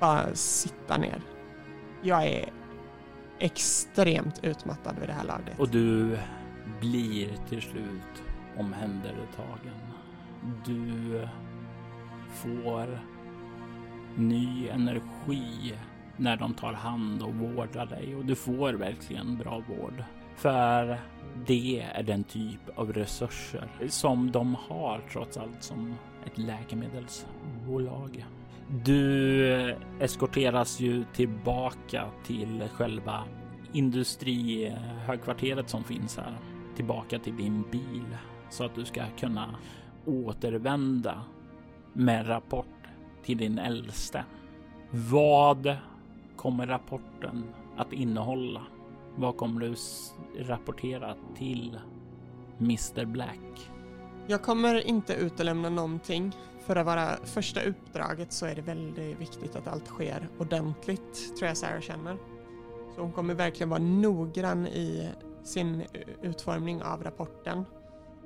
bara 0.00 0.34
sitta 0.34 0.96
ner. 0.96 1.22
Jag 2.02 2.26
är 2.26 2.52
extremt 3.38 4.44
utmattad 4.44 4.98
vid 4.98 5.08
det 5.08 5.12
här 5.12 5.24
laget. 5.24 5.58
Och 5.58 5.68
du 5.68 6.18
blir 6.80 7.36
till 7.48 7.62
slut 7.62 8.22
omhändertagen. 8.58 9.80
Du 10.64 11.28
får 12.34 13.00
ny 14.16 14.68
energi 14.68 15.74
när 16.22 16.36
de 16.36 16.54
tar 16.54 16.72
hand 16.72 17.22
och 17.22 17.34
vårdar 17.34 17.86
dig 17.86 18.16
och 18.16 18.24
du 18.24 18.34
får 18.34 18.72
verkligen 18.72 19.36
bra 19.36 19.62
vård. 19.68 20.04
För 20.36 21.00
det 21.46 21.80
är 21.94 22.02
den 22.02 22.24
typ 22.24 22.60
av 22.74 22.92
resurser 22.92 23.68
som 23.88 24.30
de 24.30 24.54
har 24.54 25.00
trots 25.12 25.36
allt 25.36 25.62
som 25.62 25.94
ett 26.26 26.38
läkemedelsbolag. 26.38 28.26
Du 28.84 29.76
eskorteras 30.00 30.80
ju 30.80 31.04
tillbaka 31.12 32.06
till 32.24 32.68
själva 32.72 33.24
industrihögkvarteret 33.72 35.68
som 35.68 35.84
finns 35.84 36.16
här. 36.16 36.38
Tillbaka 36.76 37.18
till 37.18 37.36
din 37.36 37.62
bil 37.70 38.16
så 38.50 38.64
att 38.64 38.74
du 38.74 38.84
ska 38.84 39.02
kunna 39.18 39.54
återvända 40.06 41.22
med 41.92 42.28
rapport 42.28 42.66
till 43.24 43.38
din 43.38 43.58
äldste. 43.58 44.24
Vad 44.90 45.76
kommer 46.36 46.66
rapporten 46.66 47.44
att 47.76 47.92
innehålla? 47.92 48.62
Vad 49.16 49.36
kommer 49.36 49.60
du 49.60 49.74
rapportera 50.44 51.14
till 51.36 51.78
Mr 52.58 53.04
Black? 53.04 53.70
Jag 54.26 54.42
kommer 54.42 54.86
inte 54.86 55.14
utelämna 55.14 55.68
någonting. 55.68 56.36
För 56.66 56.76
att 56.76 56.86
vara 56.86 57.16
första 57.24 57.62
uppdraget 57.62 58.32
så 58.32 58.46
är 58.46 58.54
det 58.54 58.62
väldigt 58.62 59.20
viktigt 59.20 59.56
att 59.56 59.66
allt 59.66 59.86
sker 59.86 60.28
ordentligt, 60.38 61.36
tror 61.38 61.48
jag 61.48 61.56
Sarah 61.56 61.80
känner. 61.80 62.16
Så 62.94 63.00
hon 63.00 63.12
kommer 63.12 63.34
verkligen 63.34 63.70
vara 63.70 63.80
noggrann 63.80 64.66
i 64.66 65.08
sin 65.42 65.82
utformning 66.22 66.82
av 66.82 67.02
rapporten. 67.04 67.64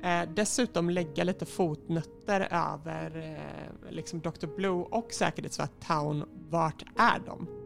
Eh, 0.03 0.23
dessutom 0.35 0.91
lägga 0.91 1.25
lite 1.25 1.47
fotnötter 1.47 2.49
över 2.51 3.17
eh, 3.17 3.93
liksom 3.93 4.21
Dr. 4.21 4.47
Blue 4.57 4.87
och 4.91 5.13
säkerhetsvakt 5.13 5.87
Town. 5.87 6.25
Vart 6.51 6.83
är 6.97 7.21
de? 7.27 7.66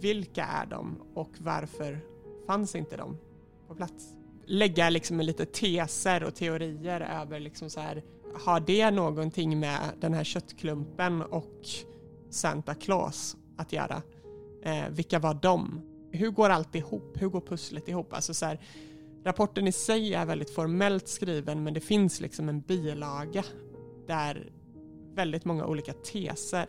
Vilka 0.00 0.44
är 0.44 0.66
de 0.66 1.02
och 1.14 1.30
varför 1.38 2.00
fanns 2.46 2.74
inte 2.74 2.96
de 2.96 3.18
på 3.68 3.74
plats? 3.74 4.14
Lägga 4.46 4.90
liksom 4.90 5.20
lite 5.20 5.46
teser 5.46 6.24
och 6.24 6.34
teorier 6.34 7.00
över 7.00 7.40
liksom 7.40 7.70
så 7.70 7.80
här, 7.80 8.02
har 8.44 8.60
det 8.60 8.90
någonting 8.90 9.60
med 9.60 9.80
den 10.00 10.14
här 10.14 10.24
köttklumpen 10.24 11.22
och 11.22 11.60
Santa 12.30 12.74
Claus 12.74 13.36
att 13.56 13.72
göra? 13.72 14.02
Eh, 14.62 14.88
vilka 14.90 15.18
var 15.18 15.34
de? 15.34 15.80
Hur 16.10 16.30
går 16.30 16.50
allt 16.50 16.74
ihop? 16.74 17.12
Hur 17.14 17.28
går 17.28 17.40
pusslet 17.40 17.88
ihop? 17.88 18.12
Alltså 18.12 18.34
så 18.34 18.46
här, 18.46 18.60
rapporten 19.24 19.66
i 19.66 19.72
sig 19.72 20.14
är 20.14 20.26
väldigt 20.26 20.54
formellt 20.54 21.08
skriven 21.08 21.64
men 21.64 21.74
det 21.74 21.80
finns 21.80 22.20
liksom 22.20 22.48
en 22.48 22.60
bilaga 22.60 23.44
där 24.06 24.52
väldigt 25.14 25.44
många 25.44 25.66
olika 25.66 25.92
teser 25.92 26.66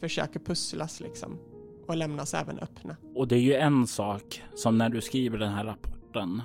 försöker 0.00 0.40
pusslas 0.40 1.00
liksom 1.00 1.38
och 1.88 1.96
lämnas 1.96 2.34
även 2.34 2.58
öppna. 2.58 2.96
Och 3.14 3.28
det 3.28 3.36
är 3.36 3.40
ju 3.40 3.54
en 3.54 3.86
sak 3.86 4.42
som 4.54 4.78
när 4.78 4.88
du 4.88 5.00
skriver 5.00 5.38
den 5.38 5.52
här 5.52 5.64
rapporten 5.64 6.42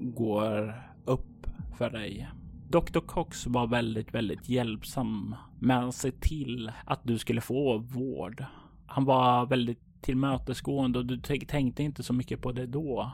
går 0.00 0.74
upp 1.04 1.46
för 1.78 1.90
dig. 1.90 2.28
Dr. 2.68 3.00
Cox 3.00 3.46
var 3.46 3.66
väldigt, 3.66 4.14
väldigt 4.14 4.48
hjälpsam 4.48 5.34
med 5.58 5.84
att 5.84 5.94
se 5.94 6.10
till 6.10 6.72
att 6.84 7.00
du 7.02 7.18
skulle 7.18 7.40
få 7.40 7.78
vård. 7.78 8.44
Han 8.86 9.04
var 9.04 9.46
väldigt 9.46 10.02
tillmötesgående 10.02 10.98
och 10.98 11.06
du 11.06 11.20
tänkte 11.20 11.82
inte 11.82 12.02
så 12.02 12.12
mycket 12.12 12.42
på 12.42 12.52
det 12.52 12.66
då. 12.66 13.12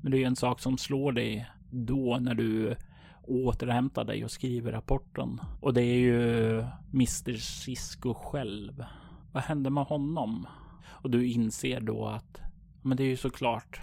Men 0.00 0.10
det 0.10 0.16
är 0.16 0.18
ju 0.18 0.24
en 0.24 0.36
sak 0.36 0.60
som 0.60 0.78
slår 0.78 1.12
dig 1.12 1.50
då 1.70 2.18
när 2.20 2.34
du 2.34 2.76
återhämtar 3.22 4.04
dig 4.04 4.24
och 4.24 4.30
skriver 4.30 4.72
rapporten. 4.72 5.40
Och 5.60 5.74
det 5.74 5.82
är 5.82 5.98
ju 5.98 6.58
Mr 6.94 7.36
Cisco 7.36 8.14
själv. 8.14 8.84
Vad 9.32 9.42
hände 9.42 9.70
med 9.70 9.84
honom? 9.84 10.46
Och 11.02 11.10
du 11.10 11.28
inser 11.28 11.80
då 11.80 12.06
att 12.06 12.40
men 12.82 12.96
det 12.96 13.02
är 13.02 13.08
ju 13.08 13.16
såklart. 13.16 13.80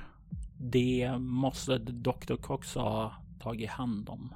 Det 0.58 1.18
måste 1.20 1.78
Dr. 1.78 2.36
Cox 2.36 2.76
ha 2.76 3.14
tagit 3.40 3.70
hand 3.70 4.10
om. 4.10 4.34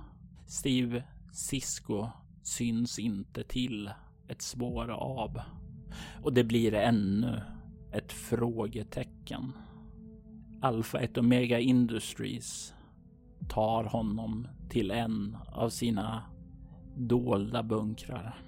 Steve 0.48 1.04
Cisco 1.32 2.08
syns 2.44 3.00
inte 3.00 3.44
till 3.44 3.92
ett 4.28 4.42
spår 4.42 4.90
av. 4.92 5.42
Och 6.24 6.34
det 6.34 6.44
blir 6.44 6.74
ännu 6.74 7.42
ett 7.92 8.12
frågetecken. 8.12 9.52
Alpha 10.62 11.00
1 11.00 11.18
Omega 11.18 11.60
Industries 11.60 12.74
tar 13.50 13.84
honom 13.84 14.48
till 14.70 14.92
en 14.92 15.38
av 15.48 15.70
sina 15.70 16.24
dolda 16.98 17.64
bunkrar. 17.64 18.40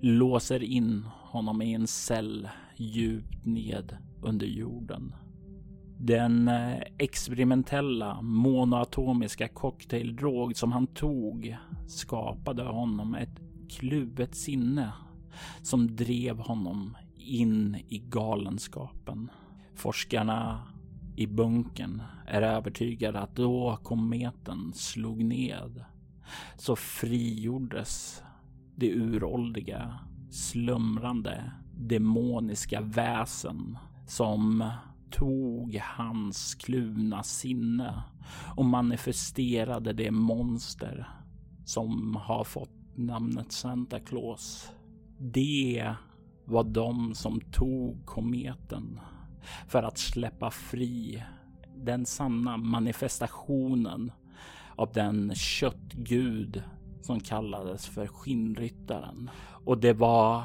Låser 0.00 0.62
in 0.62 1.04
honom 1.12 1.62
i 1.62 1.74
en 1.74 1.86
cell 1.86 2.48
djupt 2.76 3.44
ned 3.44 3.96
under 4.22 4.46
jorden. 4.46 5.14
Den 5.98 6.48
eh, 6.48 6.82
experimentella 6.98 8.22
monoatomiska 8.22 9.48
cocktaildrog 9.48 10.56
som 10.56 10.72
han 10.72 10.86
tog 10.86 11.56
skapade 11.86 12.62
honom 12.62 13.14
ett 13.14 13.40
kluvet 13.68 14.34
sinne 14.34 14.92
som 15.62 15.96
drev 15.96 16.38
honom 16.38 16.96
in 17.16 17.76
i 17.88 17.98
galenskapen. 17.98 19.30
Forskarna 19.74 20.62
i 21.16 21.26
bunkern 21.26 22.02
är 22.26 22.42
övertygade 22.42 23.20
att 23.20 23.36
då 23.36 23.78
kometen 23.82 24.72
slog 24.74 25.24
ned 25.24 25.84
så 26.56 26.76
frigjordes 26.76 28.22
det 28.76 28.92
uråldriga, 28.92 29.98
slumrande, 30.30 31.52
demoniska 31.76 32.80
väsen 32.80 33.78
som 34.06 34.70
tog 35.10 35.80
hans 35.82 36.54
kluvna 36.54 37.22
sinne 37.22 38.02
och 38.56 38.64
manifesterade 38.64 39.92
det 39.92 40.10
monster 40.10 41.08
som 41.64 42.16
har 42.16 42.44
fått 42.44 42.70
namnet 42.94 43.52
Santa 43.52 44.00
Claus. 44.00 44.70
Det 45.18 45.94
var 46.44 46.64
de 46.64 47.14
som 47.14 47.40
tog 47.40 48.06
kometen 48.06 49.00
för 49.68 49.82
att 49.82 49.98
släppa 49.98 50.50
fri 50.50 51.24
den 51.76 52.06
sanna 52.06 52.56
manifestationen 52.56 54.12
av 54.76 54.92
den 54.92 55.34
köttgud 55.34 56.62
som 57.02 57.20
kallades 57.20 57.86
för 57.86 58.06
skinnryttaren. 58.06 59.30
Och 59.64 59.78
det 59.78 59.92
var 59.92 60.44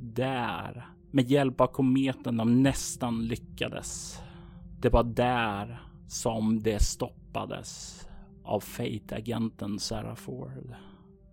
där, 0.00 0.86
med 1.10 1.30
hjälp 1.30 1.60
av 1.60 1.66
kometen, 1.66 2.36
de 2.36 2.62
nästan 2.62 3.26
lyckades. 3.26 4.20
Det 4.80 4.88
var 4.88 5.04
där 5.04 5.82
som 6.08 6.62
det 6.62 6.82
stoppades 6.82 8.00
av 8.44 8.60
Fate-agenten 8.60 9.78
Sarah 9.78 10.14
Ford. 10.14 10.74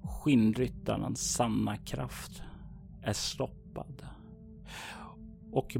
Skinnryttarens 0.03 1.33
sanna 1.33 1.77
kraft 1.77 2.41
är 3.01 3.13
stoppad. 3.13 4.05
Och 5.51 5.73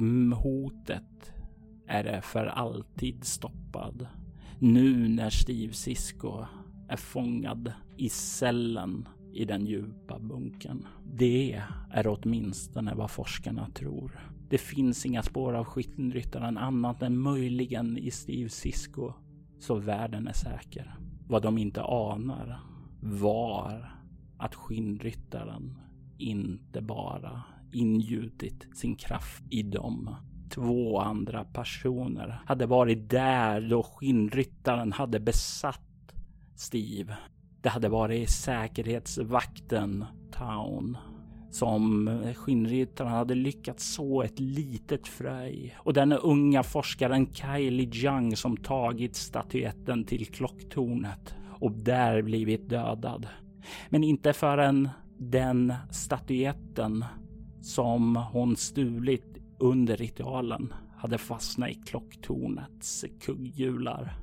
hotet 0.44 1.34
är 1.88 2.22
för 2.22 2.46
alltid 2.46 3.24
stoppad. 3.24 4.08
Nu 4.60 5.08
när 5.08 5.30
Steve 5.30 5.74
Cisco 5.74 6.46
är 6.90 6.98
fångad 6.98 7.74
i 7.98 8.10
cellen 8.10 9.08
i 9.34 9.46
den 9.46 9.66
djupa 9.66 10.20
bunkern. 10.20 10.88
Det 11.06 11.64
är 11.92 12.08
åtminstone 12.08 12.96
vad 12.96 13.12
forskarna 13.12 13.70
tror. 13.74 14.20
Det 14.50 14.58
finns 14.58 15.06
inga 15.06 15.24
spår 15.24 15.54
av 15.54 15.66
skinnryttaren 15.66 16.58
annat 16.58 17.02
än 17.02 17.18
möjligen 17.18 17.98
i 17.98 18.12
Steve 18.12 18.50
Cisco, 18.50 19.14
så 19.60 19.76
världen 19.76 20.28
är 20.28 20.34
säker. 20.34 20.96
Vad 21.28 21.42
de 21.42 21.58
inte 21.58 21.84
anar 21.84 22.60
var 23.02 23.92
att 24.38 24.56
skinnryttaren 24.56 25.78
inte 26.18 26.82
bara 26.82 27.44
ingjutit 27.72 28.68
sin 28.76 28.96
kraft 28.96 29.44
i 29.50 29.64
dem. 29.64 30.16
Två 30.50 31.00
andra 31.00 31.44
personer 31.44 32.42
hade 32.46 32.66
varit 32.66 33.10
där 33.10 33.70
då 33.70 33.84
skinnryttaren 33.84 34.92
hade 34.92 35.20
besatt 35.20 36.14
Steve. 36.56 37.18
Det 37.68 37.72
hade 37.72 37.90
varit 37.90 38.30
säkerhetsvakten 38.30 40.06
Town 40.32 40.98
som 41.52 42.10
skinnritaren 42.36 43.12
hade 43.12 43.36
lyckats 43.36 43.94
så 43.94 44.22
ett 44.22 44.40
litet 44.40 45.08
frö 45.08 45.46
i. 45.46 45.74
Och 45.78 45.94
den 45.94 46.14
unga 46.14 46.64
forskaren 46.64 47.34
Kylie 47.34 47.90
Jung 47.92 48.36
som 48.36 48.58
tagit 48.58 49.16
statyetten 49.16 50.04
till 50.04 50.26
klocktornet 50.26 51.36
och 51.60 51.72
där 51.72 52.22
blivit 52.22 52.70
dödad. 52.70 53.28
Men 53.90 54.04
inte 54.04 54.34
förrän 54.34 54.90
den 55.18 55.74
statyetten 55.92 57.06
som 57.62 58.16
hon 58.16 58.56
stulit 58.56 59.38
under 59.60 59.98
ritualen 59.98 60.74
hade 60.98 61.18
fastnat 61.18 61.70
i 61.70 61.74
klocktornets 61.74 63.06
kugghjular. 63.22 64.14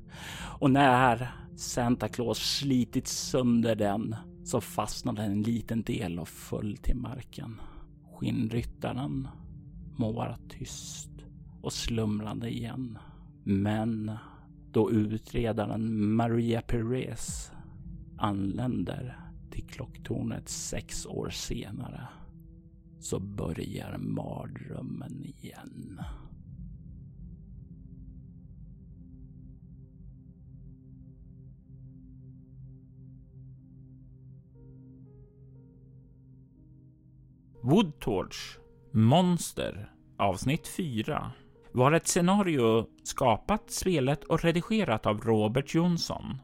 Och 0.60 0.70
när 0.70 1.43
Santa 1.56 2.08
Claus 2.08 2.38
slitit 2.38 3.06
sönder 3.06 3.74
den 3.74 4.16
så 4.44 4.60
fastnade 4.60 5.22
en 5.22 5.42
liten 5.42 5.82
del 5.82 6.18
och 6.18 6.28
föll 6.28 6.76
till 6.76 6.96
marken. 6.96 7.60
Skinnryttaren 8.14 9.28
må 9.96 10.12
vara 10.12 10.36
tyst 10.48 11.10
och 11.62 11.72
slumrande 11.72 12.50
igen. 12.50 12.98
Men 13.44 14.12
då 14.72 14.90
utredaren 14.90 16.14
Maria 16.14 16.62
Perez 16.62 17.52
anländer 18.18 19.18
till 19.50 19.64
klocktornet 19.64 20.48
sex 20.48 21.06
år 21.06 21.30
senare 21.30 22.08
så 23.00 23.20
börjar 23.20 23.98
mardrömmen 23.98 25.24
igen. 25.24 26.00
Woodtorch 37.66 38.58
Monster 38.92 39.90
avsnitt 40.16 40.68
4 40.68 41.32
var 41.72 41.92
ett 41.92 42.08
scenario 42.08 42.86
skapat, 43.02 43.70
spelet 43.70 44.24
och 44.24 44.44
redigerat 44.44 45.06
av 45.06 45.20
Robert 45.20 45.74
Jonsson. 45.74 46.38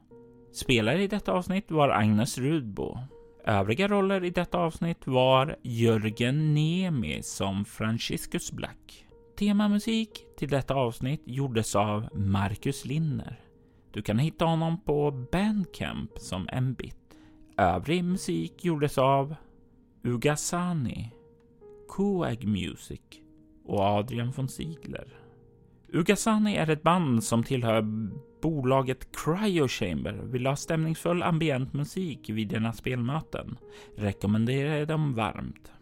Spelare 0.52 1.02
i 1.02 1.06
detta 1.06 1.32
avsnitt 1.32 1.70
var 1.70 1.88
Agnes 1.88 2.38
Rudbo. 2.38 2.98
Övriga 3.44 3.88
roller 3.88 4.24
i 4.24 4.30
detta 4.30 4.58
avsnitt 4.58 5.06
var 5.06 5.56
Jörgen 5.62 6.54
Nemi 6.54 7.22
som 7.22 7.64
Franciscus 7.64 8.52
Black. 8.52 9.06
Temamusik 9.38 10.24
till 10.38 10.48
detta 10.48 10.74
avsnitt 10.74 11.22
gjordes 11.24 11.76
av 11.76 12.08
Marcus 12.14 12.84
Linner. 12.84 13.40
Du 13.92 14.02
kan 14.02 14.18
hitta 14.18 14.44
honom 14.44 14.80
på 14.84 15.26
Bandcamp 15.32 16.18
som 16.18 16.48
Mbit. 16.60 16.96
Övrig 17.56 18.04
musik 18.04 18.64
gjordes 18.64 18.98
av 18.98 19.34
Ugasani, 20.04 21.10
Coag 21.88 22.44
Music 22.44 23.00
och 23.64 23.80
Adrian 23.80 24.30
von 24.30 24.48
Ziegler. 24.48 25.06
Ugasani 25.92 26.56
är 26.56 26.70
ett 26.70 26.82
band 26.82 27.24
som 27.24 27.44
tillhör 27.44 27.84
bolaget 28.42 29.16
Cryo 29.16 29.68
Chamber 29.68 30.12
vill 30.12 30.46
ha 30.46 30.56
stämningsfull 30.56 31.22
ambient 31.22 31.72
musik 31.72 32.30
vid 32.30 32.48
dina 32.48 32.72
spelmöten. 32.72 33.56
Rekommenderar 33.96 34.76
jag 34.76 34.88
dem 34.88 35.14
varmt. 35.14 35.72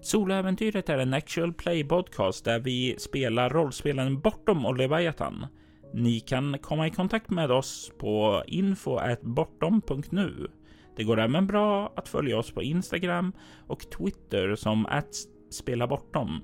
Soloäventyret 0.00 0.88
är 0.88 0.98
en 0.98 1.14
actual 1.14 1.52
play 1.52 1.84
podcast 1.84 2.44
där 2.44 2.60
vi 2.60 2.96
spelar 2.98 3.50
rollspelen 3.50 4.20
Bortom 4.20 4.66
och 4.66 4.76
Leviathan. 4.76 5.46
Ni 5.94 6.20
kan 6.20 6.58
komma 6.58 6.86
i 6.86 6.90
kontakt 6.90 7.30
med 7.30 7.50
oss 7.50 7.92
på 7.98 8.42
info.bortom.nu 8.46 10.48
det 10.96 11.04
går 11.04 11.20
även 11.20 11.46
bra 11.46 11.92
att 11.96 12.08
följa 12.08 12.38
oss 12.38 12.50
på 12.50 12.62
Instagram 12.62 13.32
och 13.66 13.90
Twitter 13.90 14.54
som 14.54 14.86
att 14.86 15.14
spela 15.50 15.86
bortom, 15.86 16.40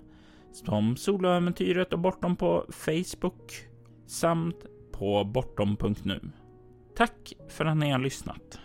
som 0.53 0.97
soloäventyret 0.97 1.93
och 1.93 1.99
bortom 1.99 2.37
på 2.37 2.67
Facebook 2.71 3.53
samt 4.07 4.67
på 4.93 5.25
bortom.nu. 5.25 6.21
Tack 6.97 7.33
för 7.49 7.65
att 7.65 7.77
ni 7.77 7.91
har 7.91 7.99
lyssnat. 7.99 8.61